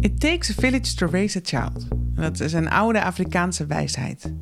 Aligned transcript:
It 0.00 0.20
takes 0.20 0.50
a 0.50 0.60
village 0.60 0.94
to 0.94 1.06
raise 1.06 1.38
a 1.38 1.40
child. 1.42 1.86
Dat 2.14 2.40
is 2.40 2.52
een 2.52 2.70
oude 2.70 3.02
Afrikaanse 3.02 3.66
wijsheid. 3.66 4.32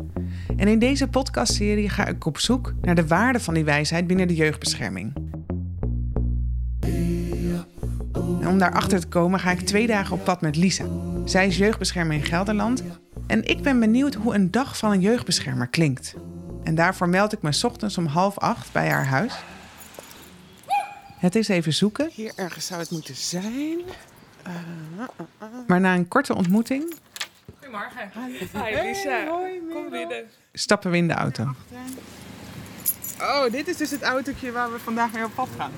En 0.56 0.68
in 0.68 0.78
deze 0.78 1.08
podcastserie 1.08 1.88
ga 1.88 2.06
ik 2.06 2.26
op 2.26 2.38
zoek 2.38 2.74
naar 2.80 2.94
de 2.94 3.06
waarde 3.06 3.40
van 3.40 3.54
die 3.54 3.64
wijsheid 3.64 4.06
binnen 4.06 4.29
de 4.29 4.34
jeugdbescherming. 4.34 5.12
En 8.40 8.48
om 8.48 8.58
daarachter 8.58 9.00
te 9.00 9.06
komen 9.06 9.40
ga 9.40 9.50
ik 9.50 9.60
twee 9.60 9.86
dagen 9.86 10.16
op 10.16 10.24
pad 10.24 10.40
met 10.40 10.56
Lisa. 10.56 10.84
Zij 11.24 11.46
is 11.46 11.56
jeugdbeschermer 11.56 12.17
in 12.17 12.25
Gelderland 12.25 12.83
en 13.27 13.45
ik 13.45 13.63
ben 13.63 13.81
benieuwd 13.81 14.15
hoe 14.15 14.35
een 14.35 14.51
dag 14.51 14.79
van 14.79 14.90
een 14.93 15.01
jeugdbeschermer 15.01 15.69
klinkt. 15.69 16.15
En 16.62 16.75
daarvoor 16.75 17.09
meld 17.09 17.33
ik 17.33 17.43
me 17.43 17.61
ochtends 17.62 17.98
om 17.98 18.06
half 18.06 18.38
acht 18.38 18.73
bij 18.73 18.88
haar 18.88 19.06
huis. 19.06 19.34
Het 21.19 21.34
is 21.34 21.48
even 21.48 21.73
zoeken, 21.73 22.11
Hier 22.15 22.33
ergens 22.37 22.66
zou 22.66 22.80
het 22.80 22.91
moeten 22.91 23.16
zijn. 23.16 23.79
Maar 25.66 25.80
na 25.80 25.95
een 25.95 26.09
korte 26.09 26.34
ontmoeting 26.34 26.95
Goedemorgen. 27.59 28.11
Hi 28.65 28.88
Lisa. 28.88 29.27
hoi, 29.27 29.61
Kom 29.73 29.91
binnen. 29.91 30.24
stappen 30.52 30.91
we 30.91 30.97
in 30.97 31.09
de 31.09 31.15
auto. 31.15 31.55
Oh, 33.21 33.51
dit 33.51 33.69
is 33.69 33.77
dus 33.77 33.91
het 33.91 34.02
autootje 34.02 34.52
waar 34.52 34.73
we 34.73 34.79
vandaag 34.79 35.12
mee 35.12 35.24
op 35.24 35.34
pad 35.34 35.48
gaan. 35.59 35.71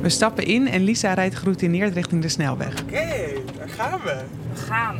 We 0.00 0.08
stappen 0.08 0.44
in 0.44 0.66
en 0.68 0.82
Lisa 0.84 1.12
rijdt 1.14 1.34
geroutineerd 1.34 1.94
richting 1.94 2.22
de 2.22 2.28
snelweg. 2.28 2.82
Oké, 2.82 3.32
daar 3.58 3.68
gaan 3.68 4.00
we. 4.00 4.24
We 4.54 4.60
gaan. 4.60 4.98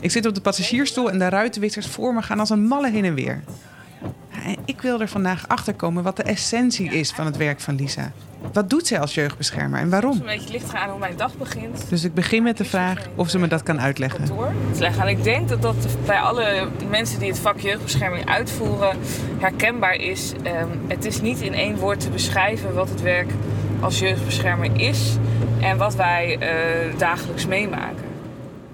Ik 0.00 0.10
zit 0.10 0.26
op 0.26 0.34
de 0.34 0.40
passagiersstoel 0.40 1.10
en 1.10 1.18
de 1.18 1.28
ruitenwissers 1.28 1.86
voor 1.86 2.14
me 2.14 2.22
gaan 2.22 2.38
als 2.40 2.50
een 2.50 2.66
malle 2.66 2.90
heen 2.90 3.04
en 3.04 3.14
weer. 3.14 3.42
En 4.44 4.56
ik 4.64 4.80
wil 4.80 5.00
er 5.00 5.08
vandaag 5.08 5.48
achter 5.48 5.74
komen 5.74 6.02
wat 6.02 6.16
de 6.16 6.22
essentie 6.22 6.90
is 6.90 7.10
van 7.10 7.26
het 7.26 7.36
werk 7.36 7.60
van 7.60 7.74
Lisa. 7.74 8.12
Wat 8.52 8.70
doet 8.70 8.86
zij 8.86 9.00
als 9.00 9.14
jeugdbeschermer 9.14 9.80
en 9.80 9.90
waarom? 9.90 10.20
Een 10.20 10.26
beetje 10.26 10.52
licht 10.52 10.70
gaan 10.70 10.90
hoe 10.90 10.98
mijn 10.98 11.16
dag 11.16 11.36
begint. 11.36 11.84
Dus 11.88 12.04
ik 12.04 12.14
begin 12.14 12.42
met 12.42 12.56
de 12.56 12.64
vraag 12.64 13.06
of 13.14 13.30
ze 13.30 13.38
me 13.38 13.46
dat 13.46 13.62
kan 13.62 13.80
uitleggen. 13.80 14.24
En 14.98 15.08
ik 15.08 15.22
denk 15.22 15.48
dat 15.48 15.62
dat 15.62 15.76
bij 16.06 16.20
alle 16.20 16.68
mensen 16.90 17.18
die 17.18 17.28
het 17.28 17.38
vak 17.38 17.60
jeugdbescherming 17.60 18.28
uitvoeren 18.28 18.98
herkenbaar 19.38 19.94
is. 19.94 20.32
Ehm, 20.42 20.68
het 20.88 21.04
is 21.04 21.20
niet 21.20 21.40
in 21.40 21.54
één 21.54 21.76
woord 21.76 22.00
te 22.00 22.10
beschrijven 22.10 22.74
wat 22.74 22.88
het 22.88 23.02
werk 23.02 23.30
als 23.80 23.98
jeugdbeschermer 23.98 24.80
is 24.80 25.16
en 25.60 25.76
wat 25.76 25.94
wij 25.94 26.38
eh, 26.38 26.98
dagelijks 26.98 27.46
meemaken. 27.46 28.04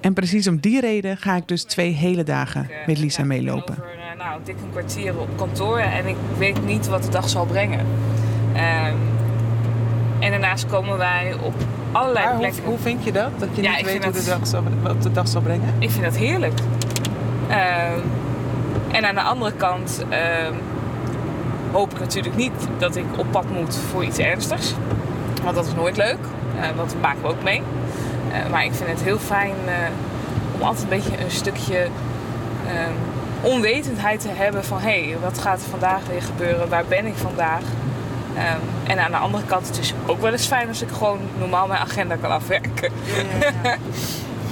En 0.01 0.13
precies 0.13 0.49
om 0.49 0.59
die 0.59 0.81
reden 0.81 1.17
ga 1.17 1.37
ik 1.37 1.49
dus 1.49 1.63
twee 1.63 1.93
hele 1.93 2.23
dagen 2.23 2.71
eh, 2.71 2.87
met 2.87 2.99
Lisa 2.99 3.25
meelopen. 3.25 3.98
Nou, 4.39 4.51
dik 4.51 4.65
een 4.65 4.71
kwartier 4.71 5.19
op 5.19 5.29
kantoor 5.37 5.79
en 5.79 6.07
ik 6.07 6.17
weet 6.37 6.65
niet 6.67 6.89
wat 6.89 7.03
de 7.03 7.09
dag 7.09 7.29
zal 7.29 7.45
brengen. 7.45 7.87
Ehm, 8.55 8.95
en 10.19 10.31
daarnaast 10.31 10.67
komen 10.67 10.99
wij 10.99 11.35
op 11.43 11.55
allerlei 11.93 12.25
Maar 12.27 12.37
plekken. 12.37 12.63
hoe 12.65 12.79
vind 12.79 13.05
je 13.05 13.13
dat? 13.13 13.31
Dat 13.39 13.49
je 13.53 13.63
Ja, 13.63 13.77
niet 13.77 13.85
weet 13.85 14.05
hoe 14.05 14.13
de 14.13 14.25
dag 14.25 14.47
zal, 14.47 14.63
wat 14.83 15.03
de 15.03 15.13
dag 15.13 15.29
zal 15.29 15.41
brengen? 15.41 15.75
Ik 15.79 15.91
vind 15.91 16.05
dat 16.05 16.17
heerlijk. 16.17 16.59
Ehm, 17.49 17.99
en 18.91 19.05
aan 19.05 19.15
de 19.15 19.21
andere 19.21 19.53
kant 19.53 20.05
ehm, 20.09 20.55
hoop 21.73 21.93
ik 21.93 22.01
natuurlijk 22.01 22.37
niet 22.37 22.69
dat 22.79 22.97
ik 22.97 23.05
op 23.17 23.27
pad 23.31 23.45
moet 23.51 23.77
voor 23.77 24.05
iets 24.05 24.19
ernstigs. 24.19 24.75
Want 25.43 25.55
dat 25.55 25.67
is 25.67 25.75
nooit 25.75 25.97
leuk. 25.97 26.19
Eh, 26.61 26.67
want 26.77 26.91
dat 26.91 27.01
maken 27.01 27.23
we 27.23 27.29
ook 27.29 27.43
mee. 27.43 27.63
Eh, 28.33 28.51
maar 28.51 28.65
ik 28.65 28.73
vind 28.73 28.89
het 28.91 29.03
heel 29.03 29.19
fijn 29.19 29.55
eh, 29.67 29.75
om 30.55 30.63
altijd 30.63 30.83
een 30.83 30.89
beetje 30.89 31.25
een 31.25 31.31
stukje 31.31 31.87
onwetendheid 33.41 34.21
te 34.21 34.29
hebben 34.29 34.65
van 34.65 34.81
hé, 34.81 35.09
hey, 35.09 35.17
wat 35.23 35.39
gaat 35.39 35.61
er 35.61 35.69
vandaag 35.69 36.01
weer 36.11 36.23
gebeuren? 36.23 36.69
Waar 36.69 36.85
ben 36.89 37.07
ik 37.07 37.15
vandaag? 37.17 37.63
Ehm, 38.37 38.91
en 38.91 38.99
aan 38.99 39.11
de 39.11 39.17
andere 39.17 39.45
kant 39.45 39.67
het 39.67 39.79
is 39.79 39.95
ook 40.07 40.21
wel 40.21 40.33
eens 40.33 40.47
fijn 40.47 40.69
als 40.69 40.83
ik 40.83 40.89
gewoon 40.89 41.21
normaal 41.39 41.67
mijn 41.67 41.81
agenda 41.81 42.17
kan 42.17 42.31
afwerken. 42.31 42.93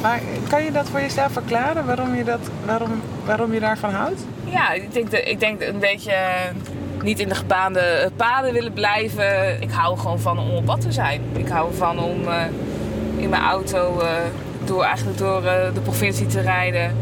Maar 0.02 0.20
kan 0.48 0.64
je 0.64 0.72
dat 0.72 0.88
voor 0.88 1.00
jezelf 1.00 1.32
verklaren? 1.32 1.86
Waarom 1.86 2.14
je, 2.14 2.24
dat, 2.24 2.40
waarom, 2.64 3.02
waarom 3.24 3.52
je 3.52 3.60
daarvan 3.60 3.90
houdt? 3.90 4.20
Ja, 4.44 4.72
ik 4.72 4.92
denk, 4.92 5.10
dat, 5.10 5.20
ik 5.24 5.40
denk 5.40 5.60
een 5.60 5.78
beetje 5.78 6.12
eh, 6.12 6.54
niet 7.02 7.18
in 7.18 7.28
de 7.28 7.34
gebaande 7.34 8.10
paden 8.16 8.52
willen 8.52 8.72
blijven. 8.72 9.62
Ik 9.62 9.70
hou 9.70 9.98
gewoon 9.98 10.20
van 10.20 10.38
om 10.38 10.50
op 10.50 10.64
pad 10.64 10.80
te 10.80 10.92
zijn. 10.92 11.22
Ik 11.32 11.48
hou 11.48 11.70
ervan 11.70 11.98
om 11.98 12.28
eh, 12.28 12.44
in 13.16 13.28
mijn 13.28 13.42
auto 13.42 14.00
eh, 14.00 14.08
door, 14.64 14.82
eigenlijk 14.82 15.18
door 15.18 15.42
de 15.74 15.80
provincie 15.82 16.26
te 16.26 16.40
rijden. 16.40 16.96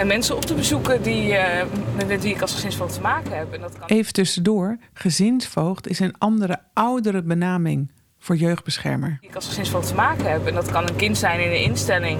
En 0.00 0.06
mensen 0.06 0.36
op 0.36 0.44
te 0.44 0.54
bezoeken 0.54 1.02
die, 1.02 1.34
eh, 1.34 1.66
met, 2.06 2.22
wie 2.22 2.34
ik 2.34 2.40
als 2.40 2.54
gezinsvoogd 2.54 2.94
te 2.94 3.00
maken 3.00 3.36
heb. 3.36 3.52
En 3.52 3.60
dat 3.60 3.78
kan 3.78 3.88
Even 3.88 4.12
tussendoor, 4.12 4.78
gezinsvoogd 4.92 5.88
is 5.88 5.98
een 5.98 6.14
andere, 6.18 6.58
oudere 6.74 7.22
benaming 7.22 7.90
voor 8.18 8.36
jeugdbeschermer. 8.36 9.16
die 9.20 9.28
ik 9.28 9.34
als 9.34 9.46
gezinsvoogd 9.46 9.86
te 9.86 9.94
maken 9.94 10.30
heb. 10.30 10.46
En 10.46 10.54
dat 10.54 10.70
kan 10.70 10.88
een 10.88 10.96
kind 10.96 11.18
zijn 11.18 11.40
in 11.40 11.50
een 11.50 11.62
instelling. 11.62 12.18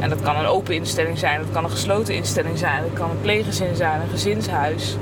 En 0.00 0.08
dat 0.08 0.20
kan 0.20 0.36
een 0.36 0.46
open 0.46 0.74
instelling 0.74 1.18
zijn, 1.18 1.40
dat 1.40 1.50
kan 1.50 1.64
een 1.64 1.70
gesloten 1.70 2.14
instelling 2.14 2.58
zijn, 2.58 2.82
dat 2.82 2.92
kan 2.92 3.10
een 3.10 3.20
pleeggezin 3.20 3.76
zijn, 3.76 4.00
een 4.00 4.08
gezinshuis. 4.08 4.96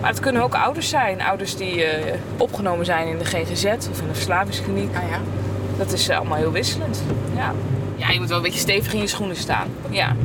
Maar 0.00 0.10
het 0.10 0.20
kunnen 0.20 0.42
ook 0.42 0.54
ouders 0.54 0.88
zijn, 0.88 1.22
ouders 1.22 1.56
die 1.56 1.84
eh, 1.84 2.18
opgenomen 2.36 2.84
zijn 2.84 3.08
in 3.08 3.18
de 3.18 3.24
GGZ 3.24 3.64
of 3.64 4.00
in 4.00 4.06
de 4.06 4.14
verslavingskliniek. 4.14 4.96
Ah 4.96 5.08
ja. 5.08 5.20
Dat 5.78 5.92
is 5.92 6.08
eh, 6.08 6.16
allemaal 6.16 6.38
heel 6.38 6.52
wisselend. 6.52 7.02
Ja. 7.36 7.52
ja, 7.96 8.10
je 8.10 8.18
moet 8.18 8.28
wel 8.28 8.36
een 8.36 8.42
beetje 8.42 8.60
stevig 8.60 8.92
in 8.92 9.00
je 9.00 9.06
schoenen 9.06 9.36
staan. 9.36 9.68
Ja. 9.90 10.16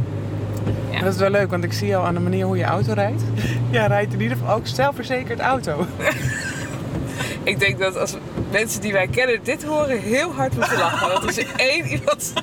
Dat 1.00 1.14
is 1.14 1.20
wel 1.20 1.30
leuk, 1.30 1.50
want 1.50 1.64
ik 1.64 1.74
zie 1.74 1.96
al 1.98 2.06
aan 2.06 2.14
de 2.14 2.20
manier 2.20 2.46
hoe 2.46 2.58
je 2.58 2.64
auto 2.64 2.94
rijdt. 2.94 3.24
Ja, 3.72 3.86
rijdt 3.88 4.14
in 4.14 4.22
ieder 4.22 4.38
geval 4.38 4.56
ook 4.56 4.68
zelfverzekerd 4.68 5.40
auto. 5.40 5.86
Ik 7.44 7.60
denk 7.60 7.80
dat 7.80 7.98
als 7.98 8.16
mensen 8.52 8.82
die 8.82 8.92
wij 8.92 9.08
kennen 9.08 9.40
dit 9.44 9.64
horen, 9.64 10.00
heel 10.00 10.34
hard 10.34 10.56
moeten 10.56 10.78
lachen. 10.78 11.08
Want 11.08 11.24
er 11.24 11.30
is 11.30 11.54
één 11.74 11.86
iemand 11.86 12.34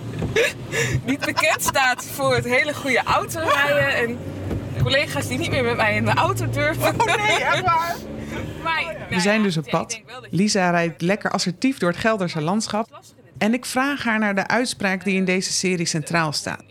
niet 1.04 1.20
bekend 1.20 1.62
staat 1.62 2.04
voor 2.04 2.34
het 2.34 2.44
hele 2.44 2.74
goede 2.74 3.02
autorijden. 3.02 3.94
En 3.94 4.18
collega's 4.82 5.28
die 5.28 5.38
niet 5.38 5.50
meer 5.50 5.64
met 5.64 5.76
mij 5.76 5.96
in 5.96 6.04
de 6.04 6.14
auto 6.14 6.50
durven. 6.50 6.94
Oh 7.00 7.16
nee, 7.16 7.44
echt 7.44 7.60
waar? 7.60 7.96
Maar, 8.62 8.82
nou 8.84 8.96
We 9.10 9.20
zijn 9.20 9.42
dus 9.42 9.56
op 9.56 9.66
pad. 9.70 10.00
dat 10.06 10.26
Lisa 10.30 10.70
rijdt 10.70 11.00
lekker 11.02 11.30
assertief 11.30 11.78
door 11.78 11.90
het 11.90 11.98
Gelderse 11.98 12.40
landschap. 12.40 13.00
En 13.38 13.54
ik 13.54 13.64
vraag 13.64 14.04
haar 14.04 14.18
naar 14.18 14.34
de 14.34 14.46
uitspraak 14.46 15.04
die 15.04 15.14
in 15.14 15.24
deze 15.24 15.52
serie 15.52 15.86
centraal 15.86 16.32
staat. 16.32 16.62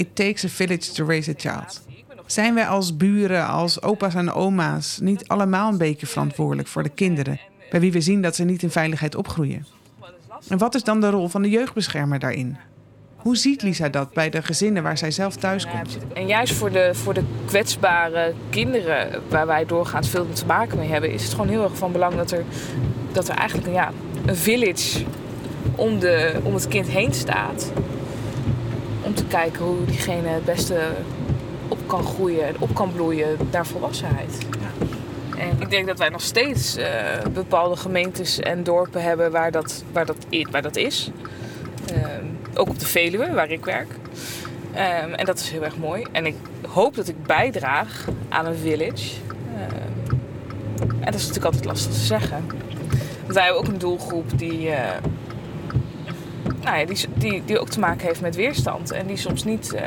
It 0.00 0.16
takes 0.16 0.44
a 0.44 0.48
village 0.48 0.92
to 0.92 1.04
raise 1.04 1.30
a 1.30 1.34
child. 1.36 1.80
Zijn 2.26 2.54
wij 2.54 2.66
als 2.66 2.96
buren, 2.96 3.46
als 3.46 3.82
opa's 3.82 4.14
en 4.14 4.32
oma's 4.32 4.98
niet 5.02 5.28
allemaal 5.28 5.70
een 5.70 5.78
beetje 5.78 6.06
verantwoordelijk 6.06 6.68
voor 6.68 6.82
de 6.82 6.88
kinderen, 6.88 7.40
bij 7.70 7.80
wie 7.80 7.92
we 7.92 8.00
zien 8.00 8.22
dat 8.22 8.36
ze 8.36 8.44
niet 8.44 8.62
in 8.62 8.70
veiligheid 8.70 9.14
opgroeien? 9.14 9.66
En 10.48 10.58
wat 10.58 10.74
is 10.74 10.84
dan 10.84 11.00
de 11.00 11.10
rol 11.10 11.28
van 11.28 11.42
de 11.42 11.50
jeugdbeschermer 11.50 12.18
daarin? 12.18 12.56
Hoe 13.16 13.36
ziet 13.36 13.62
Lisa 13.62 13.88
dat 13.88 14.12
bij 14.12 14.30
de 14.30 14.42
gezinnen 14.42 14.82
waar 14.82 14.98
zij 14.98 15.10
zelf 15.10 15.36
thuis 15.36 15.66
komt? 15.66 15.98
En 16.14 16.26
juist 16.26 16.54
voor 16.54 16.70
de, 16.70 16.90
voor 16.94 17.14
de 17.14 17.24
kwetsbare 17.44 18.34
kinderen 18.50 19.22
waar 19.28 19.46
wij 19.46 19.66
doorgaans 19.66 20.08
veel 20.08 20.32
te 20.32 20.46
maken 20.46 20.78
mee 20.78 20.88
hebben, 20.88 21.12
is 21.12 21.22
het 21.22 21.32
gewoon 21.32 21.48
heel 21.48 21.62
erg 21.62 21.76
van 21.76 21.92
belang 21.92 22.14
dat 22.14 22.30
er, 22.30 22.44
dat 23.12 23.28
er 23.28 23.34
eigenlijk 23.34 23.68
een, 23.68 23.74
ja, 23.74 23.92
een 24.26 24.36
village 24.36 25.04
om, 25.74 25.98
de, 25.98 26.40
om 26.42 26.54
het 26.54 26.68
kind 26.68 26.88
heen 26.88 27.14
staat. 27.14 27.72
Om 29.10 29.16
te 29.16 29.26
kijken 29.26 29.64
hoe 29.64 29.84
diegene 29.84 30.28
het 30.28 30.44
beste 30.44 30.80
op 31.68 31.78
kan 31.86 32.04
groeien 32.04 32.46
en 32.46 32.54
op 32.58 32.74
kan 32.74 32.92
bloeien 32.92 33.36
naar 33.50 33.66
volwassenheid. 33.66 34.38
En 35.38 35.60
ik 35.60 35.70
denk 35.70 35.86
dat 35.86 35.98
wij 35.98 36.08
nog 36.08 36.20
steeds 36.20 36.76
eh, 36.76 36.86
bepaalde 37.32 37.76
gemeentes 37.76 38.40
en 38.40 38.62
dorpen 38.62 39.02
hebben 39.02 39.30
waar 39.30 39.50
dat, 39.50 39.84
waar 39.92 40.06
dat, 40.06 40.16
waar 40.50 40.62
dat 40.62 40.76
is. 40.76 41.10
Ehm, 41.86 42.24
ook 42.54 42.68
op 42.68 42.78
de 42.78 42.86
Veluwe, 42.86 43.32
waar 43.32 43.50
ik 43.50 43.64
werk. 43.64 43.88
Ehm, 44.74 45.12
en 45.12 45.24
dat 45.24 45.38
is 45.38 45.50
heel 45.50 45.64
erg 45.64 45.76
mooi. 45.76 46.06
En 46.12 46.26
ik 46.26 46.36
hoop 46.68 46.94
dat 46.94 47.08
ik 47.08 47.22
bijdraag 47.22 48.08
aan 48.28 48.46
een 48.46 48.56
village. 48.56 49.14
Ehm, 49.56 50.14
en 50.80 51.04
dat 51.04 51.14
is 51.14 51.26
natuurlijk 51.26 51.44
altijd 51.44 51.64
lastig 51.64 51.92
te 51.92 51.98
zeggen. 51.98 52.46
Want 53.20 53.34
wij 53.34 53.44
hebben 53.44 53.62
ook 53.62 53.68
een 53.68 53.78
doelgroep 53.78 54.38
die, 54.38 54.70
eh, 54.70 54.96
nou 56.62 56.78
ja, 56.78 56.84
die, 56.84 57.06
die, 57.14 57.42
die 57.44 57.58
ook 57.58 57.68
te 57.68 57.80
maken 57.80 58.06
heeft 58.06 58.20
met 58.20 58.36
weerstand. 58.36 58.90
En 58.90 59.06
die 59.06 59.16
soms 59.16 59.44
niet, 59.44 59.72
eh, 59.72 59.82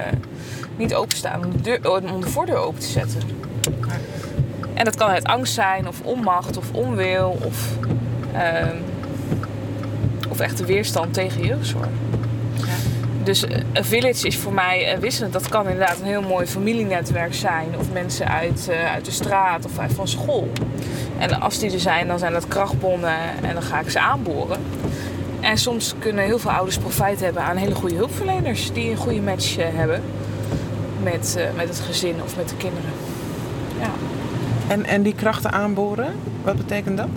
niet 0.75 0.95
openstaan 0.95 1.45
om 1.45 1.51
de, 1.51 1.61
deur, 1.61 1.91
om 2.13 2.21
de 2.21 2.29
voordeur 2.29 2.57
open 2.57 2.79
te 2.79 2.87
zetten. 2.87 3.21
En 4.73 4.85
dat 4.85 4.95
kan 4.95 5.09
uit 5.09 5.23
angst 5.23 5.53
zijn, 5.53 5.87
of 5.87 6.01
onmacht, 6.01 6.57
of 6.57 6.71
onwil, 6.71 7.37
of, 7.45 7.77
ehm, 8.33 8.77
of 10.29 10.39
echte 10.39 10.65
weerstand 10.65 11.13
tegen 11.13 11.45
jeugdzorg. 11.45 11.89
Dus 13.23 13.45
eh, 13.45 13.57
een 13.73 13.85
village 13.85 14.27
is 14.27 14.37
voor 14.37 14.53
mij 14.53 14.91
eh, 14.91 14.99
wisselend. 14.99 15.33
Dat 15.33 15.49
kan 15.49 15.69
inderdaad 15.69 15.99
een 15.99 16.05
heel 16.05 16.21
mooi 16.21 16.45
familienetwerk 16.45 17.33
zijn. 17.33 17.67
Of 17.79 17.91
mensen 17.91 18.27
uit, 18.27 18.67
eh, 18.69 18.91
uit 18.91 19.05
de 19.05 19.11
straat 19.11 19.65
of 19.65 19.79
uit 19.79 19.93
van 19.93 20.07
school. 20.07 20.51
En 21.17 21.41
als 21.41 21.59
die 21.59 21.71
er 21.71 21.79
zijn, 21.79 22.07
dan 22.07 22.19
zijn 22.19 22.33
dat 22.33 22.47
krachtbonnen 22.47 23.17
en 23.41 23.53
dan 23.53 23.63
ga 23.63 23.79
ik 23.79 23.89
ze 23.89 23.99
aanboren. 23.99 24.57
En 25.43 25.57
soms 25.57 25.93
kunnen 25.99 26.25
heel 26.25 26.39
veel 26.39 26.51
ouders 26.51 26.77
profijt 26.77 27.19
hebben 27.19 27.43
aan 27.43 27.55
hele 27.55 27.75
goede 27.75 27.95
hulpverleners. 27.95 28.73
Die 28.73 28.89
een 28.89 28.97
goede 28.97 29.21
match 29.21 29.57
eh, 29.57 29.65
hebben 29.69 30.01
met, 31.03 31.35
eh, 31.37 31.45
met 31.55 31.67
het 31.67 31.79
gezin 31.79 32.15
of 32.23 32.35
met 32.37 32.49
de 32.49 32.55
kinderen. 32.55 32.89
Ja. 33.79 33.89
En, 34.67 34.85
en 34.85 35.01
die 35.01 35.15
krachten 35.15 35.51
aanboren, 35.51 36.13
wat 36.43 36.57
betekent 36.57 36.97
dat? 36.97 37.09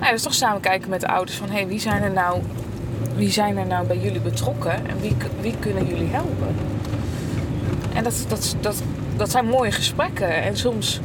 Nou, 0.00 0.12
dus 0.12 0.22
toch 0.22 0.34
samen 0.34 0.60
kijken 0.60 0.90
met 0.90 1.00
de 1.00 1.08
ouders 1.08 1.36
van 1.36 1.50
hey, 1.50 1.66
wie 1.66 1.80
zijn 1.80 2.02
er 2.02 2.12
nou 2.12 2.40
wie 3.16 3.30
zijn 3.30 3.56
er 3.56 3.66
nou 3.66 3.86
bij 3.86 3.98
jullie 3.98 4.20
betrokken 4.20 4.72
en 4.72 5.00
wie, 5.00 5.16
wie 5.40 5.54
kunnen 5.58 5.86
jullie 5.86 6.08
helpen? 6.10 6.56
En 7.94 8.04
dat, 8.04 8.24
dat, 8.28 8.56
dat, 8.60 8.82
dat 9.16 9.30
zijn 9.30 9.46
mooie 9.46 9.72
gesprekken. 9.72 10.42
En 10.42 10.56
soms 10.56 11.00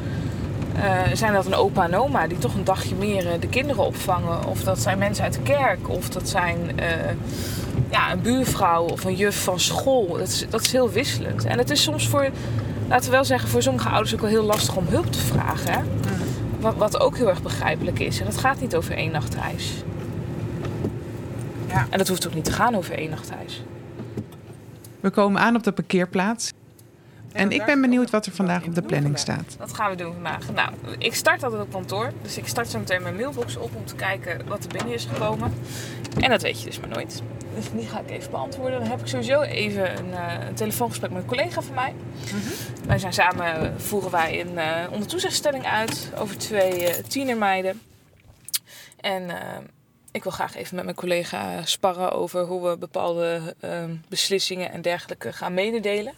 uh, 0.75 1.01
zijn 1.13 1.33
dat 1.33 1.45
een 1.45 1.55
opa 1.55 1.83
en 1.83 1.95
oma 1.95 2.27
die 2.27 2.37
toch 2.37 2.53
een 2.53 2.63
dagje 2.63 2.95
meer 2.95 3.39
de 3.39 3.47
kinderen 3.47 3.85
opvangen. 3.85 4.47
Of 4.47 4.63
dat 4.63 4.79
zijn 4.79 4.97
mensen 4.97 5.23
uit 5.23 5.33
de 5.33 5.41
kerk. 5.41 5.89
Of 5.89 6.09
dat 6.09 6.29
zijn 6.29 6.71
ja, 7.89 8.11
een 8.11 8.21
buurvrouw 8.21 8.83
of 8.83 9.03
een 9.03 9.15
juf 9.15 9.43
van 9.43 9.59
school. 9.59 10.07
Dat 10.07 10.27
is, 10.27 10.45
dat 10.49 10.61
is 10.61 10.71
heel 10.71 10.89
wisselend. 10.89 11.45
En 11.45 11.57
het 11.57 11.69
is 11.69 11.83
soms 11.83 12.07
voor, 12.07 12.29
laten 12.87 13.05
we 13.05 13.11
wel 13.11 13.25
zeggen, 13.25 13.49
voor 13.49 13.61
sommige 13.61 13.89
ouders 13.89 14.13
ook 14.13 14.21
wel 14.21 14.29
heel 14.29 14.43
lastig 14.43 14.75
om 14.75 14.85
hulp 14.87 15.11
te 15.11 15.19
vragen. 15.19 15.71
Hè? 15.71 15.79
Wat, 16.59 16.75
wat 16.75 16.99
ook 16.99 17.17
heel 17.17 17.29
erg 17.29 17.41
begrijpelijk 17.41 17.99
is. 17.99 18.19
En 18.19 18.25
dat 18.25 18.37
gaat 18.37 18.61
niet 18.61 18.75
over 18.75 18.95
één 18.95 19.11
nachtreis. 19.11 19.73
Ja. 21.67 21.87
En 21.89 21.97
dat 21.97 22.07
hoeft 22.07 22.27
ook 22.27 22.33
niet 22.33 22.45
te 22.45 22.51
gaan 22.51 22.75
over 22.75 22.97
één 22.97 23.09
nachtreis. 23.09 23.63
We 24.99 25.09
komen 25.09 25.41
aan 25.41 25.55
op 25.55 25.63
de 25.63 25.71
parkeerplaats. 25.71 26.51
En 27.33 27.51
ik 27.51 27.65
ben 27.65 27.81
benieuwd 27.81 28.09
wat 28.09 28.25
er 28.25 28.31
vandaag 28.31 28.63
op 28.63 28.75
de 28.75 28.81
planning 28.81 29.19
staat. 29.19 29.55
Wat 29.57 29.73
gaan 29.73 29.89
we 29.89 29.95
doen 29.95 30.13
vandaag? 30.13 30.51
Nou, 30.51 30.71
ik 30.97 31.15
start 31.15 31.43
altijd 31.43 31.61
op 31.61 31.71
kantoor. 31.71 32.11
Dus 32.21 32.37
ik 32.37 32.47
start 32.47 32.69
zo 32.69 32.79
meteen 32.79 33.01
mijn 33.01 33.15
mailbox 33.15 33.57
op 33.57 33.75
om 33.75 33.85
te 33.85 33.95
kijken 33.95 34.47
wat 34.47 34.63
er 34.63 34.69
binnen 34.69 34.93
is 34.93 35.05
gekomen. 35.05 35.53
En 36.19 36.29
dat 36.29 36.41
weet 36.41 36.59
je 36.59 36.65
dus 36.65 36.79
maar 36.79 36.89
nooit. 36.89 37.21
Dus 37.55 37.71
die 37.71 37.87
ga 37.87 37.99
ik 37.99 38.09
even 38.09 38.31
beantwoorden. 38.31 38.79
Dan 38.79 38.89
heb 38.89 38.99
ik 38.99 39.07
sowieso 39.07 39.41
even 39.41 39.97
een, 39.97 40.09
uh, 40.09 40.47
een 40.47 40.53
telefoongesprek 40.53 41.11
met 41.11 41.21
een 41.21 41.27
collega 41.27 41.61
van 41.61 41.75
mij. 41.75 41.93
Mhm. 42.23 42.87
Wij 42.87 42.97
zijn 42.97 43.13
samen, 43.13 43.81
voeren 43.81 44.11
wij 44.11 44.41
een 44.41 44.53
uh, 44.53 44.91
ondertoezichtstelling 44.91 45.65
uit 45.65 46.11
over 46.17 46.37
twee 46.37 46.81
uh, 46.81 46.89
tienermeiden. 47.07 47.81
En 48.99 49.31
ik 50.11 50.23
wil 50.23 50.31
graag 50.31 50.55
even 50.55 50.75
met 50.75 50.83
mijn 50.83 50.95
collega 50.95 51.65
sparren 51.65 52.11
over 52.11 52.43
hoe 52.43 52.69
we 52.69 52.77
bepaalde 52.77 53.55
beslissingen 54.07 54.71
en 54.71 54.81
dergelijke 54.81 55.33
gaan 55.33 55.53
mededelen. 55.53 56.13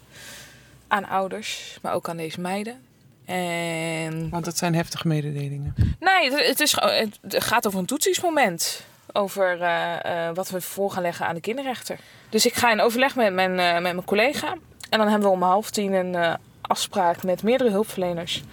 Aan 0.88 1.08
ouders, 1.08 1.78
maar 1.82 1.94
ook 1.94 2.10
aan 2.10 2.18
deze 2.18 2.42
meiden. 2.42 2.82
En... 3.26 4.30
Want 4.30 4.46
dat 4.46 4.58
zijn 4.58 4.76
heftige 4.76 5.08
mededelingen. 5.08 5.76
Nee, 6.00 6.32
het, 6.32 6.60
is, 6.60 6.76
het 7.22 7.44
gaat 7.44 7.68
over 7.68 7.80
een 7.80 7.86
toetsingsmoment 7.86 8.86
over 9.14 9.62
uh, 9.62 10.30
wat 10.34 10.50
we 10.50 10.62
voor 10.62 10.92
gaan 10.92 11.02
leggen 11.02 11.28
aan 11.28 11.36
de 11.36 11.42
kinderrechter. 11.42 12.00
Dus 12.30 12.46
ik 12.46 12.54
ga 12.54 12.72
in 12.72 12.82
overleg 12.82 13.16
met 13.16 13.34
mijn, 13.34 13.52
uh, 13.52 13.74
met 13.74 13.82
mijn 13.82 14.06
collega. 14.06 14.52
En 14.90 15.00
dan 15.00 15.08
hebben 15.08 15.28
we 15.28 15.36
om 15.36 15.42
half 15.42 15.70
tien 15.70 15.94
een 15.94 16.38
afspraak 16.62 17.24
met 17.24 17.44
meerdere 17.44 17.70
hulpverleners 17.70 18.44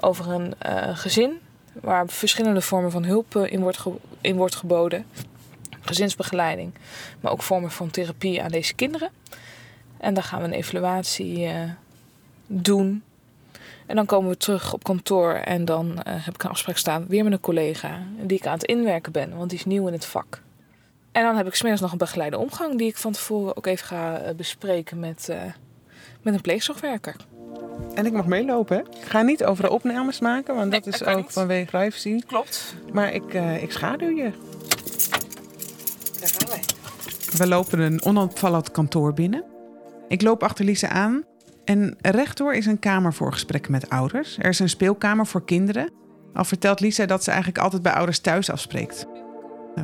over 0.00 0.30
een 0.30 0.54
gezin. 0.96 1.40
Waar 1.72 2.08
verschillende 2.08 2.60
vormen 2.60 2.90
van 2.90 3.04
hulp 3.04 3.36
in 3.36 3.60
wordt, 3.60 3.78
in 4.20 4.36
wordt 4.36 4.54
geboden. 4.54 5.06
Gezinsbegeleiding, 5.80 6.72
maar 7.20 7.32
ook 7.32 7.42
vormen 7.42 7.70
van 7.70 7.90
therapie 7.90 8.42
aan 8.42 8.50
deze 8.50 8.74
kinderen. 8.74 9.10
En 9.98 10.14
dan 10.14 10.22
gaan 10.22 10.40
we 10.40 10.46
een 10.46 10.52
evaluatie 10.52 11.48
doen 12.46 13.02
en 13.88 13.96
dan 13.96 14.06
komen 14.06 14.30
we 14.30 14.36
terug 14.36 14.72
op 14.72 14.84
kantoor 14.84 15.32
en 15.32 15.64
dan 15.64 15.86
uh, 15.86 15.94
heb 16.04 16.34
ik 16.34 16.42
een 16.42 16.50
afspraak 16.50 16.76
staan 16.76 17.06
weer 17.06 17.24
met 17.24 17.32
een 17.32 17.40
collega 17.40 18.02
die 18.20 18.38
ik 18.38 18.46
aan 18.46 18.52
het 18.52 18.64
inwerken 18.64 19.12
ben, 19.12 19.36
want 19.36 19.50
die 19.50 19.58
is 19.58 19.64
nieuw 19.64 19.86
in 19.86 19.92
het 19.92 20.04
vak. 20.04 20.42
En 21.12 21.22
dan 21.22 21.36
heb 21.36 21.46
ik 21.46 21.54
smiddags 21.54 21.82
nog 21.82 21.92
een 21.92 21.98
begeleide 21.98 22.38
omgang 22.38 22.78
die 22.78 22.88
ik 22.88 22.96
van 22.96 23.12
tevoren 23.12 23.56
ook 23.56 23.66
even 23.66 23.86
ga 23.86 24.22
uh, 24.22 24.34
bespreken 24.34 24.98
met, 24.98 25.26
uh, 25.30 25.42
met 26.22 26.34
een 26.34 26.40
pleegzorgwerker. 26.40 27.16
En 27.94 28.06
ik 28.06 28.12
mag 28.12 28.26
meelopen, 28.26 28.76
hè? 28.76 28.82
Ik 28.82 29.08
ga 29.08 29.22
niet 29.22 29.44
over 29.44 29.64
de 29.64 29.70
opnames 29.70 30.20
maken, 30.20 30.54
want 30.54 30.70
nee, 30.70 30.80
dat 30.80 30.94
is 30.94 31.04
ook 31.04 31.16
niet. 31.16 31.32
vanwege 31.32 31.70
privacy. 31.70 32.20
Klopt. 32.26 32.74
Maar 32.92 33.12
ik, 33.12 33.32
ik 33.60 33.72
schaduw 33.72 34.16
je. 34.16 34.30
Daar 36.20 36.28
gaan 36.28 36.48
wij. 36.48 36.60
We 37.36 37.46
lopen 37.46 37.78
een 37.78 38.04
onopvallend 38.04 38.70
kantoor 38.70 39.14
binnen. 39.14 39.44
Ik 40.08 40.22
loop 40.22 40.42
achter 40.42 40.64
Lise 40.64 40.88
aan 40.88 41.24
en 41.64 41.96
rechtdoor 42.00 42.54
is 42.54 42.66
een 42.66 42.78
kamer 42.78 43.14
voor 43.14 43.32
gesprekken 43.32 43.72
met 43.72 43.90
ouders. 43.90 44.38
Er 44.38 44.48
is 44.48 44.58
een 44.58 44.68
speelkamer 44.68 45.26
voor 45.26 45.44
kinderen. 45.44 45.90
Al 46.34 46.44
vertelt 46.44 46.80
Lisa 46.80 47.06
dat 47.06 47.24
ze 47.24 47.30
eigenlijk 47.30 47.62
altijd 47.62 47.82
bij 47.82 47.92
ouders 47.92 48.18
thuis 48.18 48.50
afspreekt. 48.50 49.06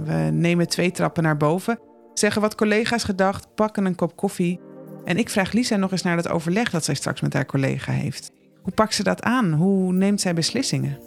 We 0.05 0.29
nemen 0.33 0.69
twee 0.69 0.91
trappen 0.91 1.23
naar 1.23 1.37
boven, 1.37 1.79
zeggen 2.15 2.43
wat 2.43 2.55
collega's 2.55 3.05
gedacht, 3.05 3.55
pakken 3.55 3.85
een 3.85 3.95
kop 3.95 4.17
koffie. 4.17 4.61
En 5.05 5.19
ik 5.19 5.31
vraag 5.31 5.53
Lisa 5.53 5.77
nog 5.77 5.91
eens 5.91 6.03
naar 6.03 6.17
het 6.17 6.29
overleg 6.29 6.71
dat 6.71 6.85
zij 6.85 6.95
straks 6.95 7.21
met 7.21 7.33
haar 7.33 7.47
collega 7.47 7.93
heeft. 7.93 8.31
Hoe 8.63 8.73
pakt 8.73 8.95
ze 8.95 9.03
dat 9.03 9.23
aan? 9.23 9.53
Hoe 9.53 9.93
neemt 9.93 10.21
zij 10.21 10.35
beslissingen? 10.35 10.99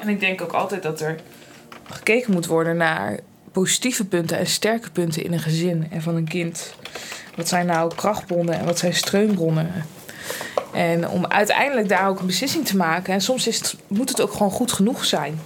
En 0.00 0.08
ik 0.08 0.20
denk 0.20 0.40
ook 0.42 0.52
altijd 0.52 0.82
dat 0.82 1.00
er 1.00 1.16
gekeken 1.84 2.32
moet 2.32 2.46
worden 2.46 2.76
naar 2.76 3.18
positieve 3.52 4.06
punten 4.06 4.38
en 4.38 4.46
sterke 4.46 4.90
punten 4.90 5.24
in 5.24 5.32
een 5.32 5.40
gezin 5.40 5.90
en 5.90 6.02
van 6.02 6.16
een 6.16 6.28
kind. 6.28 6.74
Wat 7.36 7.48
zijn 7.48 7.66
nou 7.66 7.94
krachtbronnen 7.94 8.58
en 8.58 8.64
wat 8.64 8.78
zijn 8.78 8.94
steunbronnen? 8.94 9.72
En 10.72 11.08
om 11.08 11.26
uiteindelijk 11.26 11.88
daar 11.88 12.08
ook 12.08 12.20
een 12.20 12.26
beslissing 12.26 12.66
te 12.66 12.76
maken. 12.76 13.14
En 13.14 13.20
soms 13.20 13.46
is 13.46 13.56
het, 13.56 13.76
moet 13.86 14.08
het 14.08 14.20
ook 14.20 14.32
gewoon 14.32 14.50
goed 14.50 14.72
genoeg 14.72 15.04
zijn. 15.04 15.40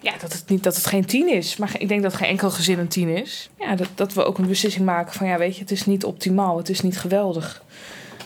Ja, 0.00 0.12
dat 0.20 0.32
het 0.32 0.48
niet 0.48 0.62
dat 0.62 0.76
het 0.76 0.86
geen 0.86 1.04
tien 1.04 1.28
is. 1.28 1.56
Maar 1.56 1.74
ik 1.78 1.88
denk 1.88 2.02
dat 2.02 2.14
geen 2.14 2.28
enkel 2.28 2.50
gezin 2.50 2.78
een 2.78 2.88
tien 2.88 3.08
is. 3.08 3.50
Ja, 3.58 3.74
dat, 3.74 3.88
dat 3.94 4.12
we 4.12 4.24
ook 4.24 4.38
een 4.38 4.46
beslissing 4.46 4.84
maken 4.84 5.12
van 5.12 5.26
ja, 5.26 5.38
weet 5.38 5.54
je, 5.54 5.60
het 5.60 5.70
is 5.70 5.86
niet 5.86 6.04
optimaal, 6.04 6.56
het 6.56 6.68
is 6.68 6.80
niet 6.80 6.98
geweldig. 6.98 7.62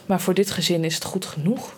Maar 0.07 0.21
voor 0.21 0.35
dit 0.35 0.51
gezin 0.51 0.85
is 0.85 0.95
het 0.95 1.05
goed 1.05 1.27
genoeg. 1.27 1.75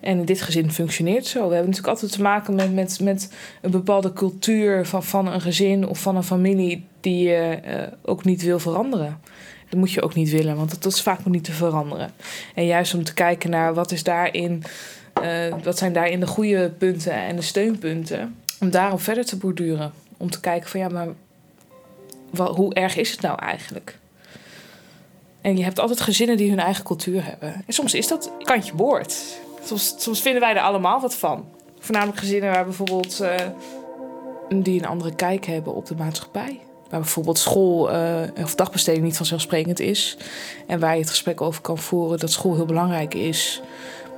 En 0.00 0.18
in 0.18 0.24
dit 0.24 0.42
gezin 0.42 0.72
functioneert 0.72 1.26
zo. 1.26 1.38
We 1.38 1.54
hebben 1.54 1.70
natuurlijk 1.70 1.88
altijd 1.88 2.12
te 2.12 2.22
maken 2.22 2.54
met, 2.54 2.74
met, 2.74 3.00
met 3.00 3.32
een 3.60 3.70
bepaalde 3.70 4.12
cultuur 4.12 4.86
van, 4.86 5.04
van 5.04 5.26
een 5.26 5.40
gezin 5.40 5.88
of 5.88 5.98
van 6.00 6.16
een 6.16 6.22
familie 6.22 6.86
die 7.00 7.28
je 7.28 7.60
uh, 7.66 7.82
ook 8.02 8.24
niet 8.24 8.42
wil 8.42 8.58
veranderen. 8.58 9.20
Dat 9.70 9.78
moet 9.78 9.92
je 9.92 10.02
ook 10.02 10.14
niet 10.14 10.30
willen, 10.30 10.56
want 10.56 10.82
dat 10.82 10.92
is 10.92 11.02
vaak 11.02 11.18
nog 11.18 11.32
niet 11.32 11.44
te 11.44 11.52
veranderen. 11.52 12.10
En 12.54 12.66
juist 12.66 12.94
om 12.94 13.04
te 13.04 13.14
kijken 13.14 13.50
naar 13.50 13.74
wat 13.74 13.92
is 13.92 14.02
daarin, 14.02 14.62
uh, 15.22 15.54
wat 15.64 15.78
zijn 15.78 15.92
daarin 15.92 16.20
de 16.20 16.26
goede 16.26 16.70
punten 16.78 17.12
en 17.12 17.36
de 17.36 17.42
steunpunten, 17.42 18.36
om 18.60 18.70
daarop 18.70 19.00
verder 19.00 19.24
te 19.24 19.36
borduren. 19.36 19.92
Om 20.16 20.30
te 20.30 20.40
kijken 20.40 20.68
van 20.68 20.80
ja, 20.80 20.88
maar 20.88 21.08
hoe 22.48 22.74
erg 22.74 22.96
is 22.96 23.10
het 23.10 23.20
nou 23.20 23.38
eigenlijk? 23.38 23.98
En 25.40 25.56
je 25.56 25.64
hebt 25.64 25.78
altijd 25.78 26.00
gezinnen 26.00 26.36
die 26.36 26.50
hun 26.50 26.60
eigen 26.60 26.84
cultuur 26.84 27.24
hebben. 27.24 27.54
En 27.66 27.72
soms 27.72 27.94
is 27.94 28.08
dat 28.08 28.32
kantje 28.42 28.74
boord. 28.74 29.16
Soms, 29.64 29.94
soms 29.98 30.20
vinden 30.20 30.40
wij 30.40 30.54
er 30.54 30.60
allemaal 30.60 31.00
wat 31.00 31.14
van. 31.14 31.48
Voornamelijk 31.78 32.18
gezinnen 32.18 32.52
waar 32.52 32.64
bijvoorbeeld 32.64 33.20
uh, 33.22 33.34
die 34.48 34.80
een 34.80 34.88
andere 34.88 35.14
kijk 35.14 35.46
hebben 35.46 35.74
op 35.74 35.86
de 35.86 35.94
maatschappij 35.96 36.60
waar 36.90 37.00
bijvoorbeeld 37.00 37.38
school 37.38 37.92
uh, 37.92 38.20
of 38.42 38.54
dagbesteding 38.54 39.04
niet 39.04 39.16
vanzelfsprekend 39.16 39.80
is. 39.80 40.16
En 40.66 40.80
waar 40.80 40.94
je 40.94 41.00
het 41.00 41.10
gesprek 41.10 41.40
over 41.40 41.62
kan 41.62 41.78
voeren 41.78 42.18
dat 42.18 42.30
school 42.30 42.54
heel 42.54 42.64
belangrijk 42.64 43.14
is. 43.14 43.62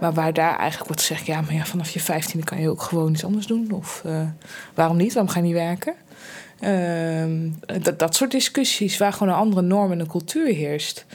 Maar 0.00 0.12
waar 0.12 0.32
daar 0.32 0.56
eigenlijk 0.56 0.87
wordt 0.87 1.00
gezegd, 1.00 1.26
ja, 1.26 1.40
maar 1.40 1.66
vanaf 1.66 1.90
je 1.90 2.00
vijftiende 2.00 2.46
kan 2.46 2.61
je 2.61 2.70
ook 2.70 2.82
gewoon 2.82 3.12
iets 3.12 3.25
anders 3.25 3.46
doen. 3.46 3.70
Of 3.73 4.02
uh, 4.06 4.20
waarom 4.75 4.96
niet? 4.96 5.12
Waarom 5.12 5.32
ga 5.32 5.38
je 5.38 5.44
niet 5.44 5.54
werken? 5.54 5.94
Uh, 6.61 7.82
dat, 7.82 7.99
dat 7.99 8.14
soort 8.14 8.30
discussies 8.30 8.99
waar 8.99 9.12
gewoon 9.12 9.32
een 9.32 9.38
andere 9.38 9.62
norm 9.62 9.92
en 9.92 10.00
een 10.00 10.06
cultuur 10.06 10.54
heerst. 10.54 11.06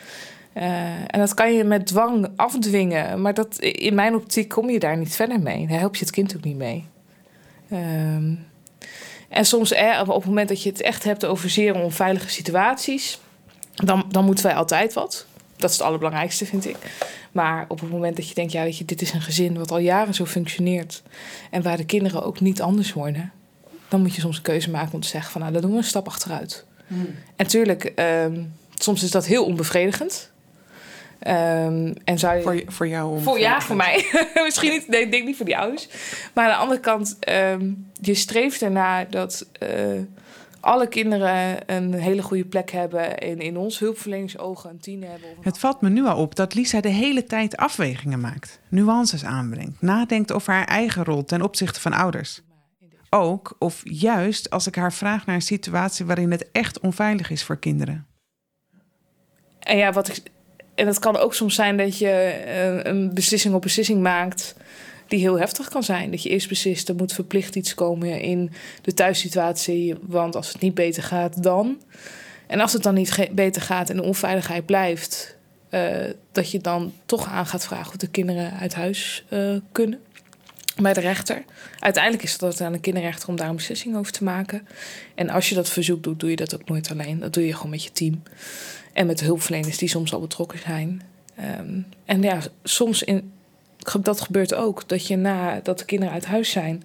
Uh, 0.53 0.63
en 1.07 1.19
dat 1.19 1.33
kan 1.33 1.53
je 1.53 1.63
met 1.63 1.87
dwang 1.87 2.27
afdwingen. 2.35 3.21
Maar 3.21 3.33
dat, 3.33 3.59
in 3.59 3.95
mijn 3.95 4.15
optiek 4.15 4.49
kom 4.49 4.69
je 4.69 4.79
daar 4.79 4.97
niet 4.97 5.15
verder 5.15 5.39
mee. 5.39 5.67
Daar 5.67 5.79
help 5.79 5.95
je 5.95 6.05
het 6.05 6.13
kind 6.13 6.35
ook 6.35 6.43
niet 6.43 6.57
mee. 6.57 6.85
Ehm, 7.69 8.33
en 9.29 9.45
soms 9.45 9.73
op 10.07 10.15
het 10.15 10.25
moment 10.25 10.49
dat 10.49 10.63
je 10.63 10.69
het 10.69 10.81
echt 10.81 11.03
hebt 11.03 11.25
over 11.25 11.49
zeer 11.49 11.75
onveilige 11.75 12.29
situaties, 12.29 13.19
dan, 13.75 14.05
dan 14.11 14.25
moeten 14.25 14.45
wij 14.45 14.55
altijd 14.55 14.93
wat. 14.93 15.25
Dat 15.55 15.69
is 15.69 15.77
het 15.77 15.85
allerbelangrijkste, 15.85 16.45
vind 16.45 16.67
ik. 16.67 16.77
Maar 17.31 17.65
op 17.67 17.79
het 17.79 17.91
moment 17.91 18.15
dat 18.15 18.29
je 18.29 18.35
denkt, 18.35 18.51
ja, 18.51 18.63
weet 18.63 18.77
je, 18.77 18.85
dit 18.85 19.01
is 19.01 19.13
een 19.13 19.21
gezin 19.21 19.57
wat 19.57 19.71
al 19.71 19.77
jaren 19.77 20.13
zo 20.13 20.25
functioneert 20.25 21.03
en 21.51 21.61
waar 21.61 21.77
de 21.77 21.85
kinderen 21.85 22.23
ook 22.23 22.39
niet 22.39 22.61
anders 22.61 22.93
worden, 22.93 23.31
dan 23.87 24.01
moet 24.01 24.15
je 24.15 24.21
soms 24.21 24.37
een 24.37 24.43
keuze 24.43 24.69
maken 24.69 24.93
om 24.93 25.01
te 25.01 25.07
zeggen 25.07 25.31
van, 25.31 25.41
nou, 25.41 25.53
dan 25.53 25.61
doen 25.61 25.71
we 25.71 25.77
een 25.77 25.83
stap 25.83 26.07
achteruit. 26.07 26.65
Hmm. 26.87 27.05
En 27.05 27.15
natuurlijk, 27.35 27.83
ehm, 27.83 28.41
soms 28.75 29.03
is 29.03 29.11
dat 29.11 29.25
heel 29.25 29.45
onbevredigend. 29.45 30.31
Um, 31.19 31.93
en 32.03 32.19
zou 32.19 32.35
je, 32.35 32.41
voor, 32.41 32.61
voor 32.67 32.87
jou? 32.87 33.21
Voor, 33.21 33.39
ja, 33.39 33.61
voor 33.61 33.75
mij. 33.75 34.05
Misschien 34.45 34.71
niet, 34.71 34.87
nee, 34.87 35.01
ik 35.01 35.11
denk 35.11 35.25
niet 35.25 35.35
voor 35.35 35.45
die 35.45 35.57
ouders. 35.57 35.87
Maar 36.33 36.45
aan 36.45 36.51
de 36.51 36.57
andere 36.57 36.79
kant, 36.79 37.17
um, 37.29 37.91
je 38.01 38.13
streeft 38.13 38.61
ernaar 38.61 39.09
dat 39.09 39.47
uh, 39.63 40.01
alle 40.59 40.87
kinderen 40.87 41.57
een 41.65 41.93
hele 41.93 42.21
goede 42.21 42.45
plek 42.45 42.71
hebben. 42.71 43.17
En 43.17 43.39
in 43.39 43.57
ons 43.57 43.79
hulpverleningsogen 43.79 44.69
een 44.69 44.79
tien 44.79 45.03
hebben. 45.03 45.29
Het 45.41 45.59
valt 45.59 45.81
me 45.81 45.89
nu 45.89 46.05
al 46.05 46.17
op 46.17 46.35
dat 46.35 46.53
Lisa 46.53 46.81
de 46.81 46.89
hele 46.89 47.23
tijd 47.23 47.57
afwegingen 47.57 48.19
maakt. 48.19 48.59
Nuances 48.69 49.25
aanbrengt. 49.25 49.81
Nadenkt 49.81 50.31
over 50.31 50.53
haar 50.53 50.67
eigen 50.67 51.03
rol 51.03 51.25
ten 51.25 51.41
opzichte 51.41 51.81
van 51.81 51.93
ouders. 51.93 52.41
Ook 53.09 53.55
of 53.59 53.81
juist 53.83 54.49
als 54.49 54.67
ik 54.67 54.75
haar 54.75 54.93
vraag 54.93 55.25
naar 55.25 55.35
een 55.35 55.41
situatie 55.41 56.05
waarin 56.05 56.31
het 56.31 56.51
echt 56.51 56.79
onveilig 56.79 57.29
is 57.29 57.43
voor 57.43 57.59
kinderen. 57.59 58.07
En 59.59 59.77
ja, 59.77 59.91
wat 59.91 60.07
ik 60.07 60.23
en 60.77 60.87
het 60.87 60.99
kan 60.99 61.17
ook 61.17 61.33
soms 61.33 61.55
zijn 61.55 61.77
dat 61.77 61.97
je 61.97 62.09
eh, 62.09 62.91
een 62.91 63.13
beslissing 63.13 63.53
op 63.53 63.61
beslissing 63.61 64.01
maakt 64.01 64.55
die 65.07 65.19
heel 65.19 65.39
heftig 65.39 65.67
kan 65.67 65.83
zijn. 65.83 66.11
Dat 66.11 66.23
je 66.23 66.29
eerst 66.29 66.49
beslist, 66.49 66.89
er 66.89 66.95
moet 66.95 67.13
verplicht 67.13 67.55
iets 67.55 67.73
komen 67.73 68.21
in 68.21 68.51
de 68.81 68.93
thuissituatie, 68.93 69.95
want 70.01 70.35
als 70.35 70.47
het 70.47 70.61
niet 70.61 70.73
beter 70.73 71.03
gaat 71.03 71.43
dan. 71.43 71.81
En 72.47 72.59
als 72.59 72.73
het 72.73 72.83
dan 72.83 72.93
niet 72.93 73.27
beter 73.31 73.61
gaat 73.61 73.89
en 73.89 73.95
de 73.95 74.03
onveiligheid 74.03 74.65
blijft, 74.65 75.35
uh, 75.71 75.95
dat 76.31 76.51
je 76.51 76.59
dan 76.59 76.93
toch 77.05 77.27
aan 77.27 77.45
gaat 77.45 77.65
vragen 77.65 77.87
of 77.87 77.95
de 77.95 78.09
kinderen 78.09 78.53
uit 78.59 78.73
huis 78.73 79.25
uh, 79.29 79.57
kunnen 79.71 79.99
bij 80.81 80.93
de 80.93 80.99
rechter. 80.99 81.43
Uiteindelijk 81.79 82.23
is 82.23 82.37
het 82.39 82.61
aan 82.61 82.71
de 82.71 82.79
kinderrechter 82.79 83.29
om 83.29 83.35
daar 83.35 83.49
een 83.49 83.55
beslissing 83.55 83.95
over 83.95 84.11
te 84.11 84.23
maken. 84.23 84.67
En 85.15 85.29
als 85.29 85.49
je 85.49 85.55
dat 85.55 85.69
verzoek 85.69 86.03
doet, 86.03 86.19
doe 86.19 86.29
je 86.29 86.35
dat 86.35 86.55
ook 86.55 86.69
nooit 86.69 86.91
alleen. 86.91 87.19
Dat 87.19 87.33
doe 87.33 87.45
je 87.45 87.53
gewoon 87.53 87.71
met 87.71 87.83
je 87.83 87.91
team. 87.91 88.23
En 88.97 89.05
met 89.05 89.19
hulpverleners 89.19 89.77
die 89.77 89.89
soms 89.89 90.13
al 90.13 90.19
betrokken 90.19 90.59
zijn. 90.59 91.01
Um, 91.59 91.85
en 92.05 92.21
ja, 92.21 92.39
soms 92.63 93.03
in, 93.03 93.31
dat 94.01 94.21
gebeurt 94.21 94.53
ook. 94.53 94.87
Dat 94.89 95.07
je 95.07 95.15
nadat 95.15 95.79
de 95.79 95.85
kinderen 95.85 96.13
uit 96.13 96.25
huis 96.25 96.51
zijn, 96.51 96.83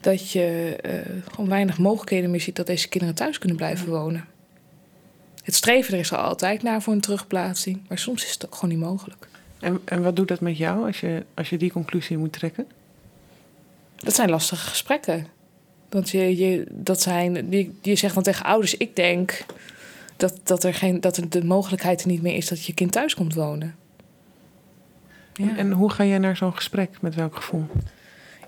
dat 0.00 0.30
je 0.30 0.78
uh, 0.86 1.22
gewoon 1.30 1.48
weinig 1.48 1.78
mogelijkheden 1.78 2.30
meer 2.30 2.40
ziet 2.40 2.56
dat 2.56 2.66
deze 2.66 2.88
kinderen 2.88 3.14
thuis 3.14 3.38
kunnen 3.38 3.56
blijven 3.56 3.88
wonen. 3.88 4.24
Het 5.42 5.54
streven 5.54 5.94
er 5.94 6.00
is 6.00 6.10
er 6.10 6.16
altijd 6.16 6.62
naar 6.62 6.82
voor 6.82 6.92
een 6.92 7.00
terugplaatsing, 7.00 7.80
maar 7.88 7.98
soms 7.98 8.24
is 8.24 8.32
het 8.32 8.46
ook 8.46 8.54
gewoon 8.54 8.70
niet 8.70 8.84
mogelijk. 8.84 9.28
En, 9.60 9.80
en 9.84 10.02
wat 10.02 10.16
doet 10.16 10.28
dat 10.28 10.40
met 10.40 10.56
jou 10.56 10.86
als 10.86 11.00
je, 11.00 11.24
als 11.34 11.50
je 11.50 11.56
die 11.56 11.72
conclusie 11.72 12.16
moet 12.16 12.32
trekken? 12.32 12.66
Dat 13.96 14.14
zijn 14.14 14.30
lastige 14.30 14.68
gesprekken. 14.68 15.26
Want 15.88 16.10
je, 16.10 16.36
je, 16.36 16.66
dat 16.70 17.02
zijn, 17.02 17.50
je, 17.50 17.70
je 17.82 17.96
zegt 17.96 18.14
dan 18.14 18.22
tegen 18.22 18.44
ouders: 18.44 18.76
Ik 18.76 18.96
denk 18.96 19.44
dat, 20.22 20.40
dat, 20.42 20.64
er 20.64 20.74
geen, 20.74 21.00
dat 21.00 21.20
de 21.28 21.44
mogelijkheid 21.44 22.02
er 22.02 22.08
niet 22.08 22.22
meer 22.22 22.36
is 22.36 22.48
dat 22.48 22.64
je 22.64 22.74
kind 22.74 22.92
thuis 22.92 23.14
komt 23.14 23.34
wonen. 23.34 23.74
Ja. 25.32 25.56
En, 25.56 25.72
hoe 25.72 25.90
ga 25.90 26.04
jij 26.04 26.18
naar 26.18 26.36
zo'n 26.36 26.54
gesprek? 26.54 27.00
Met 27.00 27.14
welk 27.14 27.36
gevoel? 27.36 27.66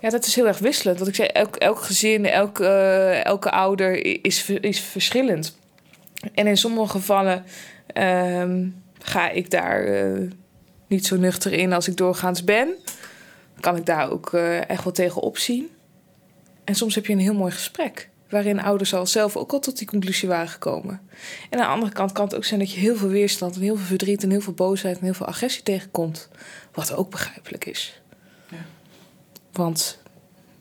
Ja, 0.01 0.09
dat 0.09 0.25
is 0.25 0.35
heel 0.35 0.47
erg 0.47 0.57
wisselend. 0.57 0.97
Want 0.97 1.09
ik 1.09 1.15
zei, 1.15 1.27
elk, 1.27 1.55
elk 1.55 1.79
gezin, 1.79 2.25
elk, 2.25 2.59
uh, 2.59 3.25
elke 3.25 3.51
ouder 3.51 4.23
is, 4.25 4.49
is 4.49 4.79
verschillend. 4.79 5.57
En 6.33 6.47
in 6.47 6.57
sommige 6.57 6.89
gevallen 6.89 7.43
um, 7.93 8.83
ga 8.99 9.29
ik 9.29 9.51
daar 9.51 9.87
uh, 9.87 10.31
niet 10.87 11.05
zo 11.05 11.15
nuchter 11.15 11.53
in 11.53 11.73
als 11.73 11.87
ik 11.87 11.97
doorgaans 11.97 12.43
ben. 12.43 12.73
Kan 13.59 13.75
ik 13.75 13.85
daar 13.85 14.11
ook 14.11 14.31
uh, 14.33 14.69
echt 14.69 14.83
wel 14.83 14.93
tegen 14.93 15.21
opzien. 15.21 15.69
En 16.63 16.75
soms 16.75 16.95
heb 16.95 17.05
je 17.05 17.13
een 17.13 17.19
heel 17.19 17.33
mooi 17.33 17.51
gesprek. 17.51 18.09
Waarin 18.29 18.61
ouders 18.61 18.93
al 18.93 19.05
zelf 19.05 19.37
ook 19.37 19.51
al 19.51 19.59
tot 19.59 19.77
die 19.77 19.87
conclusie 19.87 20.29
waren 20.29 20.47
gekomen. 20.47 21.01
En 21.49 21.59
aan 21.59 21.65
de 21.65 21.73
andere 21.73 21.91
kant 21.91 22.11
kan 22.11 22.25
het 22.25 22.35
ook 22.35 22.45
zijn 22.45 22.59
dat 22.59 22.71
je 22.71 22.79
heel 22.79 22.95
veel 22.95 23.09
weerstand 23.09 23.55
en 23.55 23.61
heel 23.61 23.75
veel 23.75 23.85
verdriet 23.85 24.23
en 24.23 24.29
heel 24.29 24.41
veel 24.41 24.53
boosheid 24.53 24.97
en 24.97 25.03
heel 25.03 25.13
veel 25.13 25.25
agressie 25.25 25.63
tegenkomt. 25.63 26.29
Wat 26.73 26.93
ook 26.93 27.09
begrijpelijk 27.09 27.65
is. 27.65 28.01
Ja. 28.49 28.57
Want 29.51 29.99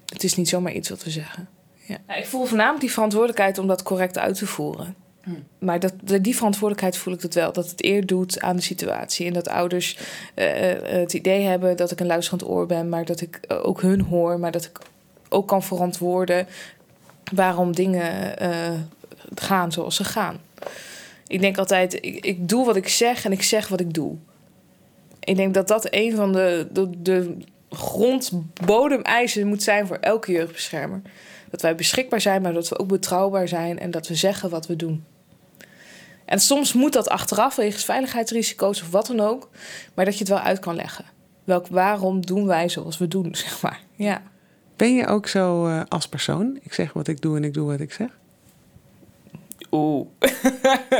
het 0.06 0.24
is 0.24 0.36
niet 0.36 0.48
zomaar 0.48 0.72
iets 0.72 0.88
wat 0.88 1.04
we 1.04 1.10
zeggen. 1.10 1.48
Ja. 1.86 1.98
Nou, 2.06 2.20
ik 2.20 2.26
voel 2.26 2.44
voornamelijk 2.44 2.80
die 2.80 2.92
verantwoordelijkheid 2.92 3.58
om 3.58 3.66
dat 3.66 3.82
correct 3.82 4.18
uit 4.18 4.38
te 4.38 4.46
voeren. 4.46 4.94
Hmm. 5.22 5.44
Maar 5.58 5.80
dat, 5.80 5.94
die 6.20 6.36
verantwoordelijkheid 6.36 6.96
voel 6.96 7.14
ik 7.14 7.20
het 7.20 7.34
wel. 7.34 7.52
Dat 7.52 7.70
het 7.70 7.84
eer 7.84 8.06
doet 8.06 8.40
aan 8.40 8.56
de 8.56 8.62
situatie. 8.62 9.26
En 9.26 9.32
dat 9.32 9.48
ouders 9.48 9.98
uh, 10.34 10.46
het 10.82 11.12
idee 11.12 11.42
hebben 11.42 11.76
dat 11.76 11.90
ik 11.90 12.00
een 12.00 12.06
luisterend 12.06 12.48
oor 12.48 12.66
ben, 12.66 12.88
maar 12.88 13.04
dat 13.04 13.20
ik 13.20 13.40
ook 13.48 13.80
hun 13.80 14.00
hoor, 14.00 14.38
maar 14.38 14.50
dat 14.50 14.64
ik 14.64 14.78
ook 15.28 15.48
kan 15.48 15.62
verantwoorden 15.62 16.46
waarom 17.32 17.74
dingen 17.74 18.42
uh, 18.42 18.80
gaan 19.34 19.72
zoals 19.72 19.96
ze 19.96 20.04
gaan. 20.04 20.40
Ik 21.26 21.40
denk 21.40 21.58
altijd, 21.58 21.94
ik, 21.94 22.24
ik, 22.24 22.48
doe 22.48 22.66
wat 22.66 22.76
ik 22.76 22.88
zeg 22.88 23.24
en 23.24 23.32
ik 23.32 23.42
zeg 23.42 23.68
wat 23.68 23.80
ik 23.80 23.94
doe. 23.94 24.16
Ik 25.20 25.36
denk 25.36 25.54
dat 25.54 25.68
dat 25.68 25.86
een 25.90 26.14
van 26.14 26.32
de, 26.32 26.68
de, 26.72 27.02
de 27.02 27.36
grondbodemeisen 27.70 29.46
moet 29.46 29.62
zijn 29.62 29.86
voor 29.86 29.96
elke 29.96 30.32
jeugdbeschermer. 30.32 31.02
Dat 31.50 31.62
wij 31.62 31.74
beschikbaar 31.74 32.20
zijn, 32.20 32.42
maar 32.42 32.52
dat 32.52 32.68
we 32.68 32.78
ook 32.78 32.88
betrouwbaar 32.88 33.48
zijn 33.48 33.78
en 33.78 33.90
dat 33.90 34.08
we 34.08 34.14
zeggen 34.14 34.50
wat 34.50 34.66
we 34.66 34.76
doen. 34.76 35.04
En 36.24 36.40
soms 36.40 36.72
moet 36.72 36.92
dat 36.92 37.08
achteraf 37.08 37.56
wegens 37.56 37.84
veiligheidsrisico's 37.84 38.82
of 38.82 38.90
wat 38.90 39.06
dan 39.06 39.20
ook, 39.20 39.48
maar 39.94 40.04
dat 40.04 40.14
je 40.14 40.20
het 40.20 40.28
wel 40.28 40.38
uit 40.38 40.58
kan 40.58 40.74
leggen. 40.74 41.04
Welk, 41.44 41.66
waarom 41.66 42.26
doen 42.26 42.46
wij 42.46 42.68
zoals 42.68 42.98
we 42.98 43.08
doen, 43.08 43.34
zeg 43.44 43.62
maar. 43.62 43.80
Ja. 43.94 44.22
Ben 44.76 44.94
je 44.94 45.06
ook 45.06 45.26
zo 45.26 45.66
uh, 45.66 45.82
als 45.88 46.08
persoon? 46.08 46.58
Ik 46.62 46.72
zeg 46.72 46.92
wat 46.92 47.08
ik 47.08 47.20
doe 47.20 47.36
en 47.36 47.44
ik 47.44 47.54
doe 47.54 47.66
wat 47.66 47.80
ik 47.80 47.92
zeg? 47.92 48.08
Oeh. 49.70 50.06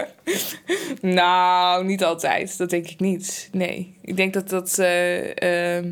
nou, 1.20 1.84
niet 1.84 2.04
altijd. 2.04 2.58
Dat 2.58 2.70
denk 2.70 2.88
ik 2.88 3.00
niet. 3.00 3.48
Nee. 3.52 3.96
Ik 4.00 4.16
denk 4.16 4.32
dat 4.34 4.48
dat 4.48 4.78
uh, 4.78 5.26
uh, 5.26 5.84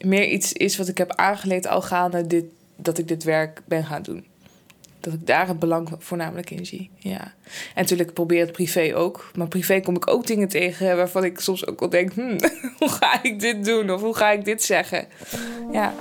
meer 0.00 0.26
iets 0.26 0.52
is 0.52 0.76
wat 0.76 0.88
ik 0.88 0.98
heb 0.98 1.12
aangeleerd 1.12 1.66
al 1.66 1.82
gaande 1.82 2.46
dat 2.76 2.98
ik 2.98 3.08
dit 3.08 3.24
werk 3.24 3.62
ben 3.64 3.84
gaan 3.84 4.02
doen. 4.02 4.26
Dat 5.00 5.12
ik 5.12 5.26
daar 5.26 5.48
het 5.48 5.58
belang 5.58 5.88
voornamelijk 5.98 6.50
in 6.50 6.66
zie. 6.66 6.90
Ja. 6.98 7.20
En 7.74 7.82
natuurlijk 7.82 8.12
probeer 8.12 8.40
het 8.40 8.52
privé 8.52 8.96
ook. 8.96 9.30
Maar 9.34 9.48
privé 9.48 9.80
kom 9.80 9.96
ik 9.96 10.10
ook 10.10 10.26
dingen 10.26 10.48
tegen 10.48 10.96
waarvan 10.96 11.24
ik 11.24 11.40
soms 11.40 11.66
ook 11.66 11.80
wel 11.80 11.88
denk: 11.88 12.12
hmm, 12.12 12.36
hoe 12.78 12.88
ga 12.88 13.22
ik 13.22 13.40
dit 13.40 13.64
doen? 13.64 13.90
Of 13.90 14.00
hoe 14.00 14.16
ga 14.16 14.30
ik 14.30 14.44
dit 14.44 14.62
zeggen? 14.62 15.06
Ja. 15.72 15.94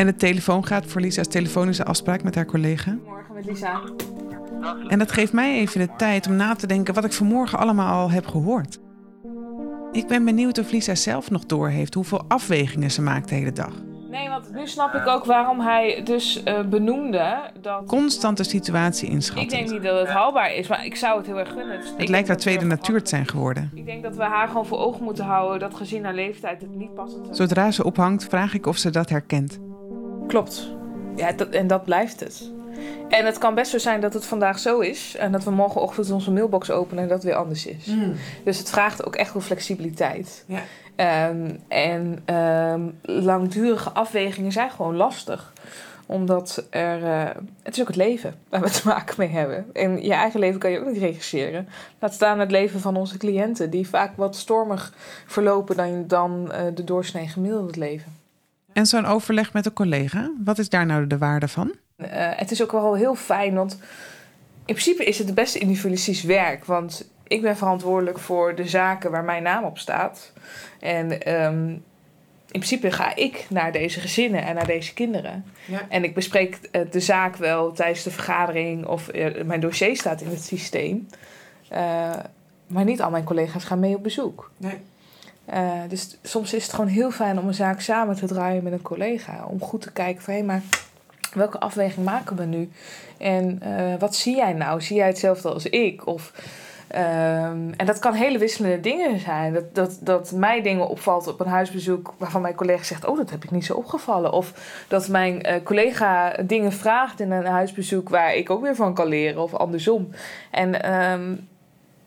En 0.00 0.06
de 0.06 0.14
telefoon 0.14 0.66
gaat 0.66 0.86
voor 0.86 1.00
Lisa's 1.00 1.28
telefonische 1.28 1.84
afspraak 1.84 2.22
met 2.22 2.34
haar 2.34 2.44
collega. 2.44 2.96
Morgen 3.04 3.34
met 3.34 3.44
Lisa. 3.44 3.80
En 4.88 4.98
dat 4.98 5.12
geeft 5.12 5.32
mij 5.32 5.58
even 5.58 5.80
de 5.80 5.88
tijd 5.96 6.26
om 6.26 6.36
na 6.36 6.54
te 6.54 6.66
denken 6.66 6.94
wat 6.94 7.04
ik 7.04 7.12
vanmorgen 7.12 7.58
allemaal 7.58 8.00
al 8.00 8.10
heb 8.10 8.26
gehoord. 8.26 8.78
Ik 9.92 10.06
ben 10.06 10.24
benieuwd 10.24 10.58
of 10.58 10.70
Lisa 10.70 10.94
zelf 10.94 11.30
nog 11.30 11.46
doorheeft 11.46 11.94
hoeveel 11.94 12.24
afwegingen 12.28 12.90
ze 12.90 13.02
maakt 13.02 13.28
de 13.28 13.34
hele 13.34 13.52
dag. 13.52 13.72
Nee, 14.10 14.28
want 14.28 14.52
nu 14.54 14.66
snap 14.66 14.94
ik 14.94 15.06
ook 15.06 15.24
waarom 15.24 15.60
hij 15.60 16.00
dus 16.04 16.42
uh, 16.44 16.60
benoemde 16.64 17.50
dat... 17.60 17.86
Constante 17.86 18.42
situatie 18.42 19.08
inschatten. 19.08 19.44
Ik 19.44 19.50
denk 19.50 19.70
niet 19.70 19.82
dat 19.82 19.98
het 19.98 20.08
haalbaar 20.08 20.54
is, 20.54 20.68
maar 20.68 20.84
ik 20.84 20.96
zou 20.96 21.18
het 21.18 21.26
heel 21.26 21.38
erg 21.38 21.48
gunnen. 21.48 21.76
Het, 21.76 21.94
het 21.96 22.08
lijkt 22.08 22.28
haar 22.28 22.36
tweede 22.36 22.64
natuur 22.64 23.02
te 23.02 23.08
zijn 23.08 23.26
geworden. 23.26 23.70
Ik 23.74 23.86
denk 23.86 24.02
dat 24.02 24.16
we 24.16 24.22
haar 24.22 24.48
gewoon 24.48 24.66
voor 24.66 24.78
ogen 24.78 25.04
moeten 25.04 25.24
houden 25.24 25.58
dat 25.58 25.74
gezien 25.74 26.04
haar 26.04 26.14
leeftijd 26.14 26.60
het 26.60 26.74
niet 26.74 26.94
passend 26.94 27.30
is. 27.30 27.36
Zodra 27.36 27.70
ze 27.70 27.84
ophangt, 27.84 28.24
vraag 28.24 28.54
ik 28.54 28.66
of 28.66 28.76
ze 28.76 28.90
dat 28.90 29.08
herkent. 29.08 29.60
Klopt. 30.30 30.70
Ja, 31.16 31.32
dat, 31.32 31.48
en 31.48 31.66
dat 31.66 31.84
blijft 31.84 32.20
het. 32.20 32.50
En 33.08 33.26
het 33.26 33.38
kan 33.38 33.54
best 33.54 33.70
zo 33.70 33.78
zijn 33.78 34.00
dat 34.00 34.14
het 34.14 34.26
vandaag 34.26 34.58
zo 34.58 34.80
is. 34.80 35.16
En 35.16 35.32
dat 35.32 35.44
we 35.44 35.50
morgenochtend 35.50 36.10
onze 36.10 36.30
mailbox 36.30 36.70
openen 36.70 37.02
en 37.02 37.08
dat 37.08 37.16
het 37.16 37.26
weer 37.26 37.36
anders 37.36 37.66
is. 37.66 37.86
Mm. 37.86 38.14
Dus 38.44 38.58
het 38.58 38.70
vraagt 38.70 39.06
ook 39.06 39.16
echt 39.16 39.32
wel 39.32 39.42
flexibiliteit. 39.42 40.44
Ja. 40.46 41.28
Um, 41.28 41.58
en 41.68 42.34
um, 42.36 42.98
langdurige 43.02 43.90
afwegingen 43.90 44.52
zijn 44.52 44.70
gewoon 44.70 44.96
lastig. 44.96 45.52
Omdat 46.06 46.66
er. 46.70 47.02
Uh, 47.02 47.28
het 47.62 47.74
is 47.74 47.80
ook 47.80 47.86
het 47.86 47.96
leven 47.96 48.34
waar 48.48 48.60
we 48.60 48.70
te 48.70 48.88
maken 48.88 49.14
mee 49.18 49.28
hebben. 49.28 49.66
En 49.72 50.02
je 50.02 50.12
eigen 50.12 50.40
leven 50.40 50.60
kan 50.60 50.70
je 50.70 50.80
ook 50.80 50.86
niet 50.86 50.98
regisseren. 50.98 51.68
Laat 51.98 52.14
staan 52.14 52.38
het 52.38 52.50
leven 52.50 52.80
van 52.80 52.96
onze 52.96 53.18
cliënten, 53.18 53.70
die 53.70 53.88
vaak 53.88 54.16
wat 54.16 54.36
stormig 54.36 54.92
verlopen 55.26 55.76
dan, 55.76 56.04
dan 56.06 56.52
uh, 56.52 56.60
de 56.74 56.84
doorsnee 56.84 57.28
gemiddelde 57.28 57.78
leven. 57.78 58.19
En 58.72 58.86
zo'n 58.86 59.06
overleg 59.06 59.52
met 59.52 59.66
een 59.66 59.72
collega, 59.72 60.30
wat 60.44 60.58
is 60.58 60.68
daar 60.68 60.86
nou 60.86 61.06
de 61.06 61.18
waarde 61.18 61.48
van? 61.48 61.74
Uh, 61.96 62.06
het 62.12 62.50
is 62.50 62.62
ook 62.62 62.72
wel 62.72 62.94
heel 62.94 63.14
fijn, 63.14 63.54
want 63.54 63.72
in 64.64 64.74
principe 64.74 65.04
is 65.04 65.18
het 65.18 65.26
het 65.26 65.36
beste 65.36 65.58
individualistisch 65.58 66.22
werk. 66.22 66.64
Want 66.64 67.10
ik 67.26 67.42
ben 67.42 67.56
verantwoordelijk 67.56 68.18
voor 68.18 68.54
de 68.54 68.68
zaken 68.68 69.10
waar 69.10 69.24
mijn 69.24 69.42
naam 69.42 69.64
op 69.64 69.78
staat. 69.78 70.32
En 70.80 71.34
um, 71.44 71.68
in 72.50 72.60
principe 72.60 72.90
ga 72.90 73.16
ik 73.16 73.46
naar 73.50 73.72
deze 73.72 74.00
gezinnen 74.00 74.44
en 74.44 74.54
naar 74.54 74.66
deze 74.66 74.94
kinderen. 74.94 75.44
Ja. 75.66 75.86
En 75.88 76.04
ik 76.04 76.14
bespreek 76.14 76.58
uh, 76.72 76.82
de 76.90 77.00
zaak 77.00 77.36
wel 77.36 77.72
tijdens 77.72 78.02
de 78.02 78.10
vergadering 78.10 78.86
of 78.86 79.14
uh, 79.14 79.42
mijn 79.42 79.60
dossier 79.60 79.96
staat 79.96 80.20
in 80.20 80.30
het 80.30 80.44
systeem. 80.44 81.06
Uh, 81.72 82.10
maar 82.66 82.84
niet 82.84 83.02
al 83.02 83.10
mijn 83.10 83.24
collega's 83.24 83.64
gaan 83.64 83.80
mee 83.80 83.96
op 83.96 84.02
bezoek. 84.02 84.50
Nee. 84.56 84.78
Uh, 85.54 85.70
dus 85.88 86.18
soms 86.22 86.54
is 86.54 86.62
het 86.62 86.72
gewoon 86.72 86.90
heel 86.90 87.10
fijn 87.10 87.38
om 87.38 87.46
een 87.46 87.54
zaak 87.54 87.80
samen 87.80 88.16
te 88.16 88.26
draaien 88.26 88.62
met 88.62 88.72
een 88.72 88.82
collega. 88.82 89.44
Om 89.46 89.60
goed 89.60 89.80
te 89.80 89.92
kijken 89.92 90.22
van 90.22 90.34
hé, 90.34 90.42
maar 90.42 90.62
welke 91.34 91.60
afweging 91.60 92.04
maken 92.04 92.36
we 92.36 92.44
nu? 92.44 92.70
En 93.18 93.60
uh, 93.64 93.94
wat 93.98 94.14
zie 94.14 94.36
jij 94.36 94.52
nou? 94.52 94.80
Zie 94.80 94.96
jij 94.96 95.06
hetzelfde 95.06 95.52
als 95.52 95.66
ik? 95.66 96.06
Of, 96.06 96.32
um, 96.94 97.72
en 97.76 97.86
dat 97.86 97.98
kan 97.98 98.12
hele 98.14 98.38
wisselende 98.38 98.80
dingen 98.80 99.20
zijn. 99.20 99.52
Dat, 99.52 99.74
dat, 99.74 99.98
dat 100.00 100.32
mij 100.32 100.62
dingen 100.62 100.88
opvalt 100.88 101.26
op 101.26 101.40
een 101.40 101.46
huisbezoek 101.46 102.14
waarvan 102.18 102.40
mijn 102.40 102.54
collega 102.54 102.82
zegt: 102.82 103.04
Oh, 103.04 103.16
dat 103.16 103.30
heb 103.30 103.44
ik 103.44 103.50
niet 103.50 103.64
zo 103.64 103.74
opgevallen. 103.74 104.32
Of 104.32 104.52
dat 104.88 105.08
mijn 105.08 105.48
uh, 105.48 105.54
collega 105.64 106.32
dingen 106.42 106.72
vraagt 106.72 107.20
in 107.20 107.30
een 107.30 107.46
huisbezoek 107.46 108.08
waar 108.08 108.34
ik 108.34 108.50
ook 108.50 108.62
weer 108.62 108.76
van 108.76 108.94
kan 108.94 109.06
leren, 109.06 109.42
of 109.42 109.54
andersom. 109.54 110.08
En 110.50 110.94
um, 110.94 111.48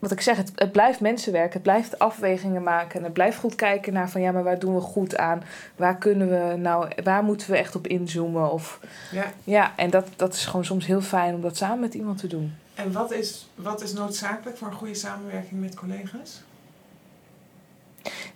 wat 0.04 0.12
ik 0.12 0.20
zeg, 0.20 0.36
het, 0.36 0.52
het, 0.54 0.72
blijft 0.72 1.00
mensenwerk. 1.00 1.52
Het 1.52 1.62
blijft 1.62 1.98
afwegingen 1.98 2.62
maken. 2.62 2.98
En 2.98 3.04
het 3.04 3.12
blijft 3.12 3.38
goed 3.38 3.54
kijken 3.54 3.92
naar 3.92 4.10
van 4.10 4.20
ja, 4.20 4.32
maar 4.32 4.42
waar 4.42 4.58
doen 4.58 4.74
we 4.74 4.80
goed 4.80 5.16
aan? 5.16 5.42
Waar 5.76 5.96
kunnen 5.96 6.28
we 6.28 6.56
nou, 6.56 6.88
waar 7.04 7.22
moeten 7.24 7.50
we 7.50 7.56
echt 7.56 7.76
op 7.76 7.86
inzoomen? 7.86 8.50
Of, 8.50 8.80
ja. 9.12 9.32
ja, 9.44 9.72
en 9.76 9.90
dat, 9.90 10.06
dat 10.16 10.34
is 10.34 10.46
gewoon 10.46 10.64
soms 10.64 10.86
heel 10.86 11.00
fijn 11.00 11.34
om 11.34 11.40
dat 11.40 11.56
samen 11.56 11.80
met 11.80 11.94
iemand 11.94 12.18
te 12.18 12.26
doen. 12.26 12.54
En 12.74 12.92
wat 12.92 13.12
is, 13.12 13.48
wat 13.54 13.82
is 13.82 13.92
noodzakelijk 13.92 14.56
voor 14.56 14.68
een 14.68 14.74
goede 14.74 14.94
samenwerking 14.94 15.60
met 15.60 15.74
collega's? 15.74 16.42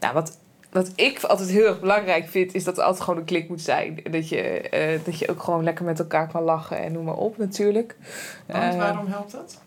Nou, 0.01 0.15
wat, 0.15 0.39
wat 0.71 0.93
ik 0.95 1.23
altijd 1.23 1.49
heel 1.49 1.67
erg 1.67 1.81
belangrijk 1.81 2.29
vind, 2.29 2.55
is 2.55 2.65
dat 2.65 2.79
er 2.79 2.85
altijd 2.85 3.05
gewoon 3.05 3.21
een 3.21 3.27
klik 3.27 3.49
moet 3.49 3.61
zijn. 3.61 4.01
Dat 4.11 4.29
je, 4.29 4.71
uh, 4.75 5.05
dat 5.05 5.19
je 5.19 5.29
ook 5.29 5.43
gewoon 5.43 5.65
lekker 5.65 5.85
met 5.85 5.99
elkaar 5.99 6.29
kan 6.29 6.43
lachen 6.43 6.79
en 6.79 6.93
noem 6.93 7.05
maar 7.05 7.17
op 7.17 7.39
natuurlijk. 7.39 7.97
Want 8.47 8.75
uh, 8.75 8.81
waarom 8.81 9.07
helpt 9.07 9.33
dat? 9.33 9.59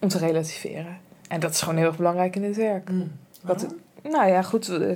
om 0.00 0.08
te 0.08 0.18
relativeren. 0.18 0.98
En 1.28 1.40
dat 1.40 1.50
is 1.50 1.60
gewoon 1.60 1.76
heel 1.76 1.86
erg 1.86 1.96
belangrijk 1.96 2.36
in 2.36 2.42
dit 2.42 2.56
werk. 2.56 2.90
Wat, 3.42 3.66
nou 4.02 4.28
ja, 4.28 4.42
goed. 4.42 4.68
eh, 4.68 4.90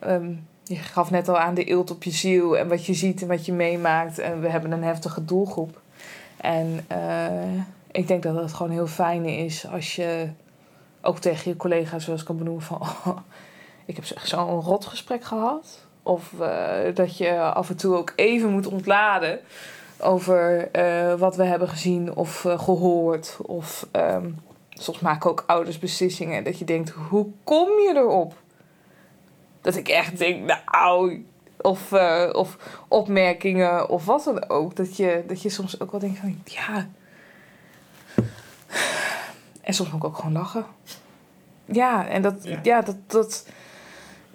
ehm, 0.00 0.32
je 0.62 0.76
gaf 0.76 1.10
net 1.10 1.28
al 1.28 1.38
aan 1.38 1.54
de 1.54 1.64
eelt 1.64 1.90
op 1.90 2.02
je 2.02 2.10
ziel 2.10 2.58
en 2.58 2.68
wat 2.68 2.86
je 2.86 2.94
ziet 2.94 3.22
en 3.22 3.28
wat 3.28 3.46
je 3.46 3.52
meemaakt. 3.52 4.18
En 4.18 4.40
we 4.40 4.48
hebben 4.48 4.72
een 4.72 4.84
heftige 4.84 5.24
doelgroep. 5.24 5.80
En 6.36 6.84
eh, 6.86 7.54
ik 7.90 8.08
denk 8.08 8.22
dat 8.22 8.34
het 8.34 8.52
gewoon 8.52 8.72
heel 8.72 8.86
fijn 8.86 9.24
is 9.24 9.66
als 9.66 9.96
je 9.96 10.28
ook 11.00 11.18
tegen 11.18 11.50
je 11.50 11.56
collega's 11.56 12.04
zoals 12.04 12.22
kan 12.22 12.38
benoemen 12.38 12.62
van... 12.62 12.80
Oh, 13.06 13.18
ik 13.84 13.96
heb 13.96 14.04
zo'n 14.04 14.60
rot 14.60 14.86
gesprek 14.86 15.24
gehad. 15.24 15.78
Of 16.02 16.40
eh, 16.40 16.94
dat 16.94 17.16
je 17.16 17.40
af 17.40 17.68
en 17.68 17.76
toe 17.76 17.96
ook 17.96 18.12
even 18.16 18.50
moet 18.50 18.66
ontladen 18.66 19.38
over 19.98 20.68
wat 21.18 21.36
we 21.36 21.44
hebben 21.44 21.68
gezien 21.68 22.14
of 22.14 22.44
eh, 22.44 22.58
gehoord. 22.58 23.36
Of 23.42 23.86
ehm, 23.90 24.26
soms 24.80 25.00
maken 25.00 25.30
ook 25.30 25.44
ouders 25.46 25.78
beslissingen 25.78 26.44
dat 26.44 26.58
je 26.58 26.64
denkt, 26.64 26.90
hoe 26.90 27.26
kom 27.44 27.68
je 27.68 27.92
erop? 27.94 28.34
Dat 29.60 29.76
ik 29.76 29.88
echt 29.88 30.18
denk, 30.18 30.52
nou, 30.70 31.24
of, 31.60 31.92
eh, 31.92 32.28
of 32.32 32.56
opmerkingen 32.88 33.88
of 33.88 34.04
wat 34.04 34.24
dan 34.24 34.48
ook. 34.48 34.76
Dat 34.76 34.96
je, 34.96 35.24
dat 35.26 35.42
je 35.42 35.48
soms 35.48 35.80
ook 35.80 35.90
wel 35.90 36.00
denkt 36.00 36.18
van, 36.18 36.42
ja. 36.44 36.88
En 39.60 39.74
soms 39.74 39.90
moet 39.90 40.02
ik 40.02 40.08
ook 40.08 40.16
gewoon 40.16 40.32
lachen. 40.32 40.64
Ja, 41.64 42.08
en 42.08 42.22
dat, 42.22 42.34
Ja. 42.42 42.60
ja. 42.62 42.80
dat, 42.80 42.96
dat, 43.06 43.46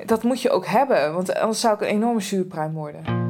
dat 0.06 0.24
moet 0.24 0.42
je 0.42 0.50
ook 0.50 0.66
hebben. 0.66 1.14
Want 1.14 1.36
anders 1.36 1.60
zou 1.60 1.74
ik 1.74 1.82
een 1.82 1.88
enorme 1.88 2.22
zuurpruim 2.22 2.74
worden. 2.74 3.25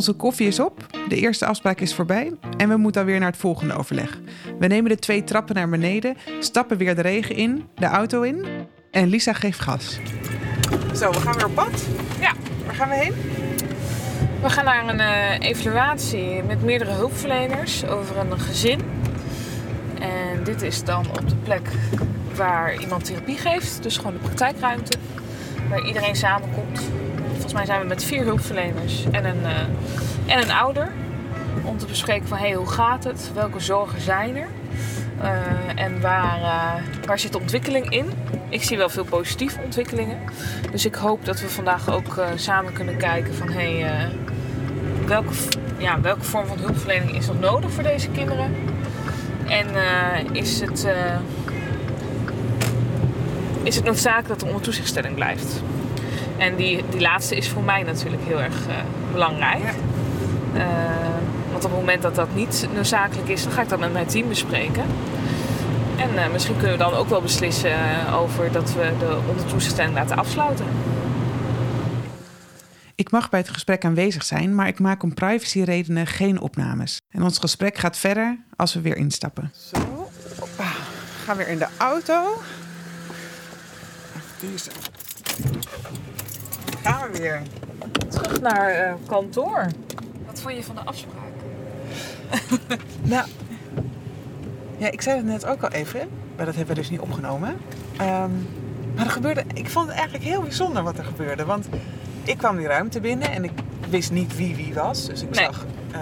Onze 0.00 0.12
koffie 0.12 0.46
is 0.46 0.60
op, 0.60 0.86
de 1.08 1.16
eerste 1.16 1.46
afspraak 1.46 1.80
is 1.80 1.94
voorbij 1.94 2.32
en 2.56 2.68
we 2.68 2.76
moeten 2.76 3.00
alweer 3.00 3.18
naar 3.18 3.30
het 3.30 3.40
volgende 3.40 3.74
overleg. 3.74 4.18
We 4.58 4.66
nemen 4.66 4.90
de 4.90 4.98
twee 4.98 5.24
trappen 5.24 5.54
naar 5.54 5.68
beneden, 5.68 6.16
stappen 6.38 6.76
weer 6.76 6.94
de 6.94 7.00
regen 7.00 7.36
in, 7.36 7.68
de 7.74 7.86
auto 7.86 8.22
in 8.22 8.46
en 8.90 9.08
Lisa 9.08 9.32
geeft 9.32 9.60
gas. 9.60 9.98
Zo, 10.94 11.10
we 11.10 11.20
gaan 11.20 11.34
weer 11.34 11.46
op 11.46 11.54
pad. 11.54 11.86
Ja. 12.20 12.32
Waar 12.66 12.74
gaan 12.74 12.88
we 12.88 12.94
heen? 12.94 13.12
We 14.42 14.50
gaan 14.50 14.64
naar 14.64 14.88
een 14.88 15.00
eh, 15.00 15.48
evaluatie 15.48 16.42
met 16.42 16.62
meerdere 16.62 16.90
hulpverleners 16.90 17.86
over 17.86 18.16
een 18.16 18.40
gezin. 18.40 18.80
En 20.00 20.44
dit 20.44 20.62
is 20.62 20.84
dan 20.84 21.06
op 21.08 21.28
de 21.28 21.36
plek 21.36 21.68
waar 22.34 22.80
iemand 22.80 23.04
therapie 23.04 23.38
geeft. 23.38 23.82
Dus 23.82 23.96
gewoon 23.96 24.12
de 24.12 24.18
praktijkruimte. 24.18 24.98
Waar 25.68 25.86
iedereen 25.86 26.16
samenkomt. 26.16 26.80
Volgens 27.50 27.68
mij 27.68 27.76
zijn 27.76 27.88
we 27.88 27.94
met 27.94 28.04
vier 28.04 28.24
hulpverleners 28.24 29.04
en 29.10 29.24
een, 29.24 29.44
eh, 29.44 30.34
en 30.34 30.42
een 30.42 30.50
ouder. 30.50 30.92
Om 31.64 31.78
te 31.78 31.86
bespreken 31.86 32.28
van 32.28 32.38
hey, 32.38 32.52
hoe 32.52 32.70
gaat 32.70 33.04
het? 33.04 33.30
Welke 33.34 33.60
zorgen 33.60 34.00
zijn 34.00 34.36
er? 34.36 34.48
Eh, 35.20 35.84
en 35.84 36.00
waar, 36.00 36.40
eh, 36.42 37.06
waar 37.06 37.18
zit 37.18 37.34
ontwikkeling 37.34 37.90
in? 37.90 38.10
Ik 38.48 38.62
zie 38.62 38.76
wel 38.76 38.88
veel 38.88 39.04
positieve 39.04 39.60
ontwikkelingen. 39.64 40.18
Dus 40.70 40.84
ik 40.84 40.94
hoop 40.94 41.24
dat 41.24 41.40
we 41.40 41.48
vandaag 41.48 41.90
ook 41.90 42.20
samen 42.34 42.72
kunnen 42.72 42.96
kijken 42.96 43.34
van 43.34 43.48
hey, 43.48 43.86
welke, 45.06 45.32
ja, 45.78 46.00
welke 46.00 46.24
vorm 46.24 46.46
van 46.46 46.58
hulpverlening 46.58 47.16
is 47.16 47.26
nog 47.26 47.40
nodig 47.40 47.70
voor 47.70 47.82
deze 47.82 48.08
kinderen? 48.08 48.54
En 49.48 49.66
is, 50.32 50.60
het, 50.60 50.86
is 53.62 53.76
het 53.76 53.84
noodzakelijk 53.84 54.28
dat 54.28 54.40
er 54.42 54.46
onder 54.46 54.62
toezichtstelling 54.62 55.14
blijft? 55.14 55.62
En 56.40 56.56
die, 56.56 56.84
die 56.90 57.00
laatste 57.00 57.36
is 57.36 57.48
voor 57.48 57.62
mij 57.62 57.82
natuurlijk 57.82 58.22
heel 58.24 58.40
erg 58.40 58.66
eh, 58.66 58.74
belangrijk. 59.12 59.62
Ja. 59.62 60.60
Eh, 60.60 61.50
want 61.50 61.64
op 61.64 61.70
het 61.70 61.80
moment 61.80 62.02
dat 62.02 62.14
dat 62.14 62.34
niet 62.34 62.68
noodzakelijk 62.74 63.28
is, 63.28 63.42
dan 63.42 63.52
ga 63.52 63.62
ik 63.62 63.68
dat 63.68 63.78
met 63.78 63.92
mijn 63.92 64.06
team 64.06 64.28
bespreken. 64.28 64.84
En 65.96 66.18
eh, 66.18 66.30
misschien 66.32 66.56
kunnen 66.56 66.76
we 66.76 66.82
dan 66.84 66.94
ook 66.94 67.08
wel 67.08 67.22
beslissen 67.22 67.72
over 68.12 68.52
dat 68.52 68.72
we 68.72 68.92
de 68.98 69.18
onder 69.28 69.46
toezichtstelling 69.46 69.94
laten 69.94 70.16
afsluiten. 70.16 70.66
Ik 72.94 73.10
mag 73.10 73.30
bij 73.30 73.40
het 73.40 73.48
gesprek 73.48 73.84
aanwezig 73.84 74.24
zijn, 74.24 74.54
maar 74.54 74.68
ik 74.68 74.78
maak 74.78 75.02
om 75.02 75.14
privacyredenen 75.14 76.06
geen 76.06 76.40
opnames. 76.40 77.00
En 77.10 77.22
ons 77.22 77.38
gesprek 77.38 77.78
gaat 77.78 77.96
verder 77.96 78.38
als 78.56 78.74
we 78.74 78.80
weer 78.80 78.96
instappen. 78.96 79.52
Zo. 79.72 79.78
Hoppa. 80.38 80.64
We 80.64 81.24
gaan 81.24 81.36
weer 81.36 81.48
in 81.48 81.58
de 81.58 81.68
auto. 81.78 82.42
Die 84.40 84.54
is... 84.54 84.68
Gaan 86.82 87.10
we 87.10 87.18
weer. 87.18 87.42
Terug 88.08 88.40
naar 88.40 88.68
eh, 88.70 88.92
kantoor. 89.06 89.66
Wat 90.26 90.40
vond 90.40 90.54
je 90.56 90.64
van 90.64 90.74
de 90.74 90.80
afspraak? 90.84 91.18
Nou, 93.02 93.26
ja, 94.76 94.90
ik 94.90 95.00
zei 95.02 95.16
het 95.16 95.26
net 95.26 95.46
ook 95.46 95.62
al 95.62 95.68
even, 95.70 96.08
maar 96.36 96.46
dat 96.46 96.54
hebben 96.54 96.74
we 96.74 96.80
dus 96.80 96.90
niet 96.90 97.00
opgenomen. 97.00 97.56
Ehm, 97.96 98.30
maar 98.94 99.04
er 99.04 99.10
gebeurde, 99.10 99.44
ik 99.54 99.68
vond 99.70 99.86
het 99.86 99.94
eigenlijk 99.96 100.24
heel 100.24 100.42
bijzonder 100.42 100.82
wat 100.82 100.98
er 100.98 101.04
gebeurde. 101.04 101.44
Want 101.44 101.68
ik 102.24 102.38
kwam 102.38 102.56
die 102.56 102.66
ruimte 102.66 103.00
binnen 103.00 103.30
en 103.30 103.44
ik 103.44 103.50
wist 103.88 104.10
niet 104.12 104.36
wie 104.36 104.56
wie 104.56 104.74
was. 104.74 105.06
Dus 105.06 105.22
ik 105.22 105.30
Nee. 105.30 105.44
zag 105.44 105.66
eh, 105.92 106.00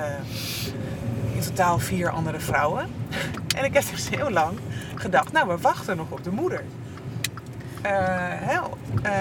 in 1.35 1.41
totaal 1.41 1.79
vier 1.79 2.11
andere 2.11 2.41
vrouwen. 2.41 2.87
En 3.59 3.64
ik 3.64 3.75
heb 3.75 3.85
dus 3.91 4.09
heel 4.09 4.31
lang 4.31 4.59
gedacht, 4.95 5.33
nou, 5.33 5.49
we 5.49 5.57
wachten 5.59 5.97
nog 5.97 6.11
op 6.11 6.25
de 6.25 6.31
moeder. 6.31 6.62
Eh, 7.83 7.93
heel, 8.29 8.79
eh, 9.03 9.12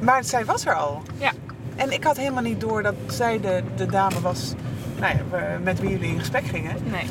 maar 0.00 0.24
zij 0.24 0.44
was 0.44 0.66
er 0.66 0.74
al. 0.74 1.02
Ja. 1.18 1.32
En 1.76 1.92
ik 1.92 2.04
had 2.04 2.16
helemaal 2.16 2.42
niet 2.42 2.60
door 2.60 2.82
dat 2.82 2.94
zij 3.06 3.40
de, 3.40 3.62
de 3.76 3.86
dame 3.86 4.20
was 4.20 4.54
nou 4.98 5.14
ja, 5.16 5.58
met 5.62 5.80
wie 5.80 5.90
jullie 5.90 6.12
in 6.12 6.18
gesprek 6.18 6.44
gingen. 6.44 6.76
Nee. 6.90 7.06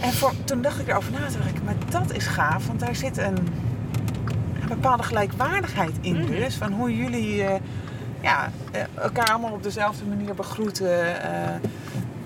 En 0.00 0.12
voor, 0.12 0.32
toen 0.44 0.62
dacht 0.62 0.80
ik 0.80 0.88
erover 0.88 1.12
na, 1.12 1.18
toen 1.18 1.40
dacht 1.40 1.54
ik, 1.54 1.62
maar 1.64 1.74
dat 1.88 2.12
is 2.12 2.26
gaaf, 2.26 2.66
want 2.66 2.80
daar 2.80 2.94
zit 2.94 3.18
een, 3.18 3.36
een 4.60 4.68
bepaalde 4.68 5.02
gelijkwaardigheid 5.02 5.94
in. 6.00 6.18
Mhm. 6.18 6.26
Dus 6.26 6.54
van 6.54 6.72
hoe 6.72 6.96
jullie 6.96 7.44
eh, 7.44 7.60
ja, 8.20 8.50
eh, 8.72 8.82
elkaar 8.94 9.30
allemaal 9.30 9.52
op 9.52 9.62
dezelfde 9.62 10.04
manier 10.04 10.34
begroeten. 10.34 11.22
eh, 11.22 11.54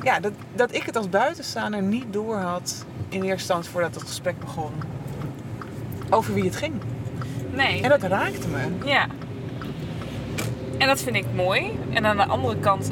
ja, 0.02 0.20
dat, 0.20 0.33
dat 0.55 0.74
ik 0.74 0.83
het 0.83 0.96
als 0.96 1.09
buitenstaander 1.09 1.83
niet 1.83 2.12
door 2.12 2.37
had 2.37 2.85
in 3.09 3.18
eerste 3.18 3.31
instantie 3.31 3.70
voordat 3.70 3.94
het 3.94 4.02
gesprek 4.02 4.38
begon. 4.40 4.72
Over 6.11 6.35
wie 6.35 6.44
het 6.44 6.57
ging. 6.57 6.74
Nee. 7.50 7.83
En 7.83 7.88
dat 7.88 8.02
raakte 8.02 8.48
me. 8.48 8.59
Ja. 8.88 9.07
En 10.83 10.88
dat 10.88 11.01
vind 11.03 11.16
ik 11.16 11.25
mooi. 11.35 11.79
En 11.92 12.07
aan 12.07 12.16
de 12.16 12.27
andere 12.27 12.57
kant 12.57 12.90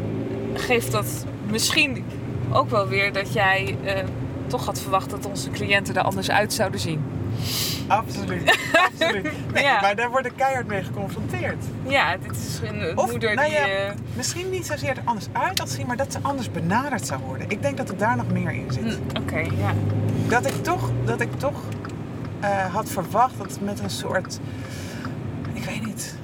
geeft 0.55 0.93
dat 0.93 1.25
misschien 1.51 2.05
ook 2.53 2.71
wel 2.71 2.89
weer 2.89 3.13
dat 3.13 3.33
jij 3.33 3.77
eh, 3.85 3.95
toch 4.47 4.65
had 4.67 4.81
verwacht 4.81 5.11
dat 5.11 5.27
onze 5.27 5.51
cliënten 5.51 5.95
er 5.97 6.03
anders 6.03 6.31
uit 6.31 6.53
zouden 6.53 6.81
zien. 6.81 7.03
Absoluut. 7.87 8.59
Absoluut. 9.01 9.31
Nee, 9.53 9.63
Ja. 9.65 9.81
maar 9.81 9.97
daar 9.97 10.11
word 10.11 10.27
ik 10.27 10.33
keihard 10.37 10.67
mee 10.67 10.83
geconfronteerd. 10.83 11.65
Ja, 11.87 12.17
dit 12.17 12.37
is 12.37 12.61
een 12.69 12.99
Of, 12.99 13.11
moeder 13.11 13.35
nou 13.35 13.49
die... 13.49 13.57
ja, 13.59 13.67
eh, 13.67 13.91
Misschien 14.17 14.51
niet 14.51 14.67
zozeer 14.67 14.91
er 14.91 15.03
anders 15.05 15.27
uit 15.33 15.59
had 15.59 15.71
zien, 15.71 15.87
maar 15.87 15.97
dat 15.97 16.13
ze 16.13 16.19
anders 16.23 16.51
benaderd 16.51 17.07
zou 17.07 17.21
worden. 17.27 17.51
Ik 17.51 17.63
denk 17.63 17.77
dat 17.77 17.89
er 17.89 17.97
daar 17.97 18.17
nog 18.17 18.31
meer 18.33 18.51
in 18.53 18.67
zit. 18.73 18.83
hm, 19.13 19.17
Oké, 19.23 19.39
ja. 19.39 19.73
Dat 20.29 20.47
ik 20.47 20.63
toch, 20.63 20.91
dat 21.05 21.21
ik 21.21 21.39
toch 21.39 21.61
eh, 22.41 22.75
had 22.75 22.91
verwacht 22.91 23.39
dat 23.39 23.59
met 23.61 23.81
een 23.81 23.91
soort, 23.91 24.39
ik 25.53 25.65
weet 25.65 25.87
niet, 25.87 26.15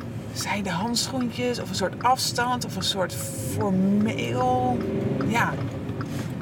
zijde 0.48 0.70
handschoentjes 0.70 1.60
of 1.60 1.68
een 1.68 1.74
soort 1.74 2.02
afstand 2.02 2.64
of 2.66 2.76
een 2.76 2.82
soort 2.82 3.14
formeel. 3.52 4.78
Ja, 5.26 5.52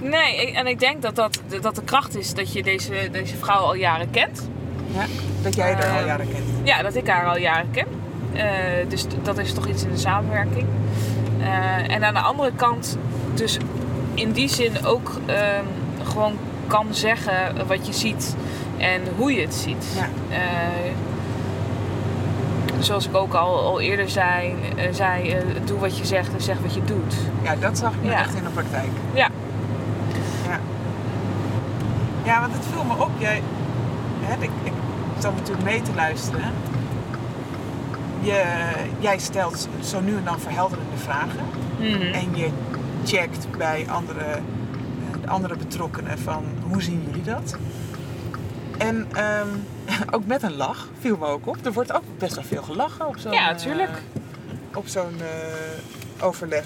Nee, 0.03 0.47
ik- 0.47 0.55
en 0.55 0.67
ik 0.67 0.79
denk 0.81 1.03
dat, 1.03 1.17
dat, 1.17 1.41
dat 1.61 1.75
de 1.75 1.83
kracht 1.85 2.17
is 2.17 2.35
dat 2.35 2.53
je 2.53 2.63
deze, 2.63 3.09
deze 3.13 3.37
vrouw 3.37 3.59
al 3.61 3.75
jaren 3.75 4.11
kent. 4.11 4.49
ja 4.95 5.05
dat 5.43 5.55
jij 5.55 5.71
er 5.75 5.89
al 5.91 5.97
Ehm, 5.97 6.07
jaren 6.07 6.29
kent. 6.29 6.45
Ja, 6.63 6.83
dat 6.83 6.95
ik 6.95 7.07
haar 7.09 7.27
al 7.27 7.37
jaren 7.39 7.71
ken. 7.71 7.87
Eh, 8.33 8.45
dus 8.89 9.05
dat 9.23 9.39
is 9.39 9.53
toch 9.53 9.67
iets 9.67 9.83
in 9.83 9.91
de 9.91 9.97
samenwerking. 9.99 10.67
Eh, 11.41 11.95
en 11.95 12.05
aan 12.05 12.15
de 12.15 12.21
andere 12.21 12.53
kant, 12.57 12.99
dus 13.35 13.57
in 14.15 14.33
die 14.33 14.49
zin 14.49 14.85
ook 14.85 15.21
ehm, 15.27 15.65
gewoon 16.05 16.33
kan 16.67 16.87
zeggen 16.95 17.67
wat 17.67 17.87
je 17.87 17.93
ziet 17.93 18.35
en 18.79 19.01
hoe 19.17 19.33
je 19.35 19.41
het 19.41 19.55
ziet. 19.55 19.87
Ja. 19.97 20.09
Zoals 22.85 23.07
ik 23.07 23.15
ook 23.17 23.35
al, 23.35 23.59
al 23.61 23.81
eerder 23.81 24.11
zei, 24.11 24.55
eh, 24.77 24.93
zei 24.93 25.31
eh, 25.31 25.43
doe 25.65 25.79
wat 25.79 25.99
je 25.99 26.05
zegt 26.05 26.33
en 26.33 26.41
zeg 26.41 26.59
wat 26.63 26.75
je 26.75 26.85
doet. 26.85 27.15
Ja, 27.43 27.57
dat 27.57 27.79
zag 27.79 27.95
ik 27.95 28.03
nu 28.03 28.09
Ja. 28.11 28.19
echt 28.19 28.35
in 28.35 28.43
de 28.45 28.49
praktijk. 28.51 28.89
Ja. 29.15 29.29
Ja, 30.49 30.59
ja 32.25 32.41
want 32.41 32.53
het 32.53 32.65
viel 32.73 32.85
me 32.85 33.03
op. 33.03 33.11
Jij, 33.19 33.43
hè, 34.21 34.35
ik, 34.43 34.51
ik 34.63 34.73
zat 35.19 35.35
natuurlijk 35.35 35.65
mee 35.65 35.83
te 35.83 35.95
luisteren. 35.95 36.53
Je, 38.21 38.43
jij 38.99 39.19
stelt 39.19 39.69
zo 39.83 40.01
nu 40.01 40.17
en 40.17 40.25
dan 40.25 40.41
verhelderende 40.41 40.97
vragen. 40.97 41.45
Mhm. 41.79 42.03
En 42.13 42.37
je 42.37 42.49
checkt 43.05 43.47
bij 43.59 43.87
andere, 43.89 44.21
eh, 44.25 44.41
de 45.21 45.29
andere 45.29 45.57
betrokkenen 45.57 46.19
van 46.19 46.45
hoe 46.69 46.83
zien 46.83 47.03
jullie 47.07 47.23
dat? 47.23 47.57
En 48.79 49.07
ehm, 49.13 49.49
ook 50.15 50.27
met 50.27 50.43
een 50.43 50.57
lach 50.57 50.89
viel 51.01 51.17
me 51.17 51.27
ook 51.27 51.47
op. 51.47 51.67
Er 51.67 51.73
wordt 51.73 51.93
ook 51.93 52.03
best 52.19 52.35
wel 52.35 52.45
veel 52.45 52.63
gelachen 52.63 53.07
op 53.07 53.19
zo'n 53.19 53.33
Ja, 53.33 53.55
tuurlijk. 53.55 53.91
eh, 53.91 54.77
op 54.77 54.89
zo'n 54.89 55.21
eh, 55.21 56.25
overleg. 56.25 56.65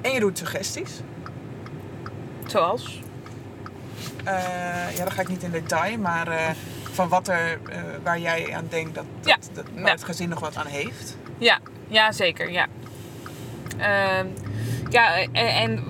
En 0.00 0.10
je 0.12 0.20
doet 0.20 0.38
suggesties. 0.38 1.00
Zoals? 2.46 3.00
ja, 4.94 5.02
dan 5.04 5.10
ga 5.12 5.20
ik 5.20 5.28
niet 5.28 5.42
in 5.42 5.50
detail, 5.50 5.98
maar 5.98 6.28
eh, 6.28 6.50
van 6.92 7.08
wat 7.08 7.28
er, 7.28 7.58
eh, 7.70 7.78
waar 8.02 8.18
jij 8.18 8.54
aan 8.54 8.66
denkt 8.68 8.94
dat, 8.94 9.04
dat, 9.20 9.28
Ja. 9.28 9.36
dat- 9.54 9.64
waar 9.74 9.84
Ja. 9.84 9.90
het 9.90 10.04
gezin 10.04 10.28
nog 10.28 10.40
wat 10.40 10.56
aan 10.56 10.66
heeft. 10.66 11.16
Ja, 11.38 11.58
ja 11.88 12.12
zeker. 12.12 12.50
Ja, 12.50 12.66
Ehm, 13.78 14.26
ja 14.90 15.14
en, 15.32 15.84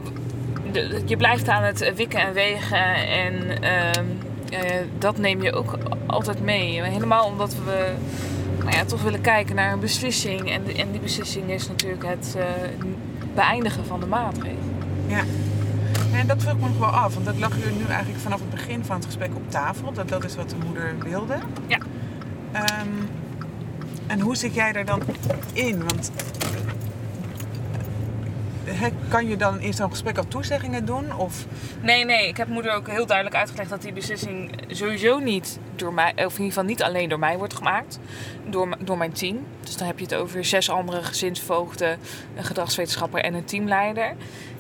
je 1.07 1.17
blijft 1.17 1.49
aan 1.49 1.63
het 1.63 1.95
wikken 1.95 2.21
en 2.21 2.33
wegen. 2.33 2.95
En 3.09 3.63
ehm, 3.63 4.05
eh, 4.51 4.87
dat 4.99 5.19
neem 5.19 5.43
je 5.43 5.53
ook 5.53 5.79
altijd 6.07 6.41
mee. 6.41 6.83
Helemaal 6.83 7.27
omdat 7.27 7.55
we 7.55 7.95
nou 8.59 8.71
ja, 8.71 8.85
toch 8.85 9.03
willen 9.03 9.21
kijken 9.21 9.55
naar 9.55 9.73
een 9.73 9.81
beslissing. 9.81 10.51
En, 10.51 10.77
en 10.77 10.91
die 10.91 11.01
beslissing 11.01 11.51
is 11.51 11.69
natuurlijk 11.69 12.07
het 12.07 12.35
eh, 12.39 12.45
beëindigen 13.35 13.85
van 13.85 14.01
de 14.01 14.07
maatregel. 14.07 14.59
Ja. 15.07 15.23
En 16.13 16.27
dat 16.27 16.43
vroeg 16.43 16.55
ik 16.55 16.61
me 16.61 16.69
nog 16.69 16.79
wel 16.79 16.89
af, 16.89 17.15
want 17.15 17.27
dat 17.27 17.39
lag 17.39 17.51
er 17.51 17.73
nu 17.73 17.85
eigenlijk 17.89 18.21
vanaf 18.21 18.41
het 18.41 18.51
begin 18.51 18.85
van 18.85 18.97
het 18.97 19.05
gesprek 19.05 19.35
op 19.35 19.51
tafel. 19.51 19.93
Dat 19.93 20.09
dat 20.09 20.25
is 20.25 20.37
wat 20.37 20.51
de 20.51 20.57
moeder 20.65 20.95
wilde. 20.99 21.35
Ja. 21.67 21.79
Ehm, 22.53 22.89
en 24.07 24.21
hoe 24.21 24.37
zit 24.37 24.55
jij 24.55 24.73
daar 24.73 24.85
dan 24.85 25.03
in? 25.53 25.85
Want 25.85 26.11
kan 29.09 29.29
je 29.29 29.37
dan 29.37 29.61
in 29.61 29.73
zo'n 29.75 29.91
gesprek 29.91 30.19
al 30.19 30.29
toezeggingen 30.29 30.85
doen? 30.85 31.17
Of 31.17 31.47
Nee, 31.83 32.05
nee. 32.05 32.29
Ik 32.29 32.37
heb 32.37 32.49
moeder 32.49 32.73
ook 32.73 32.89
heel 32.89 33.07
duidelijk 33.07 33.37
uitgelegd 33.37 33.71
dat 33.71 33.83
die 33.83 33.93
beslissing 33.93 34.51
sowieso 34.69 35.19
niet 35.19 35.59
door 35.77 35.95
mij, 35.95 36.13
of 36.13 36.19
in 36.19 36.25
ieder 36.25 36.47
geval 36.47 36.65
niet 36.65 36.83
alleen 36.83 37.09
door 37.09 37.19
mij 37.19 37.39
wordt 37.39 37.55
gemaakt, 37.55 37.99
door, 38.51 38.77
door 38.79 38.99
mijn 38.99 39.13
team. 39.13 39.47
Dus 39.61 39.77
dan 39.77 39.87
heb 39.87 39.99
je 39.99 40.05
het 40.05 40.15
over 40.15 40.45
zes 40.45 40.71
andere 40.71 41.03
gezinsvoogden, 41.03 41.99
een 42.37 42.45
gedragswetenschapper 42.45 43.21
en 43.21 43.35
een 43.35 43.45
teamleider. 43.45 44.15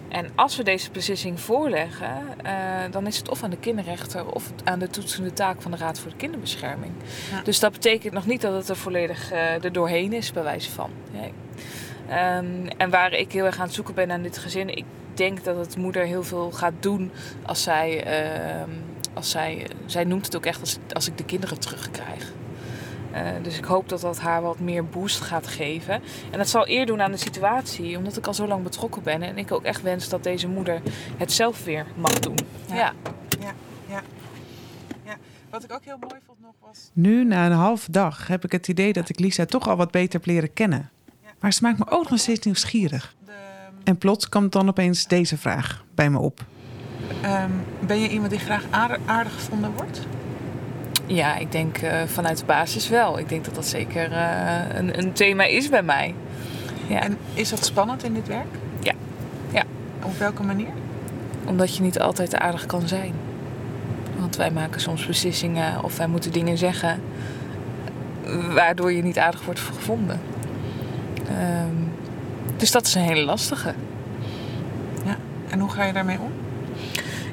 En 0.09 0.31
als 0.35 0.57
we 0.57 0.63
deze 0.63 0.91
beslissing 0.91 1.41
voorleggen, 1.41 2.23
eh, 2.43 2.53
dan 2.91 3.07
is 3.07 3.17
het 3.17 3.29
of 3.29 3.43
aan 3.43 3.51
de 3.51 3.57
kinderrechter 3.57 4.27
of 4.27 4.51
aan 4.65 4.79
de 4.79 4.89
toetsende 4.89 5.33
taak 5.33 5.63
van 5.63 5.71
de 5.71 5.77
Raad 5.77 5.99
voor 5.99 6.11
de 6.11 6.17
Kinderbescherming. 6.17 6.93
Ja. 7.31 7.43
Dus 7.43 7.59
dat 7.59 7.73
betekent 7.73 8.13
nog 8.13 8.27
niet 8.27 8.41
dat 8.41 8.55
het 8.55 8.69
er 8.69 8.77
volledig 8.77 9.31
eh 9.31 9.65
er 9.65 9.73
doorheen 9.73 10.13
is, 10.13 10.33
bij 10.33 10.43
wijze 10.43 10.71
van. 10.71 10.91
Nee. 11.13 11.33
Ehm, 12.09 12.67
en 12.77 12.91
waar 12.91 13.13
ik 13.13 13.33
heel 13.33 13.45
erg 13.45 13.59
aan 13.59 13.67
het 13.67 13.75
zoeken 13.75 13.95
ben 13.95 14.11
aan 14.11 14.23
dit 14.23 14.39
gezin, 14.39 14.77
ik 14.77 14.85
denk 15.15 15.45
dat 15.45 15.57
het 15.57 15.77
moeder 15.77 16.05
heel 16.05 16.23
veel 16.23 16.51
gaat 16.51 16.75
doen 16.81 17.11
als 17.43 17.63
zij, 17.63 18.05
ehm, 18.05 18.71
als 19.15 19.31
zij, 19.31 19.67
zij 19.87 20.05
noemt 20.05 20.25
het 20.25 20.37
ook 20.37 20.47
echt 20.47 20.61
als, 20.61 20.79
als 20.93 21.09
ik 21.09 21.19
de 21.19 21.25
kinderen 21.25 21.61
terugkrijg. 21.61 22.33
Eh, 23.13 23.23
dus 23.43 23.59
ik 23.59 23.65
hoop 23.65 23.89
dat 23.89 24.01
dat 24.01 24.19
haar 24.19 24.43
wat 24.43 24.61
meer 24.61 24.85
boost 24.85 25.21
gaat 25.21 25.47
geven. 25.47 26.03
En 26.31 26.39
dat 26.39 26.49
zal 26.49 26.69
eer 26.69 26.87
doen 26.87 27.03
aan 27.03 27.11
de 27.11 27.17
situatie, 27.17 27.97
omdat 27.97 28.17
ik 28.17 28.27
al 28.27 28.35
zo 28.35 28.47
lang 28.47 28.63
betrokken 28.63 29.03
ben. 29.03 29.23
En 29.23 29.39
ik 29.39 29.53
ook 29.53 29.63
echt 29.63 29.83
wens 29.83 30.09
dat 30.09 30.23
deze 30.23 30.49
moeder 30.49 30.83
het 31.17 31.33
zelf 31.33 31.65
weer 31.65 31.87
mag 31.95 32.19
doen. 32.19 32.39
Ja. 32.69 32.75
Ja. 32.75 32.93
ja, 33.41 33.53
ja. 33.89 34.03
ja. 35.05 35.17
Wat 35.51 35.65
ik 35.65 35.73
ook 35.73 35.85
heel 35.85 35.99
mooi 36.01 36.21
vond 36.27 36.41
nog 36.41 36.55
was. 36.61 36.91
Nu, 36.93 37.25
na 37.25 37.47
een 37.47 37.53
halve 37.53 37.91
dag, 37.91 38.27
heb 38.27 38.45
ik 38.45 38.53
het 38.53 38.69
idee 38.69 38.93
dat 38.93 39.09
ik 39.09 39.19
Lisa 39.19 39.45
toch 39.45 39.69
al 39.69 39.77
wat 39.77 39.91
beter 39.91 40.13
heb 40.13 40.27
leren 40.27 40.53
kennen. 40.53 40.91
Maar 41.41 41.53
ze 41.53 41.63
maakt 41.63 41.79
me 41.79 41.85
ook 41.89 42.11
nog 42.11 42.19
steeds 42.19 42.45
nieuwsgierig. 42.47 43.15
En 43.85 43.99
plots 43.99 44.29
komt 44.29 44.53
dan 44.53 44.69
opeens 44.69 45.07
deze 45.07 45.39
vraag 45.39 45.85
bij 45.95 46.11
me 46.11 46.19
op. 46.19 46.45
ehm, 47.23 47.51
ben 47.81 48.01
je 48.01 48.09
iemand 48.09 48.31
die 48.31 48.39
graag 48.41 48.65
aardig, 48.71 48.99
aardig 49.07 49.33
gevonden 49.35 49.73
wordt? 49.77 50.01
Ja, 51.07 51.37
ik 51.37 51.53
denk 51.53 51.79
eh, 51.79 52.03
vanuit 52.07 52.39
de 52.39 52.45
basis 52.45 52.89
wel. 52.89 53.19
Ik 53.19 53.29
denk 53.29 53.45
dat 53.45 53.55
dat 53.55 53.67
zeker 53.67 54.13
eh, 54.13 54.77
een, 54.77 54.99
een 54.99 55.13
thema 55.13 55.45
is 55.45 55.69
bij 55.69 55.83
mij. 55.83 56.15
Ja. 56.87 57.01
En 57.01 57.19
is 57.35 57.49
dat 57.49 57.65
spannend 57.65 58.05
in 58.05 58.15
dit 58.15 58.27
werk? 58.29 58.55
Ja. 58.81 58.93
Ja. 59.53 59.63
Op 60.03 60.19
welke 60.19 60.43
manier? 60.43 60.73
Omdat 61.45 61.77
je 61.77 61.83
niet 61.83 62.01
altijd 62.01 62.35
aardig 62.35 62.67
kan 62.67 62.89
zijn. 62.89 63.13
Want 64.19 64.37
wij 64.37 64.51
maken 64.51 64.81
soms 64.81 65.07
beslissingen 65.07 65.85
of 65.85 65.97
wij 65.97 66.07
moeten 66.07 66.33
dingen 66.33 66.59
zeggen 66.59 67.01
waardoor 68.55 68.93
je 68.93 69.03
niet 69.03 69.19
aardig 69.19 69.45
wordt 69.45 69.61
gevonden. 69.61 70.21
Ehm, 71.29 71.75
dus 72.57 72.71
dat 72.71 72.87
is 72.87 72.95
een 72.95 73.03
hele 73.03 73.25
lastige. 73.25 73.75
Ja. 75.05 75.17
En 75.51 75.61
hoe 75.61 75.71
ga 75.71 75.85
je 75.85 75.93
daarmee 75.93 76.19
om? 76.21 76.33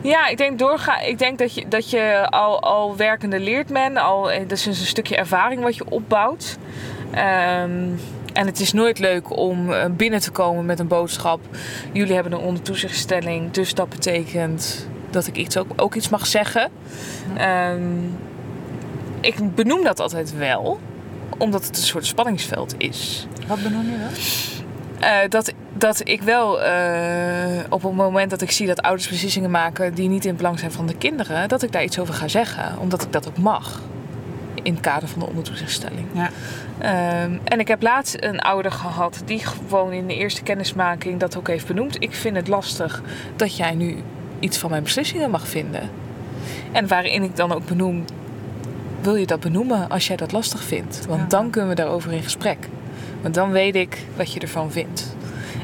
Ja, 0.01 0.27
ik 0.27 0.37
denk, 0.37 0.59
doorga, 0.59 0.99
ik 0.99 1.17
denk 1.17 1.37
dat 1.37 1.53
je, 1.53 1.67
dat 1.67 1.89
je 1.89 2.27
al, 2.29 2.61
al 2.61 2.95
werkende 2.95 3.39
leert 3.39 3.69
men. 3.69 3.97
Al, 3.97 4.31
eh, 4.31 4.39
dat 4.39 4.51
is 4.57 4.65
een 4.65 4.75
stukje 4.75 5.15
ervaring 5.15 5.61
wat 5.61 5.75
je 5.75 5.89
opbouwt. 5.89 6.57
Ehm, 7.11 7.89
en 8.33 8.45
het 8.45 8.59
is 8.59 8.73
nooit 8.73 8.99
leuk 8.99 9.37
om 9.37 9.71
eh, 9.71 9.85
binnen 9.91 10.19
te 10.19 10.31
komen 10.31 10.65
met 10.65 10.79
een 10.79 10.87
boodschap. 10.87 11.39
Jullie 11.91 12.13
hebben 12.13 12.31
een 12.31 12.39
ondertoezichtstelling, 12.39 13.51
dus 13.51 13.73
dat 13.73 13.89
betekent 13.89 14.87
dat 15.09 15.27
ik 15.27 15.37
iets 15.37 15.57
ook, 15.57 15.67
ook 15.75 15.95
iets 15.95 16.09
mag 16.09 16.27
zeggen. 16.27 16.71
Ehm, 17.37 17.97
ik 19.19 19.55
benoem 19.55 19.83
dat 19.83 19.99
altijd 19.99 20.37
wel, 20.37 20.79
omdat 21.37 21.65
het 21.65 21.77
een 21.77 21.83
soort 21.83 22.05
spanningsveld 22.05 22.75
is. 22.77 23.27
Wat 23.47 23.63
benoem 23.63 23.83
je 23.85 23.97
dan? 23.97 24.09
Eh, 25.09 25.29
dat, 25.29 25.53
dat 25.73 26.01
ik 26.07 26.21
wel 26.21 26.61
eh, 26.61 27.59
op 27.69 27.83
het 27.83 27.93
moment 27.93 28.29
dat 28.29 28.41
ik 28.41 28.51
zie 28.51 28.67
dat 28.67 28.81
ouders 28.81 29.09
beslissingen 29.09 29.51
maken 29.51 29.93
die 29.93 30.09
niet 30.09 30.23
in 30.23 30.27
het 30.29 30.37
belang 30.37 30.59
zijn 30.59 30.71
van 30.71 30.85
de 30.85 30.95
kinderen, 30.97 31.49
dat 31.49 31.63
ik 31.63 31.71
daar 31.71 31.83
iets 31.83 31.99
over 31.99 32.13
ga 32.13 32.27
zeggen. 32.27 32.79
Omdat 32.79 33.01
ik 33.03 33.11
dat 33.11 33.27
ook 33.27 33.37
mag. 33.37 33.81
In 34.63 34.73
het 34.73 34.81
kader 34.81 35.07
van 35.09 35.19
de 35.19 35.25
ondertoezichtstelling. 35.27 36.05
Ja. 36.11 36.29
Ehm, 36.77 37.31
en 37.43 37.59
ik 37.59 37.67
heb 37.67 37.81
laatst 37.81 38.15
een 38.19 38.39
ouder 38.39 38.71
gehad 38.71 39.21
die 39.25 39.39
gewoon 39.45 39.91
in 39.91 40.07
de 40.07 40.15
eerste 40.15 40.43
kennismaking 40.43 41.19
dat 41.19 41.37
ook 41.37 41.47
heeft 41.47 41.67
benoemd. 41.67 41.95
Ik 41.99 42.13
vind 42.13 42.35
het 42.35 42.47
lastig 42.47 43.01
dat 43.35 43.57
jij 43.57 43.73
nu 43.75 43.97
iets 44.39 44.57
van 44.57 44.69
mijn 44.69 44.83
beslissingen 44.83 45.29
mag 45.29 45.47
vinden. 45.47 45.89
En 46.71 46.87
waarin 46.87 47.23
ik 47.23 47.35
dan 47.35 47.51
ook 47.51 47.65
benoem, 47.65 48.05
wil 49.01 49.15
je 49.15 49.25
dat 49.25 49.39
benoemen 49.39 49.89
als 49.89 50.07
jij 50.07 50.15
dat 50.15 50.31
lastig 50.31 50.63
vindt? 50.63 51.05
Want 51.07 51.21
Ja. 51.21 51.27
dan 51.27 51.49
kunnen 51.49 51.69
we 51.69 51.75
daarover 51.75 52.11
in 52.11 52.23
gesprek. 52.23 52.57
Want 53.23 53.35
dan 53.35 53.51
weet 53.51 53.75
ik 53.75 53.97
wat 54.15 54.33
je 54.33 54.39
ervan 54.39 54.71
vindt. 54.71 55.15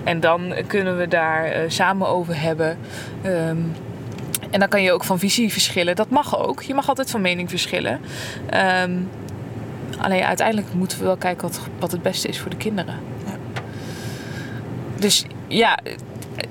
En 0.03 0.19
dan 0.19 0.53
kunnen 0.67 0.97
we 0.97 1.07
daar 1.07 1.45
eh, 1.45 1.61
samen 1.67 2.07
over 2.07 2.41
hebben. 2.41 2.77
Ehm, 3.21 3.57
en 4.49 4.59
dan 4.59 4.67
kan 4.67 4.83
je 4.83 4.91
ook 4.91 5.03
van 5.03 5.19
visie 5.19 5.51
verschillen. 5.51 5.95
Dat 5.95 6.09
mag 6.09 6.39
ook. 6.39 6.61
Je 6.61 6.73
mag 6.73 6.89
altijd 6.89 7.09
van 7.09 7.21
mening 7.21 7.49
verschillen. 7.49 7.99
Ehm, 8.49 8.91
alleen 9.99 10.23
uiteindelijk 10.23 10.73
moeten 10.73 10.99
we 10.99 11.05
wel 11.05 11.17
kijken 11.17 11.41
wat, 11.41 11.61
wat 11.79 11.91
het 11.91 12.01
beste 12.01 12.27
is 12.27 12.39
voor 12.39 12.49
de 12.49 12.57
kinderen. 12.57 12.95
Ja. 13.25 13.37
Dus 14.99 15.25
ja, 15.47 15.79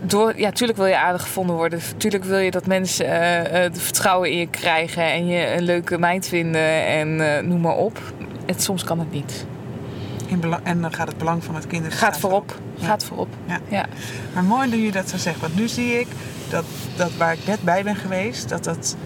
door, 0.02 0.38
ja, 0.38 0.50
tuurlijk 0.50 0.78
wil 0.78 0.86
je 0.86 0.98
aardig 0.98 1.22
gevonden 1.22 1.56
worden. 1.56 1.80
Tuurlijk 1.96 2.24
wil 2.24 2.38
je 2.38 2.50
dat 2.50 2.66
mensen 2.66 3.10
het 3.52 3.82
vertrouwen 3.82 4.30
in 4.30 4.38
je 4.38 4.48
krijgen 4.48 5.12
en 5.12 5.26
je 5.26 5.54
een 5.56 5.62
leuke 5.62 5.98
meid 5.98 6.28
vinden 6.28 6.86
en 6.86 7.16
noem 7.48 7.60
maar 7.60 7.76
op. 7.76 8.00
Het, 8.46 8.62
soms 8.62 8.84
kan 8.84 8.98
het 8.98 9.12
niet. 9.12 9.46
In 10.28 10.54
en 10.62 10.80
dan 10.80 10.92
gaat 10.92 11.08
het 11.08 11.18
belang 11.18 11.44
van 11.44 11.54
het 11.54 11.66
kind 11.66 11.94
Gaat 11.94 12.18
voorop. 12.18 12.58
Ja. 12.74 12.86
Gaat 12.86 13.04
voorop. 13.04 13.28
Ja. 13.44 13.58
ja. 13.68 13.86
Maar 14.34 14.44
mooi 14.44 14.70
dat 14.70 14.80
je 14.80 14.92
dat 14.92 15.08
zo 15.08 15.16
zegt. 15.16 15.40
Want 15.40 15.54
nu 15.54 15.68
zie 15.68 16.00
ik 16.00 16.06
dat, 16.50 16.64
dat 16.96 17.16
waar 17.16 17.32
ik 17.32 17.46
net 17.46 17.62
bij 17.62 17.82
ben 17.82 17.96
geweest, 17.96 18.48
dat 18.48 18.64
dat 18.64 18.96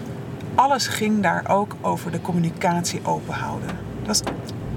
alles 0.55 0.87
ging 0.87 1.21
daar 1.21 1.49
ook 1.49 1.75
over 1.81 2.11
de 2.11 2.21
communicatie 2.21 2.99
openhouden. 3.03 3.69
Dat 4.03 4.15
is, 4.15 4.21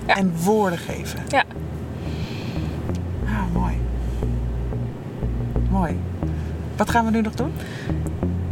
Ja. 0.07 0.17
En 0.17 0.33
woorden 0.43 0.79
geven. 0.79 1.21
Ja. 1.29 1.45
Ah, 3.25 3.53
mooi. 3.53 3.75
Mooi. 5.71 5.99
Wat 6.77 6.91
gaan 6.91 7.05
we 7.05 7.11
nu 7.11 7.21
nog 7.21 7.35
doen? 7.35 7.53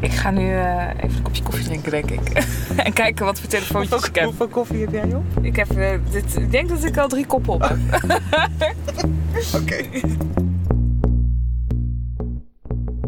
Ik 0.04 0.12
ga 0.12 0.30
nu 0.30 0.54
eh, 0.54 0.88
even 0.96 1.16
een 1.16 1.22
kopje 1.22 1.42
koffie 1.42 1.64
drinken, 1.64 1.90
denk 1.90 2.10
ik. 2.10 2.28
en 2.86 2.92
kijken 2.92 3.24
wat 3.24 3.40
voor 3.40 3.48
telefoontjes 3.48 4.06
ik 4.06 4.14
heb. 4.14 4.24
Hoeveel 4.24 4.48
koffie 4.48 4.80
heb 4.80 4.92
jij 4.92 5.14
op? 5.14 5.24
Ik, 5.40 5.56
heb 5.56 5.70
eh, 5.70 5.98
dit, 6.10 6.36
ik 6.36 6.50
denk 6.50 6.68
dat 6.68 6.84
ik 6.84 6.96
al 6.96 7.08
drie 7.08 7.26
koppen 7.26 7.52
op 7.52 7.62
heb. 7.62 7.78
Oké. 9.60 9.84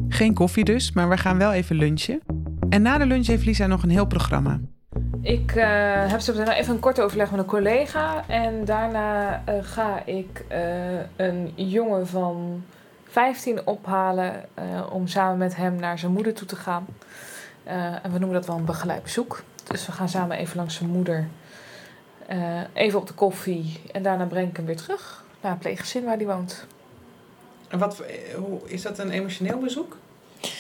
Geen 0.09 0.35
koffie 0.35 0.65
dus, 0.65 0.93
maar 0.93 1.09
we 1.09 1.17
gaan 1.17 1.39
wel 1.39 1.53
even 1.53 1.77
lunchen. 1.77 2.21
En 2.69 2.83
na 2.83 2.99
de 2.99 3.07
lunch 3.07 3.27
heeft 3.27 3.45
Lisa 3.45 3.67
nog 3.67 3.83
een 3.83 3.91
heel 3.91 4.07
programma. 4.07 4.61
Ik 5.27 5.55
eh, 5.55 6.11
heb 6.11 6.21
zo 6.21 6.33
meteen 6.33 6.55
even 6.55 6.75
een 6.75 6.81
kort 6.81 7.01
overleg 7.01 7.31
met 7.31 7.41
een 7.41 7.47
collega. 7.47 8.29
En 8.29 8.65
daarna 8.65 9.43
eh, 9.45 9.55
ga 9.61 10.03
ik 10.05 10.45
eh, 10.49 10.59
een 11.17 11.53
jongen 11.55 12.07
van 12.07 12.63
15 13.17 13.67
ophalen 13.67 14.45
eh, 14.55 14.87
om 14.93 15.09
samen 15.09 15.39
met 15.39 15.57
hem 15.57 15.77
naar 15.77 15.99
zijn 15.99 16.13
moeder 16.13 16.35
toe 16.35 16.47
te 16.47 16.57
gaan. 16.57 16.87
Eh, 17.65 18.05
en 18.05 18.13
we 18.13 18.19
noemen 18.19 18.33
dat 18.33 18.47
wel 18.47 18.57
een 18.57 18.65
begeleid 18.65 19.03
bezoek. 19.03 19.43
Dus 19.65 19.87
we 19.87 19.93
gaan 19.93 20.09
samen 20.09 20.37
even 20.37 20.57
langs 20.57 20.75
zijn 20.75 20.91
moeder. 20.91 21.29
eh, 22.27 22.61
even 22.73 22.99
op 22.99 23.07
de 23.07 23.13
koffie. 23.13 23.81
En 23.93 24.03
daarna 24.03 24.25
breng 24.25 24.49
ik 24.49 24.57
hem 24.57 24.67
weer 24.67 24.77
terug 24.77 25.25
naar 25.41 25.51
het 25.51 25.61
pleeggezin 25.61 26.05
waar 26.05 26.17
hij 26.17 26.27
woont. 26.27 26.67
En 27.69 27.79
wat, 27.79 28.03
hoe, 28.37 28.61
is 28.65 28.83
dat 28.83 28.99
een 28.99 29.11
emotioneel 29.11 29.59
bezoek? 29.59 29.97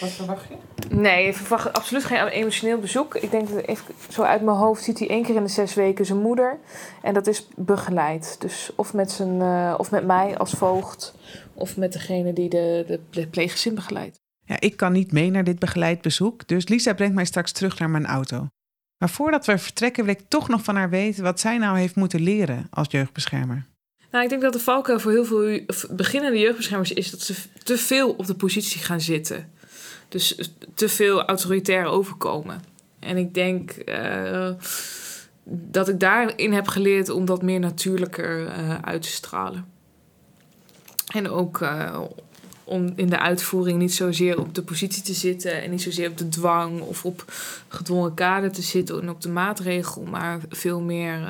Wat 0.00 0.10
verwacht 0.10 0.48
je? 0.48 0.56
Nee, 0.96 1.26
ik 1.26 1.36
verwacht 1.36 1.72
absoluut 1.72 2.04
geen 2.04 2.26
emotioneel 2.26 2.78
bezoek. 2.78 3.14
Ik 3.14 3.30
denk 3.30 3.48
dat 3.50 3.64
even 3.64 3.84
zo 4.08 4.22
uit 4.22 4.42
mijn 4.42 4.56
hoofd 4.56 4.82
ziet 4.82 4.98
hij 4.98 5.08
één 5.08 5.22
keer 5.22 5.34
in 5.34 5.42
de 5.42 5.48
zes 5.48 5.74
weken 5.74 6.06
zijn 6.06 6.18
moeder. 6.18 6.58
En 7.02 7.14
dat 7.14 7.26
is 7.26 7.46
begeleid. 7.56 8.36
Dus 8.38 8.70
of 8.76 8.94
met, 8.94 9.10
zijn, 9.10 9.40
eh, 9.40 9.74
of 9.76 9.90
met 9.90 10.06
mij 10.06 10.38
als 10.38 10.52
voogd, 10.52 11.14
of 11.54 11.76
met 11.76 11.92
degene 11.92 12.32
die 12.32 12.48
de, 12.48 13.00
de 13.10 13.26
pleeggezin 13.26 13.74
begeleidt. 13.74 14.18
Ja, 14.44 14.60
ik 14.60 14.76
kan 14.76 14.92
niet 14.92 15.12
mee 15.12 15.30
naar 15.30 15.44
dit 15.44 15.58
begeleid 15.58 16.02
bezoek, 16.02 16.48
dus 16.48 16.68
Lisa 16.68 16.94
brengt 16.94 17.14
mij 17.14 17.24
straks 17.24 17.52
terug 17.52 17.78
naar 17.78 17.90
mijn 17.90 18.06
auto. 18.06 18.46
Maar 18.98 19.10
voordat 19.10 19.46
we 19.46 19.58
vertrekken 19.58 20.04
wil 20.04 20.14
ik 20.14 20.28
toch 20.28 20.48
nog 20.48 20.64
van 20.64 20.76
haar 20.76 20.90
weten 20.90 21.22
wat 21.22 21.40
zij 21.40 21.58
nou 21.58 21.78
heeft 21.78 21.96
moeten 21.96 22.20
leren 22.20 22.66
als 22.70 22.86
jeugdbeschermer. 22.90 23.66
Nou, 24.10 24.24
ik 24.24 24.30
denk 24.30 24.42
dat 24.42 24.52
de 24.52 24.58
valkuil 24.58 25.00
voor 25.00 25.12
heel 25.12 25.24
veel 25.24 25.60
beginnende 25.90 26.38
jeugdbeschermers 26.38 26.92
is 26.92 27.10
dat 27.10 27.20
ze 27.20 27.34
te 27.62 27.78
veel 27.78 28.10
op 28.12 28.26
de 28.26 28.34
positie 28.34 28.80
gaan 28.80 29.00
zitten. 29.00 29.52
Dus 30.16 30.50
te 30.74 30.88
veel 30.88 31.24
autoritair 31.24 31.84
overkomen. 31.84 32.62
En 32.98 33.16
ik 33.16 33.34
denk 33.34 33.74
uh, 33.84 34.50
dat 35.44 35.88
ik 35.88 36.00
daarin 36.00 36.52
heb 36.52 36.68
geleerd 36.68 37.08
om 37.08 37.24
dat 37.24 37.42
meer 37.42 37.60
natuurlijker 37.60 38.40
uh, 38.40 38.78
uit 38.78 39.02
te 39.02 39.08
stralen. 39.08 39.66
En 41.14 41.30
ook 41.30 41.60
uh, 41.60 42.00
om 42.64 42.92
in 42.94 43.08
de 43.08 43.18
uitvoering 43.18 43.78
niet 43.78 43.94
zozeer 43.94 44.38
op 44.38 44.54
de 44.54 44.62
positie 44.62 45.02
te 45.02 45.14
zitten 45.14 45.62
en 45.62 45.70
niet 45.70 45.82
zozeer 45.82 46.10
op 46.10 46.18
de 46.18 46.28
dwang 46.28 46.80
of 46.80 47.04
op 47.04 47.24
gedwongen 47.68 48.14
kader 48.14 48.52
te 48.52 48.62
zitten 48.62 49.00
en 49.00 49.10
op 49.10 49.20
de 49.20 49.28
maatregel, 49.28 50.02
maar 50.02 50.40
veel 50.48 50.80
meer 50.80 51.28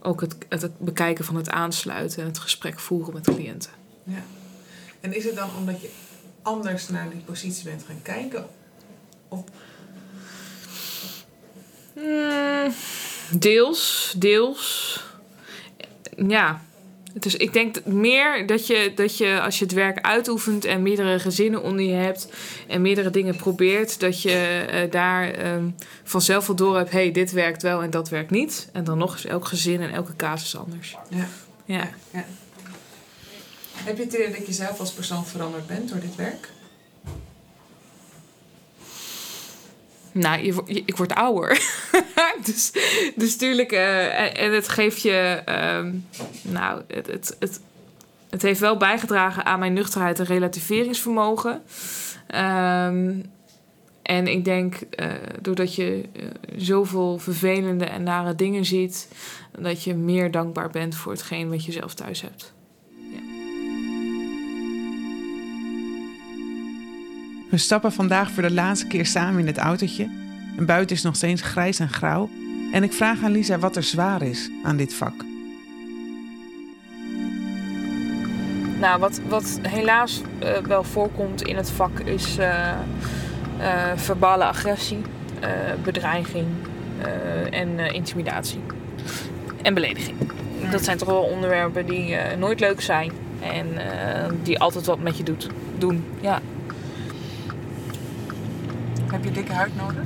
ook 0.00 0.20
het, 0.20 0.36
het 0.48 0.78
bekijken 0.78 1.24
van 1.24 1.36
het 1.36 1.50
aansluiten 1.50 2.22
en 2.22 2.28
het 2.28 2.38
gesprek 2.38 2.80
voeren 2.80 3.14
met 3.14 3.24
cliënten. 3.24 3.70
Ja. 4.04 4.24
En 5.00 5.16
is 5.16 5.24
het 5.24 5.34
dan 5.34 5.48
omdat 5.58 5.80
je 5.80 5.90
anders 6.44 6.88
naar 6.88 7.10
die 7.10 7.20
positie 7.20 7.64
bent 7.64 7.84
gaan 7.86 8.02
kijken? 8.02 8.46
Of... 9.28 9.44
Mm, 11.94 12.72
deels, 13.30 14.14
deels. 14.16 15.00
Ja, 16.16 16.62
dus 17.12 17.36
ik 17.36 17.52
denk 17.52 17.84
meer 17.84 18.46
dat 18.46 18.66
je, 18.66 18.92
dat 18.94 19.16
je 19.16 19.40
als 19.40 19.58
je 19.58 19.64
het 19.64 19.74
werk 19.74 20.00
uitoefent 20.00 20.64
en 20.64 20.82
meerdere 20.82 21.18
gezinnen 21.18 21.62
onder 21.62 21.84
je 21.84 21.92
hebt 21.92 22.28
en 22.66 22.82
meerdere 22.82 23.10
dingen 23.10 23.36
probeert, 23.36 24.00
dat 24.00 24.22
je 24.22 24.66
uh, 24.72 24.90
daar 24.90 25.52
um, 25.54 25.74
vanzelf 26.02 26.46
wel 26.46 26.56
door 26.56 26.76
hebt: 26.76 26.90
hé, 26.90 26.98
hey, 26.98 27.10
dit 27.10 27.32
werkt 27.32 27.62
wel 27.62 27.82
en 27.82 27.90
dat 27.90 28.08
werkt 28.08 28.30
niet. 28.30 28.68
En 28.72 28.84
dan 28.84 28.98
nog 28.98 29.12
eens 29.12 29.24
elk 29.24 29.46
gezin 29.46 29.80
en 29.80 29.92
elke 29.92 30.16
casus 30.16 30.56
anders. 30.56 30.96
Ja. 31.08 31.28
ja. 31.64 31.90
ja. 32.10 32.24
Heb 33.74 33.96
je 33.96 34.02
het 34.02 34.12
idee 34.12 34.30
dat 34.30 34.46
je 34.46 34.52
zelf 34.52 34.80
als 34.80 34.92
persoon 34.92 35.26
veranderd 35.26 35.66
bent 35.66 35.88
door 35.88 36.00
dit 36.00 36.16
werk? 36.16 36.48
Nou, 40.12 40.40
ik 40.66 40.96
word 40.96 41.14
ouder. 41.14 41.60
dus, 42.46 42.72
dus 43.14 43.42
uh, 43.42 44.40
en, 44.42 44.52
het 44.52 44.68
geeft 44.68 45.02
je, 45.02 45.42
uh, 45.48 45.92
nou, 46.52 46.82
het, 46.86 47.36
het, 47.38 47.60
het, 48.30 48.42
heeft 48.42 48.60
wel 48.60 48.76
bijgedragen 48.76 49.44
aan 49.44 49.58
mijn 49.58 49.72
nuchterheid 49.72 50.18
en 50.18 50.24
relativeringsvermogen. 50.24 51.62
Um, 52.34 53.32
en 54.02 54.26
ik 54.26 54.44
denk, 54.44 54.74
uh, 54.74 55.12
doordat 55.40 55.74
je 55.74 56.02
uh, 56.12 56.24
zoveel 56.56 57.18
vervelende 57.18 57.84
en 57.84 58.02
nare 58.02 58.34
dingen 58.34 58.64
ziet, 58.64 59.08
dat 59.58 59.82
je 59.82 59.94
meer 59.94 60.30
dankbaar 60.30 60.70
bent 60.70 60.94
voor 60.94 61.12
hetgeen 61.12 61.50
wat 61.50 61.64
je 61.64 61.72
zelf 61.72 61.94
thuis 61.94 62.20
hebt. 62.20 62.53
We 67.54 67.60
stappen 67.60 67.92
vandaag 67.92 68.30
voor 68.30 68.42
de 68.42 68.52
laatste 68.52 68.86
keer 68.86 69.06
samen 69.06 69.40
in 69.40 69.46
het 69.46 69.58
autootje. 69.58 70.08
En 70.56 70.66
buiten 70.66 70.96
is 70.96 71.02
nog 71.02 71.16
steeds 71.16 71.42
grijs 71.42 71.78
en 71.78 71.88
grauw. 71.88 72.30
En 72.72 72.82
ik 72.82 72.92
vraag 72.92 73.22
aan 73.22 73.30
Lisa 73.30 73.58
wat 73.58 73.76
er 73.76 73.82
zwaar 73.82 74.22
is 74.22 74.50
aan 74.62 74.76
dit 74.76 74.94
vak. 74.94 75.14
Nou, 78.80 79.00
wat, 79.00 79.20
wat 79.28 79.58
helaas 79.62 80.20
uh, 80.42 80.56
wel 80.56 80.84
voorkomt 80.84 81.42
in 81.42 81.56
het 81.56 81.70
vak 81.70 82.00
is 82.00 82.38
uh, 82.38 82.72
uh, 83.58 83.92
verbale 83.94 84.44
agressie, 84.44 85.00
bedreiging 85.82 86.46
en 87.50 87.78
intimidatie. 87.78 88.60
En 89.62 89.74
belediging. 89.74 90.16
Dat 90.70 90.84
zijn 90.84 90.98
toch 90.98 91.08
wel 91.08 91.22
onderwerpen 91.22 91.86
die 91.86 92.16
nooit 92.38 92.60
leuk 92.60 92.80
zijn 92.80 93.12
en 93.40 93.66
die 94.42 94.58
altijd 94.58 94.86
wat 94.86 94.98
met 94.98 95.16
je 95.16 95.22
doet, 95.22 95.48
doen. 95.78 96.04
Ja. 96.20 96.40
Heb 99.14 99.24
je 99.24 99.30
dikke 99.30 99.52
huid 99.52 99.76
nodig? 99.76 100.02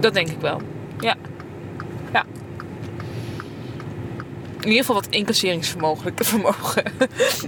Dat 0.00 0.14
denk 0.14 0.28
ik 0.28 0.40
wel. 0.40 0.60
Ja. 1.00 1.16
Ja. 2.12 2.24
In 4.60 4.68
ieder 4.68 4.78
geval 4.78 4.94
wat 4.94 5.06
incasseringsvermogen. 5.06 6.12
Vermogen. 6.24 6.82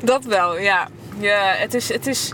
dat 0.03 0.25
wel, 0.25 0.59
ja. 0.59 0.89
ja 1.19 1.55
het, 1.57 1.75
is, 1.75 1.93
het 1.93 2.07
is. 2.07 2.33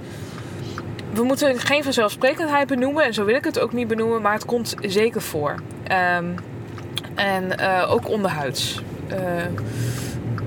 We 1.12 1.22
moeten 1.22 1.58
geen 1.58 1.84
vanzelfsprekendheid 1.84 2.66
benoemen. 2.68 3.04
En 3.04 3.14
zo 3.14 3.24
wil 3.24 3.34
ik 3.34 3.44
het 3.44 3.58
ook 3.58 3.72
niet 3.72 3.88
benoemen. 3.88 4.22
Maar 4.22 4.32
het 4.32 4.44
komt 4.44 4.74
zeker 4.80 5.22
voor. 5.22 5.54
Um, 6.18 6.34
en 7.14 7.60
uh, 7.60 7.92
ook 7.92 8.08
onderhuids. 8.08 8.82
Uh, 9.10 9.18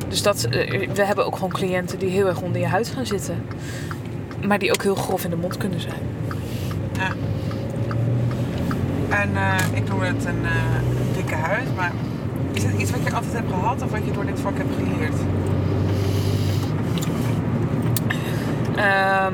dus 0.07 0.21
dat, 0.21 0.47
uh, 0.49 0.89
we 0.93 1.05
hebben 1.05 1.25
ook 1.25 1.35
gewoon 1.35 1.51
cliënten 1.51 1.99
die 1.99 2.09
heel 2.09 2.27
erg 2.27 2.41
onder 2.41 2.61
je 2.61 2.67
huid 2.67 2.87
gaan 2.87 3.05
zitten. 3.05 3.45
Maar 4.45 4.59
die 4.59 4.71
ook 4.71 4.83
heel 4.83 4.95
grof 4.95 5.23
in 5.23 5.29
de 5.29 5.35
mond 5.35 5.57
kunnen 5.57 5.79
zijn. 5.79 6.01
Ja. 6.97 7.13
En 9.09 9.29
uh, 9.33 9.55
ik 9.73 9.89
noem 9.89 10.01
het 10.01 10.25
een, 10.25 10.41
uh, 10.43 10.51
dikke 11.15 11.35
huid, 11.35 11.75
maar 11.75 11.91
is 12.51 12.63
het 12.63 12.73
iets 12.77 12.91
wat 12.91 13.03
je 13.03 13.13
altijd 13.13 13.33
hebt 13.33 13.51
gehad 13.51 13.81
of 13.81 13.91
wat 13.91 14.05
je 14.05 14.11
door 14.11 14.25
dit 14.25 14.39
vak 14.39 14.57
hebt 14.57 14.73
geleerd? 14.75 15.13
Um, 18.77 19.33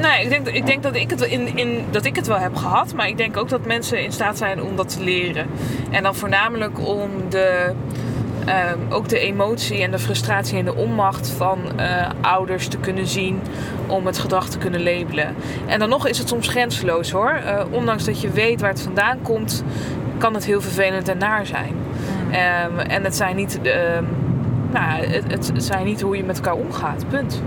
nee, 0.00 0.22
ik 0.22 0.28
denk, 0.28 0.48
ik 0.48 0.66
denk 0.66 0.82
dat, 0.82 0.94
ik 0.94 1.10
het 1.10 1.20
in, 1.20 1.56
in, 1.56 1.84
dat 1.90 2.04
ik 2.04 2.16
het 2.16 2.26
wel 2.26 2.38
heb 2.38 2.56
gehad, 2.56 2.94
maar 2.94 3.08
ik 3.08 3.16
denk 3.16 3.36
ook 3.36 3.48
dat 3.48 3.66
mensen 3.66 4.02
in 4.02 4.12
staat 4.12 4.38
zijn 4.38 4.62
om 4.62 4.76
dat 4.76 4.88
te 4.88 5.04
leren. 5.04 5.46
En 5.90 6.02
dan 6.02 6.14
voornamelijk 6.14 6.88
om 6.88 7.10
de 7.28 7.74
um, 8.48 8.92
ook 8.92 9.08
de 9.08 9.18
emotie 9.18 9.82
en 9.82 9.90
de 9.90 9.98
frustratie 9.98 10.58
en 10.58 10.64
de 10.64 10.74
onmacht 10.74 11.30
van 11.30 11.58
uh, 11.80 12.08
ouders 12.20 12.68
te 12.68 12.78
kunnen 12.78 13.06
zien 13.06 13.40
om 13.86 14.06
het 14.06 14.18
gedrag 14.18 14.48
te 14.48 14.58
kunnen 14.58 14.82
labelen. 14.82 15.34
En 15.66 15.78
dan 15.78 15.88
nog 15.88 16.06
is 16.06 16.18
het 16.18 16.28
soms 16.28 16.48
grenzeloos 16.48 17.10
hoor. 17.10 17.40
Uh, 17.44 17.62
ondanks 17.70 18.04
dat 18.04 18.20
je 18.20 18.30
weet 18.30 18.60
waar 18.60 18.70
het 18.70 18.82
vandaan 18.82 19.22
komt, 19.22 19.64
kan 20.18 20.34
het 20.34 20.44
heel 20.44 20.60
vervelend 20.60 21.08
en 21.08 21.18
naar 21.18 21.46
zijn. 21.46 21.74
Um, 22.28 22.78
en 22.78 23.04
het 23.04 23.16
zijn 23.16 23.36
niet, 23.36 23.58
uh, 23.62 23.72
nou, 24.70 25.06
het, 25.06 25.52
het 25.54 25.64
zijn 25.64 25.84
niet 25.84 26.00
hoe 26.00 26.16
je 26.16 26.24
met 26.24 26.36
elkaar 26.36 26.54
omgaat, 26.54 27.08
punt. 27.08 27.42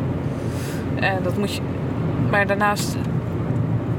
En 1.00 1.24
dat 1.24 1.38
moet 1.38 1.56
je. 1.56 1.62
Maar 2.30 2.48
daarnaast 2.48 2.96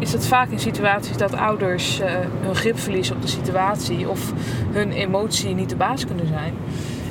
is 0.04 0.12
het 0.12 0.26
vaak 0.26 0.50
in 0.50 0.60
situaties 0.60 1.16
dat 1.16 1.34
ouders 1.34 2.00
uh, 2.00 2.06
hun 2.40 2.54
grip 2.54 2.78
verliezen 2.78 3.16
op 3.16 3.22
de 3.22 3.28
situatie 3.28 4.08
of 4.08 4.32
hun 4.72 4.92
emotie 4.92 5.54
niet 5.54 5.68
de 5.68 5.76
baas 5.76 6.06
kunnen 6.06 6.26
zijn. 6.26 6.54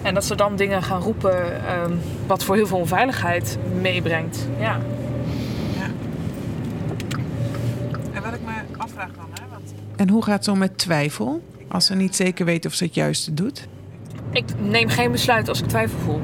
En 0.02 0.14
dat 0.14 0.26
ze 0.26 0.36
dan 0.36 0.56
dingen 0.56 0.84
gaan 0.84 1.02
roepen 1.02 1.56
um, 1.84 2.00
wat 2.28 2.44
voor 2.44 2.56
heel 2.56 2.68
veel 2.68 2.78
onveiligheid 2.78 3.58
meebrengt. 3.82 4.48
Ja. 4.60 4.80
ja. 5.78 5.86
En 8.12 8.24
wat 8.24 8.34
ik 8.34 8.42
me 8.46 8.54
afvraag 8.78 9.10
dan, 9.16 9.26
hè? 9.34 9.44
Want... 9.52 9.74
En 9.96 10.10
hoe 10.10 10.24
gaat 10.24 10.36
het 10.36 10.46
zo 10.46 10.56
met 10.56 10.78
twijfel? 10.78 11.42
Als 11.68 11.86
ze 11.86 11.96
niet 11.96 12.16
zeker 12.16 12.46
weten 12.46 12.70
of 12.70 12.76
ze 12.76 12.84
het 12.84 12.96
juiste 12.96 13.34
doet? 13.34 13.68
Ik 14.32 14.46
neem 14.60 14.90
geen 14.90 15.12
besluit 15.12 15.50
als 15.50 15.62
ik 15.62 15.68
twijfel 15.68 16.00
voel. 16.00 16.22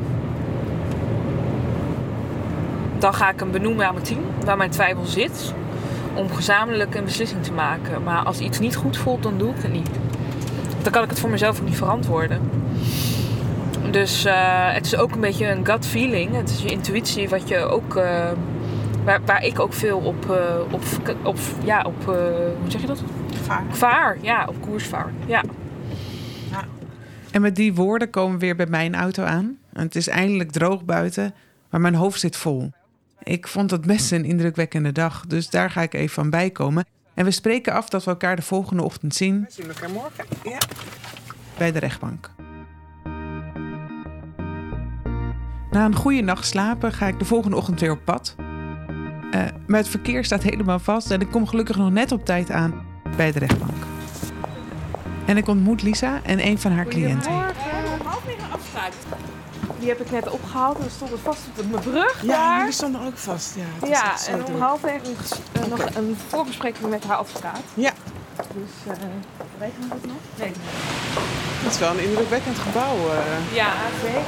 Dan 2.99 3.13
ga 3.13 3.29
ik 3.29 3.39
hem 3.39 3.51
benoemen 3.51 3.88
aan 3.88 3.93
mijn 3.93 4.05
team 4.05 4.21
waar 4.45 4.58
mijn 4.58 4.69
twijfel 4.69 5.05
zit 5.05 5.53
om 6.19 6.34
gezamenlijk 6.34 6.95
een 6.95 7.03
beslissing 7.03 7.43
te 7.43 7.51
maken. 7.51 8.03
Maar 8.03 8.23
als 8.23 8.39
iets 8.39 8.60
niet 8.60 8.75
goed 8.75 8.97
voelt, 8.97 9.23
dan 9.23 9.38
doe 9.38 9.49
ik 9.55 9.62
het 9.62 9.71
niet. 9.71 9.89
Dan 10.82 10.91
kan 10.91 11.03
ik 11.03 11.10
het 11.10 11.19
voor 11.19 11.29
mezelf 11.29 11.60
ook 11.60 11.65
niet 11.65 11.77
verantwoorden. 11.77 12.41
Dus 13.91 14.25
uh, 14.25 14.73
het 14.73 14.86
is 14.86 14.95
ook 14.95 15.12
een 15.12 15.19
beetje 15.19 15.47
een 15.47 15.65
gut 15.65 15.86
feeling. 15.86 16.36
Het 16.36 16.49
is 16.49 16.62
je 16.62 16.69
intuïtie 16.69 17.29
wat 17.29 17.47
je 17.47 17.58
ook... 17.58 17.95
Uh, 17.95 18.32
waar, 19.03 19.21
waar 19.25 19.45
ik 19.45 19.60
ook 19.60 19.73
veel 19.73 19.97
op... 19.97 20.25
Uh, 20.29 20.73
op, 20.73 20.82
op 21.23 21.38
ja, 21.63 21.82
op... 21.82 22.05
hoe 22.05 22.71
zeg 22.71 22.82
je 22.82 22.88
dat? 22.88 23.03
Vaar. 23.41 23.63
Vaar, 23.69 24.17
ja. 24.21 24.45
Op 24.49 24.55
koers 24.62 24.86
vaar. 24.86 25.12
Ja. 25.25 25.43
ja. 26.51 26.63
En 27.32 27.41
met 27.41 27.55
die 27.55 27.73
woorden 27.73 28.10
komen 28.10 28.34
we 28.34 28.45
weer 28.45 28.55
bij 28.55 28.65
mijn 28.65 28.95
auto 28.95 29.23
aan. 29.23 29.58
En 29.73 29.84
het 29.84 29.95
is 29.95 30.08
eindelijk 30.08 30.51
droog 30.51 30.86
buiten, 30.86 31.34
maar 31.69 31.82
mijn 31.82 31.95
hoofd 31.95 32.19
zit 32.19 32.36
vol. 32.36 32.71
Ik 33.23 33.47
vond 33.47 33.71
het 33.71 33.82
best 33.86 34.12
een 34.12 34.25
indrukwekkende 34.25 34.91
dag, 34.91 35.25
dus 35.27 35.49
daar 35.49 35.71
ga 35.71 35.82
ik 35.82 35.93
even 35.93 36.13
van 36.13 36.29
bijkomen. 36.29 36.86
En 37.13 37.25
we 37.25 37.32
spreken 37.32 37.73
af 37.73 37.89
dat 37.89 38.03
we 38.03 38.10
elkaar 38.10 38.36
de 38.36 38.41
volgende 38.41 38.84
ochtend 38.84 39.15
zien. 39.15 39.41
We 39.41 39.51
zien 39.51 39.67
elkaar 39.67 39.89
morgen, 39.89 40.25
ja. 40.43 40.60
Bij 41.58 41.71
de 41.71 41.79
rechtbank. 41.79 42.32
Na 45.71 45.86
een 45.86 45.95
goede 45.95 46.21
nacht 46.21 46.45
slapen 46.45 46.93
ga 46.93 47.08
ik 47.08 47.19
de 47.19 47.25
volgende 47.25 47.55
ochtend 47.55 47.79
weer 47.79 47.91
op 47.91 48.05
pad. 48.05 48.36
Uh, 48.38 49.45
maar 49.67 49.79
het 49.79 49.88
verkeer 49.88 50.25
staat 50.25 50.43
helemaal 50.43 50.79
vast 50.79 51.12
en 51.12 51.21
ik 51.21 51.32
kom 51.32 51.47
gelukkig 51.47 51.77
nog 51.77 51.91
net 51.91 52.12
op 52.12 52.25
tijd 52.25 52.51
aan 52.51 52.86
bij 53.15 53.32
de 53.32 53.39
rechtbank. 53.39 53.84
En 55.25 55.38
ik 55.38 55.47
ontmoet 55.47 55.82
Lisa 55.82 56.23
en 56.23 56.45
een 56.45 56.60
van 56.60 56.71
haar 56.71 56.86
cliënten. 56.86 57.32
Half 57.32 58.25
negen 58.25 58.51
afspraak. 58.51 58.91
Die 59.80 59.89
heb 59.89 60.00
ik 60.00 60.12
net 60.12 60.30
opgehaald 60.30 60.78
en 60.78 60.84
er 60.84 60.92
stond 60.92 61.12
er 61.12 61.18
vast 61.20 61.39
op 61.58 61.70
mijn 61.72 61.84
brug 61.84 62.22
Ja, 62.22 62.28
daar. 62.34 62.58
jullie 62.58 62.74
stonden 62.74 63.02
ook 63.06 63.18
vast. 63.18 63.56
Ja, 63.56 63.88
Ja, 63.89 64.15
en 64.28 64.46
om 64.46 64.62
half 64.62 64.84
een 64.84 65.00
ges- 65.20 65.32
eh, 65.52 65.65
nog 65.70 65.96
een 65.96 66.18
voorbespreking 66.28 66.89
met 66.89 67.04
haar 67.04 67.18
advocaat. 67.18 67.60
Ja, 67.74 67.92
Dus, 68.36 68.94
uh, 68.98 69.04
weet 69.58 69.72
je 69.80 69.88
dat 69.89 70.06
nog? 70.06 70.15
Nee. 70.36 70.52
het 71.63 71.74
is 71.74 71.80
wel 71.80 71.89
een 71.89 72.00
indrukwekkend 72.00 72.58
gebouw. 72.58 72.96
eh. 72.96 73.56
Ja, 73.56 73.72
zeker. 74.04 74.22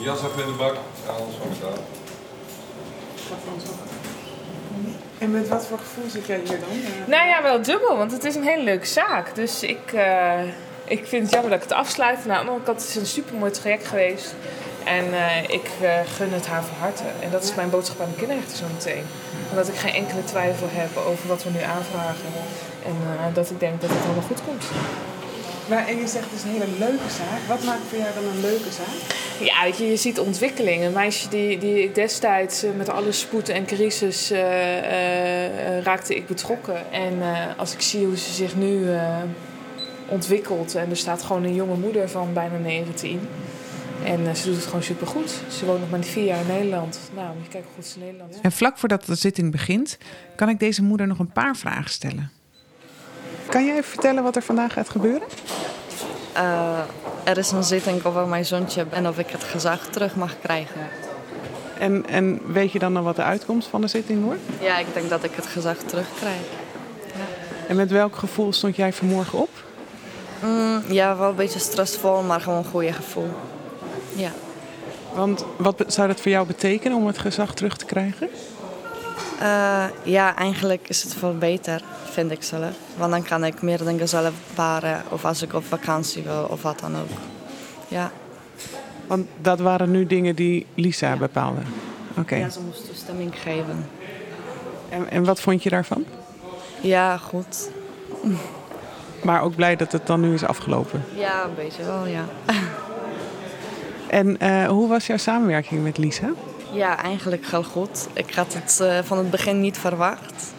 Jas 0.00 0.18
even 0.18 0.42
in 0.42 0.46
de 0.52 0.56
bak. 0.58 0.74
Ja, 1.06 1.10
alles 1.12 1.34
van 1.40 1.48
elkaar. 1.68 1.78
En 5.18 5.30
met 5.30 5.48
wat 5.48 5.66
voor 5.66 5.78
gevoel 5.78 6.10
zit 6.10 6.26
jij 6.26 6.38
hier 6.44 6.60
dan? 6.60 6.68
Eh, 6.68 7.06
Nou 7.08 7.28
ja, 7.28 7.42
wel 7.42 7.62
dubbel, 7.62 7.96
want 7.96 8.12
het 8.12 8.24
is 8.24 8.34
een 8.34 8.42
hele 8.44 8.62
leuke 8.62 8.86
zaak. 8.86 9.34
Dus 9.34 9.62
ik, 9.62 9.92
eh, 9.92 10.40
ik 10.92 11.06
vind 11.06 11.22
het 11.22 11.32
jammer 11.32 11.50
dat 11.50 11.62
ik 11.62 11.68
het 11.68 11.78
afsluit. 11.78 12.26
Maar 12.26 12.36
aan 12.36 12.44
de 12.44 12.50
andere 12.50 12.66
kant 12.66 12.80
het 12.80 12.88
is 12.88 12.96
een 12.96 13.06
super 13.06 13.34
mooi 13.34 13.50
traject 13.50 13.86
geweest. 13.86 14.34
En 14.84 15.04
eh, 15.14 15.42
ik 15.42 15.66
eh, 15.80 15.98
gun 16.16 16.32
het 16.32 16.46
haar 16.46 16.62
van 16.62 16.76
harte. 16.78 17.02
En 17.20 17.30
dat 17.30 17.42
is 17.42 17.54
mijn 17.54 17.70
boodschap 17.70 18.00
aan 18.00 18.10
de 18.10 18.16
kinderrechter 18.16 18.56
zo 18.56 18.64
meteen. 18.72 19.04
Omdat 19.50 19.68
ik 19.68 19.74
geen 19.74 19.94
enkele 19.94 20.24
twijfel 20.24 20.68
heb 20.70 20.96
over 20.96 21.28
wat 21.28 21.44
we 21.44 21.50
nu 21.50 21.62
aanvragen. 21.62 22.30
En 22.84 22.96
eh, 23.06 23.34
dat 23.34 23.50
ik 23.50 23.60
denk 23.60 23.80
dat 23.80 23.90
het 23.90 24.04
allemaal 24.04 24.22
goed 24.22 24.44
komt. 24.44 24.64
Maar, 25.68 25.86
en 25.86 25.96
je 25.96 26.06
zegt 26.06 26.24
het 26.24 26.38
is 26.38 26.42
een 26.42 26.50
hele 26.50 26.78
leuke 26.78 27.10
zaak. 27.20 27.40
Wat 27.48 27.64
maakt 27.64 27.86
voor 27.88 27.98
jou 27.98 28.10
dan 28.14 28.24
een 28.24 28.40
leuke 28.40 28.70
zaak? 28.70 28.96
Ja, 29.40 29.64
je, 29.76 29.90
je 29.90 29.96
ziet 29.96 30.18
ontwikkeling. 30.18 30.84
Een 30.84 30.92
meisje 30.92 31.28
die, 31.28 31.58
die 31.58 31.82
ik 31.82 31.94
destijds 31.94 32.64
met 32.76 32.88
alle 32.88 33.12
spoed 33.12 33.48
en 33.48 33.66
crisis 33.66 34.30
raakte 35.82 36.14
ik 36.14 36.26
betrokken. 36.26 36.92
En 36.92 37.22
als 37.56 37.72
ik 37.72 37.80
zie 37.80 38.06
hoe 38.06 38.18
ze 38.18 38.32
zich 38.32 38.54
nu 38.54 38.86
ontwikkelt 40.12 40.74
en 40.74 40.90
er 40.90 40.96
staat 40.96 41.22
gewoon 41.22 41.44
een 41.44 41.54
jonge 41.54 41.76
moeder 41.76 42.08
van 42.08 42.32
bijna 42.32 42.58
19. 42.58 43.20
En 44.04 44.26
eh, 44.26 44.34
ze 44.34 44.46
doet 44.46 44.56
het 44.56 44.64
gewoon 44.64 44.82
supergoed. 44.82 45.40
Ze 45.50 45.66
woont 45.66 45.80
nog 45.80 45.90
maar 45.90 46.02
vier 46.02 46.24
jaar 46.24 46.40
in 46.40 46.46
Nederland. 46.46 47.00
Nou, 47.14 47.34
moet 47.34 47.44
je 47.44 47.50
kijken 47.50 47.70
hoe 47.74 47.82
goed 47.82 47.92
ze 47.92 47.98
in 47.98 48.04
Nederland 48.04 48.34
is. 48.34 48.40
En 48.42 48.52
vlak 48.52 48.78
voordat 48.78 49.04
de 49.04 49.14
zitting 49.14 49.50
begint, 49.50 49.98
kan 50.36 50.48
ik 50.48 50.58
deze 50.58 50.82
moeder 50.82 51.06
nog 51.06 51.18
een 51.18 51.32
paar 51.32 51.56
vragen 51.56 51.90
stellen. 51.90 52.30
Kan 53.48 53.64
jij 53.64 53.72
even 53.76 53.90
vertellen 53.90 54.22
wat 54.22 54.36
er 54.36 54.42
vandaag 54.42 54.72
gaat 54.72 54.88
gebeuren? 54.88 55.28
Eh, 56.32 56.78
er 57.24 57.38
is 57.38 57.50
een 57.50 57.64
zitting 57.64 58.04
over 58.04 58.26
mijn 58.26 58.44
zoontje 58.44 58.86
en 58.90 59.08
of 59.08 59.18
ik 59.18 59.30
het 59.30 59.44
gezag 59.44 59.86
terug 59.86 60.16
mag 60.16 60.40
krijgen. 60.40 60.80
En, 61.78 62.08
en 62.08 62.52
weet 62.52 62.72
je 62.72 62.78
dan 62.78 62.92
nog 62.92 63.04
wat 63.04 63.16
de 63.16 63.22
uitkomst 63.22 63.68
van 63.68 63.80
de 63.80 63.86
zitting 63.86 64.24
wordt? 64.24 64.40
Ja, 64.60 64.78
ik 64.78 64.86
denk 64.94 65.08
dat 65.08 65.24
ik 65.24 65.30
het 65.34 65.46
gezag 65.46 65.76
terugkrijg. 65.76 66.40
En 67.68 67.76
met 67.76 67.90
welk 67.90 68.16
gevoel 68.16 68.52
stond 68.52 68.76
jij 68.76 68.92
vanmorgen 68.92 69.38
op? 69.38 69.50
Mm, 70.42 70.82
ja, 70.88 71.16
wel 71.16 71.28
een 71.28 71.36
beetje 71.36 71.58
stressvol, 71.58 72.22
maar 72.22 72.40
gewoon 72.40 72.58
een 72.58 72.70
goede 72.70 72.92
gevoel. 72.92 73.30
Ja. 74.14 74.30
Want 75.14 75.44
wat 75.56 75.84
zou 75.86 76.08
dat 76.08 76.20
voor 76.20 76.30
jou 76.30 76.46
betekenen 76.46 76.96
om 76.96 77.06
het 77.06 77.18
gezag 77.18 77.54
terug 77.54 77.76
te 77.76 77.84
krijgen? 77.84 78.28
Eh, 79.40 79.84
ja, 80.02 80.36
eigenlijk 80.36 80.88
is 80.88 81.02
het 81.02 81.14
veel 81.14 81.38
beter, 81.38 81.82
vind 82.04 82.30
ik 82.30 82.42
zelf. 82.42 82.74
Want 82.96 83.10
dan 83.10 83.22
kan 83.22 83.44
ik 83.44 83.62
meer 83.62 83.84
dingen 83.84 84.08
zelf 84.08 84.32
bepalen 84.48 85.02
of 85.08 85.24
als 85.24 85.42
ik 85.42 85.54
op 85.54 85.64
vakantie 85.64 86.22
wil 86.22 86.46
of 86.50 86.62
wat 86.62 86.78
dan 86.78 86.96
ook. 86.96 87.10
Ja, 87.88 88.10
Want 89.06 89.26
dat 89.40 89.60
waren 89.60 89.90
nu 89.90 90.06
dingen 90.06 90.34
die 90.34 90.66
Lisa 90.74 91.16
bepaalde. 91.16 91.60
Oké. 92.18 92.34
ja 92.34 92.48
ze 92.48 92.60
moest 92.60 92.86
toestemming 92.86 93.32
geven. 93.40 93.86
En, 94.88 95.10
en 95.10 95.24
wat 95.24 95.40
vond 95.40 95.62
je 95.62 95.70
daarvan? 95.70 96.04
Ja, 96.80 97.16
goed. 97.18 97.70
Maar 99.22 99.42
ook 99.42 99.54
blij 99.54 99.76
dat 99.76 99.92
het 99.92 100.06
dan 100.06 100.20
nu 100.20 100.34
is 100.34 100.44
afgelopen. 100.44 101.04
Ja, 101.14 101.44
een 101.44 101.54
beetje 101.54 101.84
wel, 101.84 102.06
ja. 102.06 102.24
En 104.12 104.38
eh, 104.38 104.66
hoe 104.66 104.88
was 104.88 105.06
jouw 105.06 105.16
samenwerking 105.16 105.82
met 105.82 105.98
Lisa? 105.98 106.30
Ja, 106.72 107.02
eigenlijk 107.02 107.46
heel 107.46 107.62
goed. 107.62 108.08
Ik 108.12 108.34
had 108.34 108.54
het 108.54 108.80
eh, 108.80 108.98
van 109.02 109.18
het 109.18 109.30
begin 109.30 109.60
niet 109.60 109.78
verwacht. 109.78 110.52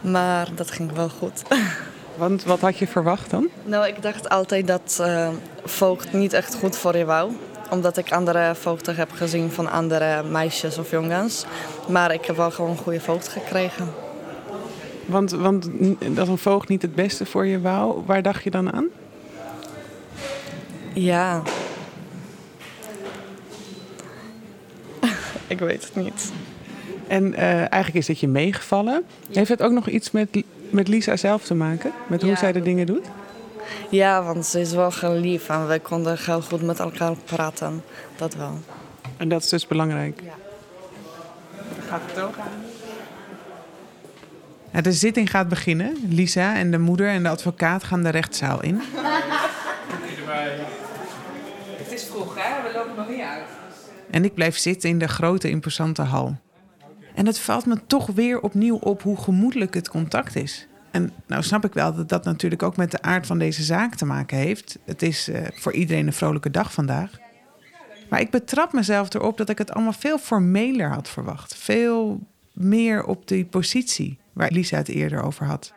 Maar 0.00 0.48
dat 0.54 0.70
ging 0.70 0.92
wel 0.92 1.08
goed. 1.08 1.42
Want 2.16 2.44
wat 2.44 2.60
had 2.60 2.78
je 2.78 2.86
verwacht 2.86 3.30
dan? 3.30 3.48
nou, 3.64 3.86
ik 3.86 4.02
dacht 4.02 4.28
altijd 4.28 4.66
dat 4.66 4.98
eh, 5.00 5.28
voogd 5.64 6.12
niet 6.12 6.32
echt 6.32 6.54
goed 6.54 6.76
voor 6.76 6.96
je 6.96 7.04
wou. 7.04 7.32
Omdat 7.70 7.96
ik 7.96 8.12
andere 8.12 8.54
voogden 8.54 8.96
heb 8.96 9.12
gezien 9.12 9.50
van 9.50 9.70
andere 9.70 10.22
meisjes 10.22 10.78
of 10.78 10.90
jongens. 10.90 11.44
Maar 11.88 12.12
ik 12.12 12.24
heb 12.24 12.36
wel 12.36 12.50
gewoon 12.50 12.70
een 12.70 12.76
goede 12.76 13.00
voogd 13.00 13.28
gekregen. 13.28 13.94
Want, 15.08 15.30
want 15.30 15.68
dat 16.16 16.28
een 16.28 16.38
voogd 16.38 16.68
niet 16.68 16.82
het 16.82 16.94
beste 16.94 17.26
voor 17.26 17.46
je 17.46 17.60
wou, 17.60 18.02
waar 18.06 18.22
dacht 18.22 18.44
je 18.44 18.50
dan 18.50 18.72
aan? 18.72 18.86
Ja. 20.92 21.42
ik 25.46 25.58
weet 25.58 25.84
het 25.84 25.94
niet. 26.04 26.32
En 27.06 27.34
eh, 27.34 27.48
eigenlijk 27.58 27.94
is 27.94 28.06
dit 28.06 28.20
je 28.20 28.28
meegevallen. 28.28 29.04
Heeft 29.32 29.48
het 29.48 29.62
ook 29.62 29.72
nog 29.72 29.88
iets 29.88 30.10
met, 30.10 30.42
met 30.70 30.88
Lisa 30.88 31.16
zelf 31.16 31.44
te 31.44 31.54
maken? 31.54 31.92
Met 32.06 32.20
hoe 32.22 32.30
Ja, 32.30 32.36
zij 32.36 32.52
de 32.52 32.58
dat- 32.58 32.66
dingen 32.66 32.86
doet? 32.86 33.06
Ja, 33.90 34.22
want 34.22 34.46
ze 34.46 34.60
is 34.60 34.72
wel 34.72 34.90
heel 35.00 35.12
lief 35.14 35.48
en 35.48 35.68
we 35.68 35.80
konden 35.80 36.18
heel 36.20 36.42
goed 36.42 36.62
met 36.62 36.78
elkaar 36.78 37.14
praten. 37.24 37.82
Dat 38.16 38.34
wel. 38.34 38.58
En 39.16 39.28
dat 39.28 39.42
is 39.42 39.48
dus 39.48 39.66
belangrijk. 39.66 40.20
Ja. 40.24 40.32
Gaat 41.88 42.00
het 42.06 42.20
ook 42.24 42.36
aan? 42.36 42.67
Ja, 44.72 44.80
de 44.80 44.92
zitting 44.92 45.30
gaat 45.30 45.48
beginnen. 45.48 45.96
Lisa 46.08 46.56
en 46.56 46.70
de 46.70 46.78
moeder 46.78 47.08
en 47.08 47.22
de 47.22 47.28
advocaat 47.28 47.84
gaan 47.84 48.02
de 48.02 48.08
rechtszaal 48.08 48.62
in. 48.62 48.80
Het 51.76 51.92
is 51.92 52.04
vroeg, 52.04 52.34
hè? 52.38 52.62
We 52.62 52.74
lopen 52.74 52.96
nog 52.96 53.08
niet 53.08 53.20
uit. 53.20 53.46
En 54.10 54.24
ik 54.24 54.34
blijf 54.34 54.56
zitten 54.58 54.88
in 54.88 54.98
de 54.98 55.08
grote, 55.08 55.50
imposante 55.50 56.02
hal. 56.02 56.36
En 57.14 57.26
het 57.26 57.38
valt 57.38 57.66
me 57.66 57.76
toch 57.86 58.06
weer 58.06 58.40
opnieuw 58.40 58.76
op 58.76 59.02
hoe 59.02 59.16
gemoedelijk 59.16 59.74
het 59.74 59.88
contact 59.88 60.36
is. 60.36 60.68
En 60.90 61.12
nou 61.26 61.42
snap 61.42 61.64
ik 61.64 61.72
wel 61.72 61.94
dat 61.94 62.08
dat 62.08 62.24
natuurlijk 62.24 62.62
ook 62.62 62.76
met 62.76 62.90
de 62.90 63.02
aard 63.02 63.26
van 63.26 63.38
deze 63.38 63.62
zaak 63.62 63.94
te 63.94 64.04
maken 64.04 64.36
heeft. 64.36 64.78
Het 64.84 65.02
is 65.02 65.28
eh, 65.28 65.42
voor 65.54 65.72
iedereen 65.72 66.06
een 66.06 66.12
vrolijke 66.12 66.50
dag 66.50 66.72
vandaag. 66.72 67.10
Maar 68.08 68.20
ik 68.20 68.30
betrap 68.30 68.72
mezelf 68.72 69.14
erop 69.14 69.36
dat 69.36 69.48
ik 69.48 69.58
het 69.58 69.72
allemaal 69.72 69.92
veel 69.92 70.18
formeler 70.18 70.88
had 70.88 71.08
verwacht. 71.08 71.54
Veel 71.54 72.20
meer 72.52 73.04
op 73.04 73.28
die 73.28 73.44
positie 73.44 74.18
waar 74.38 74.50
Lisa 74.52 74.76
het 74.76 74.88
eerder 74.88 75.22
over 75.22 75.46
had. 75.46 75.72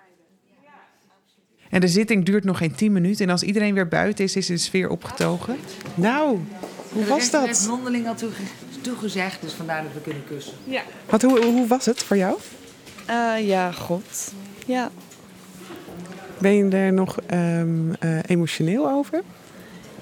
En 1.69 1.82
de 1.82 1.88
zitting 1.88 2.26
duurt 2.26 2.43
nog 2.43 2.58
geen 2.58 2.76
tien 2.76 2.91
minuten. 2.91 3.26
En 3.26 3.32
als 3.32 3.43
iedereen 3.43 3.74
weer 3.74 3.88
buiten 3.88 4.24
is, 4.24 4.36
is 4.36 4.45
de 4.45 4.58
sfeer 4.58 4.89
opgetogen. 4.89 5.58
Nou, 5.95 6.39
hoe 6.91 7.06
was 7.06 7.32
Er 7.34 7.39
heeft 7.41 7.60
dat? 7.62 7.67
mondeling 7.69 8.08
al 8.08 8.15
toege- 8.15 8.41
toegezegd, 8.82 9.41
dus 9.41 9.54
vandaar 9.54 9.84
dat 9.84 9.93
we 9.93 10.02
kunnen 10.02 10.24
kussen. 10.28 10.54
Ja. 10.63 10.82
Wat, 11.10 11.21
hoe, 11.21 11.43
hoe 11.45 11.67
was 11.67 11.86
het 11.86 12.04
voor 12.04 12.17
jou? 12.17 12.38
Eh, 13.06 13.47
ja, 13.47 13.71
goed. 13.71 14.32
Ja. 14.65 14.91
Ben 16.39 16.54
je 16.56 16.69
er 16.69 16.93
nog 16.93 17.19
ehm, 17.26 17.93
eh, 18.00 18.17
emotioneel 18.28 18.89
over? 18.89 19.21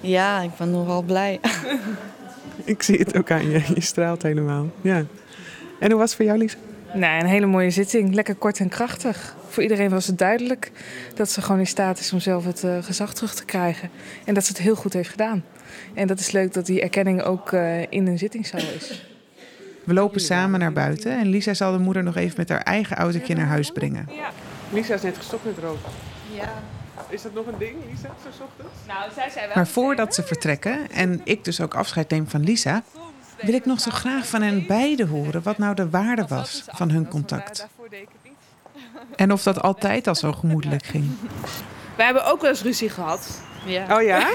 ja, 0.02 0.42
ik 0.42 0.52
ben 0.58 0.72
nogal 0.72 1.02
blij. 1.02 1.40
Ik 2.64 2.84
zie 2.84 2.98
het 2.98 3.18
ook 3.18 3.32
aan 3.32 3.50
je. 3.50 3.62
Je 3.74 3.82
straalt 3.82 4.24
helemaal. 4.24 4.70
Ja. 4.82 5.06
En 5.80 5.90
hoe 5.92 6.00
was 6.00 6.08
het 6.10 6.16
voor 6.16 6.26
jou, 6.26 6.38
Lisa? 6.38 6.58
Nou, 6.94 7.20
een 7.20 7.30
hele 7.30 7.46
mooie 7.46 7.70
zitting. 7.70 8.14
Lekker 8.14 8.36
kort 8.36 8.60
en 8.60 8.70
krachtig. 8.70 9.36
Voor 9.48 9.64
iedereen 9.64 9.90
was 9.90 10.08
het 10.08 10.18
duidelijk 10.18 10.72
dat 11.16 11.30
ze 11.30 11.42
gewoon 11.42 11.60
in 11.60 11.68
staat 11.68 12.00
is 12.00 12.14
om 12.14 12.20
zelf 12.20 12.46
het 12.46 12.64
eh, 12.64 12.84
gezag 12.84 13.14
terug 13.14 13.36
te 13.36 13.46
krijgen. 13.46 13.90
En 14.26 14.34
dat 14.34 14.46
ze 14.46 14.52
het 14.52 14.62
heel 14.62 14.76
goed 14.76 14.94
heeft 14.94 15.10
gedaan. 15.10 15.44
En 15.94 16.08
dat 16.08 16.20
is 16.20 16.32
leuk 16.32 16.54
dat 16.54 16.66
die 16.66 16.82
erkenning 16.82 17.22
ook 17.22 17.52
eh, 17.52 17.82
in 17.82 18.08
een 18.08 18.18
zittingszaal 18.18 18.62
is. 18.76 19.08
We 19.84 19.94
lopen 19.94 20.22
samen 20.22 20.60
naar 20.60 20.74
buiten 20.74 21.12
en 21.20 21.28
Lisa 21.28 21.54
zal 21.54 21.72
de 21.72 21.78
moeder 21.78 22.04
nog 22.04 22.16
even 22.16 22.34
met 22.38 22.50
haar 22.50 22.62
eigen 22.62 22.98
autootje 22.98 23.36
naar 23.36 23.46
huis 23.46 23.72
brengen. 23.72 24.10
Lisa 24.74 24.94
is 24.94 25.02
net 25.02 25.18
gestopt 25.18 25.46
met 25.46 25.58
roken. 25.58 25.92
Ja. 26.34 26.54
Is 27.10 27.22
dat 27.22 27.34
nog 27.34 27.48
een 27.48 27.58
ding, 27.58 27.76
Lisa, 27.90 28.10
zo 28.38 28.44
ochtends? 28.44 28.80
Nou, 28.88 29.12
zij 29.16 29.30
zei 29.30 29.46
wel. 29.46 29.56
Maar 29.56 29.68
voordat 29.68 30.16
ze 30.16 30.24
vertrekken 30.24 30.92
en 30.92 31.22
ik 31.24 31.44
dus 31.44 31.62
ook 31.62 31.74
afscheid 31.74 32.10
neem 32.10 32.28
van 32.28 32.44
Lisa, 32.44 32.84
wil 33.42 33.54
ik 33.54 33.66
nog 33.66 33.80
zo 33.80 33.92
graag 33.92 34.28
van 34.28 34.42
hen 34.42 34.66
beiden 34.68 35.08
horen 35.08 35.44
wat 35.44 35.58
nou 35.58 35.76
de 35.76 35.90
waarde 35.90 36.26
was 36.28 36.64
van 36.68 36.90
hun 36.90 37.08
contact. 37.08 37.58
Daarvoor 37.58 37.90
deed 37.90 38.02
ik 38.02 38.08
het 38.22 38.32
niet. 38.32 39.14
En 39.16 39.32
of 39.32 39.44
dat 39.44 39.62
altijd 39.62 40.08
al 40.08 40.16
zo 40.16 40.32
gemoedelijk 40.32 40.86
ging. 40.86 41.12
We 41.96 42.04
hebben 42.04 42.26
ook 42.26 42.42
wel 42.42 42.50
eens 42.50 42.62
ruzie 42.62 42.90
gehad. 42.90 43.42
Ja. 43.66 43.98
Oh 43.98 44.02
ja? 44.04 44.28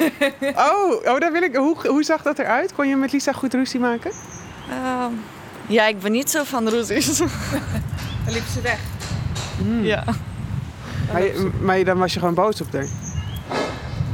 Oh, 0.70 0.92
oh 1.04 1.18
daar 1.20 1.32
wil 1.32 1.42
ik. 1.42 1.54
Hoe, 1.56 1.88
hoe 1.88 2.02
zag 2.02 2.22
dat 2.22 2.38
eruit? 2.38 2.74
Kon 2.74 2.88
je 2.88 2.96
met 2.96 3.12
Lisa 3.12 3.32
goed 3.32 3.54
ruzie 3.54 3.80
maken? 3.80 4.10
Ehm, 4.70 5.12
ja, 5.66 5.86
ik 5.86 5.98
ben 6.00 6.12
niet 6.12 6.30
zo 6.30 6.44
van 6.44 6.68
ruzies. 6.68 7.16
Dan 7.18 7.28
liep 8.26 8.44
ze 8.52 8.60
weg. 8.60 8.78
ja. 9.82 10.04
Maar, 11.12 11.22
je- 11.22 11.50
maar 11.60 11.84
dan 11.84 11.98
was 11.98 12.12
je 12.12 12.18
gewoon 12.18 12.34
boos 12.34 12.60
op 12.60 12.72
haar. 12.72 12.86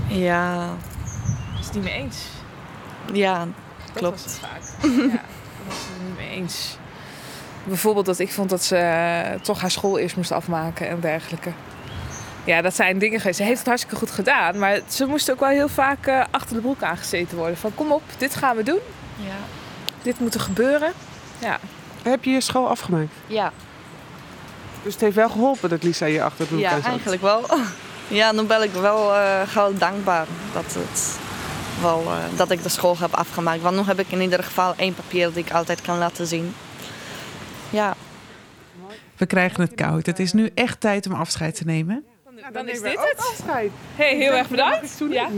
Ja. 0.08 0.68
is 1.60 1.64
het 1.66 1.74
niet 1.74 1.84
mee 1.84 1.92
eens. 1.92 2.18
Ja, 3.12 3.46
Dat 3.92 4.02
Klopt. 4.02 4.22
was 4.22 4.32
het 4.32 4.40
vaak. 4.40 4.60
ja, 4.82 4.96
daar 5.06 5.20
was 5.66 5.76
het 5.76 6.06
niet 6.06 6.16
mee 6.16 6.30
eens. 6.30 6.76
Bijvoorbeeld 7.64 8.06
dat 8.06 8.18
ik 8.18 8.32
vond 8.32 8.50
dat 8.50 8.64
ze 8.64 8.76
eh, 8.76 9.40
toch 9.40 9.60
haar 9.60 9.70
school 9.70 9.98
eerst 9.98 10.16
moest 10.16 10.32
afmaken 10.32 10.88
en 10.88 11.00
dergelijke. 11.00 11.52
Ja, 12.44 12.62
dat 12.62 12.74
zijn 12.74 12.98
dingen 12.98 13.20
geweest. 13.20 13.38
Ze 13.38 13.44
heeft 13.44 13.58
het 13.58 13.66
hartstikke 13.66 13.96
goed 13.96 14.10
gedaan. 14.10 14.58
Maar 14.58 14.80
ze 14.88 15.06
moest 15.06 15.30
ook 15.30 15.40
wel 15.40 15.48
heel 15.48 15.68
vaak 15.68 16.06
eh, 16.06 16.24
achter 16.30 16.54
de 16.56 16.62
broek 16.62 16.82
aangezeten 16.82 17.36
worden. 17.36 17.56
Van 17.56 17.74
kom 17.74 17.92
op, 17.92 18.02
dit 18.18 18.36
gaan 18.36 18.56
we 18.56 18.62
doen. 18.62 18.78
Ja. 19.16 19.34
Dit 20.02 20.20
moet 20.20 20.34
er 20.34 20.40
gebeuren. 20.40 20.92
Ja. 21.38 21.58
Heb 22.02 22.24
je 22.24 22.30
je 22.30 22.40
school 22.40 22.68
afgemaakt? 22.68 23.12
Ja, 23.26 23.52
Dus 24.82 24.92
het 24.92 25.02
heeft 25.02 25.16
wel 25.16 25.28
geholpen 25.28 25.68
dat 25.68 25.82
Lisa 25.82 26.06
je 26.06 26.22
achter 26.22 26.38
de 26.44 26.50
broek 26.50 26.60
ja 26.60 26.70
zat? 26.74 26.84
eigenlijk 26.84 27.22
wel. 27.22 27.44
Ja, 28.08 28.32
nu 28.32 28.42
ben 28.42 28.62
ik 28.62 28.72
wel 28.72 29.14
uh, 29.14 29.40
gauw 29.46 29.72
dankbaar 29.74 30.26
dat, 30.52 30.64
het 30.78 31.18
wel, 31.80 32.02
uh, 32.02 32.16
dat 32.36 32.50
ik 32.50 32.62
de 32.62 32.68
school 32.68 32.98
heb 32.98 33.14
afgemaakt. 33.14 33.62
Want 33.62 33.76
nu 33.76 33.82
heb 33.82 33.98
ik 33.98 34.10
in 34.10 34.20
ieder 34.20 34.42
geval 34.42 34.74
één 34.76 34.94
papier 34.94 35.26
dat 35.26 35.36
ik 35.36 35.50
altijd 35.50 35.80
kan 35.80 35.98
laten 35.98 36.26
zien. 36.26 36.54
Ja. 37.70 37.94
We 39.16 39.26
krijgen 39.26 39.60
het 39.60 39.74
koud. 39.74 40.06
Het 40.06 40.18
is 40.18 40.32
nu 40.32 40.50
echt 40.54 40.80
tijd 40.80 41.06
om 41.06 41.12
afscheid 41.12 41.54
te 41.54 41.64
nemen. 41.64 42.04
Nou, 42.40 42.52
dan 42.52 42.68
is 42.68 42.80
dit 42.80 42.98
het. 42.98 43.42
Hey, 43.94 44.16
heel 44.16 44.32
erg 44.32 44.48
bedankt. 44.48 45.02
Ja. 45.10 45.28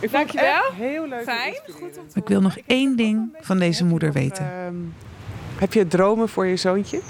Ik 0.00 0.10
vond 0.10 0.12
Dankjewel. 0.12 0.54
het 0.54 0.64
echt 0.64 0.74
heel 0.76 1.08
leuk. 1.08 1.22
Fijn. 1.22 1.54
Goed 1.70 1.98
om 1.98 2.04
Ik 2.14 2.28
wil 2.28 2.40
nog 2.40 2.56
één 2.66 2.96
ding 2.96 3.36
van 3.40 3.58
deze 3.58 3.84
moeder 3.84 4.12
weten. 4.12 4.44
Ehm, 4.44 4.74
heb 5.58 5.72
je 5.72 5.86
dromen 5.86 6.28
voor 6.28 6.46
je 6.46 6.56
zoontje? 6.56 7.00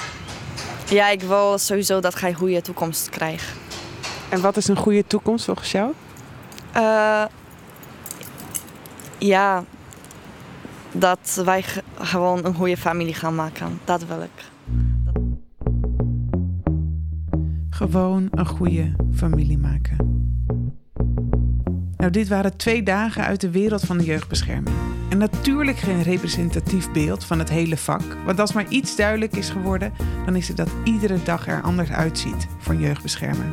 ja, 0.88 1.08
ik 1.08 1.20
wil 1.20 1.58
sowieso 1.58 2.00
dat 2.00 2.20
hij 2.20 2.30
een 2.30 2.36
goede 2.36 2.60
toekomst 2.60 3.08
krijgt. 3.08 3.56
En 4.28 4.40
wat 4.40 4.56
is 4.56 4.68
een 4.68 4.76
goede 4.76 5.06
toekomst 5.06 5.44
volgens 5.44 5.72
jou? 5.72 5.92
Uh, 6.76 7.24
ja, 9.26 9.64
dat 10.92 11.42
wij 11.44 11.62
ge- 11.62 11.82
gewoon 11.98 12.44
een 12.44 12.54
goede 12.54 12.76
familie 12.76 13.14
gaan 13.14 13.34
maken. 13.34 13.78
Dat 13.84 14.06
wil 14.06 14.22
ik. 14.22 14.44
Gewoon 17.70 18.28
een 18.30 18.46
goede 18.46 18.92
familie 19.14 19.58
maken. 19.58 19.96
Nou, 21.96 22.10
dit 22.10 22.28
waren 22.28 22.56
twee 22.56 22.82
dagen 22.82 23.24
uit 23.24 23.40
de 23.40 23.50
wereld 23.50 23.82
van 23.82 23.98
de 23.98 24.04
jeugdbescherming. 24.04 24.76
En 25.10 25.18
natuurlijk 25.18 25.76
geen 25.78 26.02
representatief 26.02 26.92
beeld 26.92 27.24
van 27.24 27.38
het 27.38 27.48
hele 27.48 27.76
vak. 27.76 28.02
Want 28.24 28.40
als 28.40 28.52
maar 28.52 28.68
iets 28.68 28.96
duidelijk 28.96 29.36
is 29.36 29.50
geworden, 29.50 29.92
dan 30.24 30.36
is 30.36 30.48
het 30.48 30.56
dat 30.56 30.70
iedere 30.84 31.22
dag 31.22 31.46
er 31.46 31.62
anders 31.62 31.90
uitziet 31.90 32.46
voor 32.58 32.74
een 32.74 32.80
jeugdbeschermer. 32.80 33.46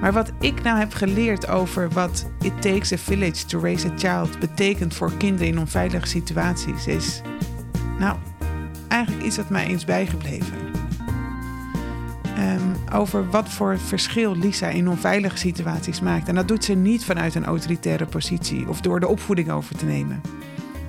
Maar 0.00 0.12
wat 0.12 0.32
ik 0.40 0.62
nou 0.62 0.78
heb 0.78 0.92
geleerd 0.92 1.48
over 1.48 1.90
wat 1.90 2.30
It 2.42 2.62
Takes 2.62 2.92
a 2.92 2.96
Village 2.96 3.44
to 3.46 3.60
Raise 3.60 3.88
a 3.88 3.92
Child 3.96 4.38
betekent 4.38 4.94
voor 4.94 5.12
kinderen 5.16 5.46
in 5.46 5.58
onveilige 5.58 6.06
situaties, 6.06 6.86
is 6.86 7.20
nou 7.98 8.18
eigenlijk 8.88 9.24
iets 9.24 9.36
dat 9.36 9.48
mij 9.48 9.66
eens 9.66 9.84
bijgebleven. 9.84 10.58
Um, 12.38 12.76
over 12.92 13.30
wat 13.30 13.48
voor 13.48 13.78
verschil 13.78 14.36
Lisa 14.36 14.68
in 14.68 14.88
onveilige 14.88 15.36
situaties 15.36 16.00
maakt. 16.00 16.28
En 16.28 16.34
dat 16.34 16.48
doet 16.48 16.64
ze 16.64 16.74
niet 16.74 17.04
vanuit 17.04 17.34
een 17.34 17.44
autoritaire 17.44 18.06
positie 18.06 18.68
of 18.68 18.80
door 18.80 19.00
de 19.00 19.08
opvoeding 19.08 19.50
over 19.50 19.76
te 19.76 19.84
nemen. 19.84 20.20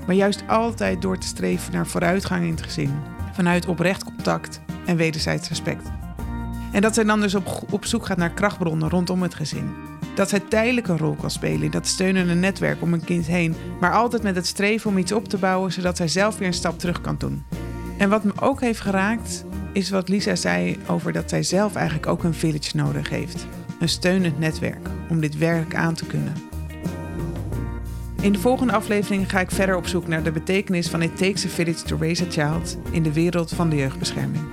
Maar 0.05 0.15
juist 0.15 0.43
altijd 0.47 1.01
door 1.01 1.17
te 1.17 1.27
streven 1.27 1.73
naar 1.73 1.87
vooruitgang 1.87 2.43
in 2.43 2.51
het 2.51 2.63
gezin. 2.63 2.99
Vanuit 3.33 3.65
oprecht 3.65 4.03
contact 4.03 4.61
en 4.85 4.95
wederzijds 4.95 5.49
respect. 5.49 6.00
En 6.71 6.81
dat 6.81 6.93
zij 6.93 7.03
dan 7.03 7.21
dus 7.21 7.35
op, 7.35 7.65
op 7.69 7.85
zoek 7.85 8.05
gaat 8.05 8.17
naar 8.17 8.33
krachtbronnen 8.33 8.89
rondom 8.89 9.21
het 9.21 9.35
gezin. 9.35 9.69
Dat 10.15 10.29
zij 10.29 10.39
tijdelijk 10.39 10.87
een 10.87 10.97
rol 10.97 11.15
kan 11.15 11.31
spelen 11.31 11.63
in 11.63 11.71
dat 11.71 11.87
steunende 11.87 12.33
netwerk 12.33 12.81
om 12.81 12.93
een 12.93 13.03
kind 13.03 13.25
heen. 13.25 13.55
Maar 13.79 13.93
altijd 13.93 14.23
met 14.23 14.35
het 14.35 14.45
streven 14.45 14.89
om 14.89 14.97
iets 14.97 15.11
op 15.11 15.27
te 15.27 15.37
bouwen 15.37 15.71
zodat 15.71 15.97
zij 15.97 16.07
zelf 16.07 16.37
weer 16.37 16.47
een 16.47 16.53
stap 16.53 16.79
terug 16.79 17.01
kan 17.01 17.15
doen. 17.17 17.43
En 17.97 18.09
wat 18.09 18.23
me 18.23 18.31
ook 18.39 18.61
heeft 18.61 18.79
geraakt 18.79 19.45
is 19.73 19.89
wat 19.89 20.09
Lisa 20.09 20.35
zei 20.35 20.77
over 20.87 21.13
dat 21.13 21.29
zij 21.29 21.43
zelf 21.43 21.75
eigenlijk 21.75 22.07
ook 22.07 22.23
een 22.23 22.33
village 22.33 22.77
nodig 22.77 23.09
heeft. 23.09 23.47
Een 23.79 23.89
steunend 23.89 24.39
netwerk 24.39 24.87
om 25.09 25.19
dit 25.19 25.37
werk 25.37 25.75
aan 25.75 25.93
te 25.93 26.05
kunnen. 26.05 26.33
In 28.21 28.33
de 28.33 28.39
volgende 28.39 28.73
aflevering 28.73 29.29
ga 29.29 29.39
ik 29.39 29.51
verder 29.51 29.75
op 29.75 29.87
zoek 29.87 30.07
naar 30.07 30.23
de 30.23 30.31
betekenis 30.31 30.89
van 30.89 31.01
It 31.01 31.17
Takes 31.17 31.45
a 31.45 31.49
Village 31.49 31.83
to 31.83 31.97
Raise 31.99 32.25
a 32.25 32.29
Child 32.29 32.77
in 32.91 33.03
de 33.03 33.13
wereld 33.13 33.51
van 33.53 33.69
de 33.69 33.75
jeugdbescherming. 33.75 34.43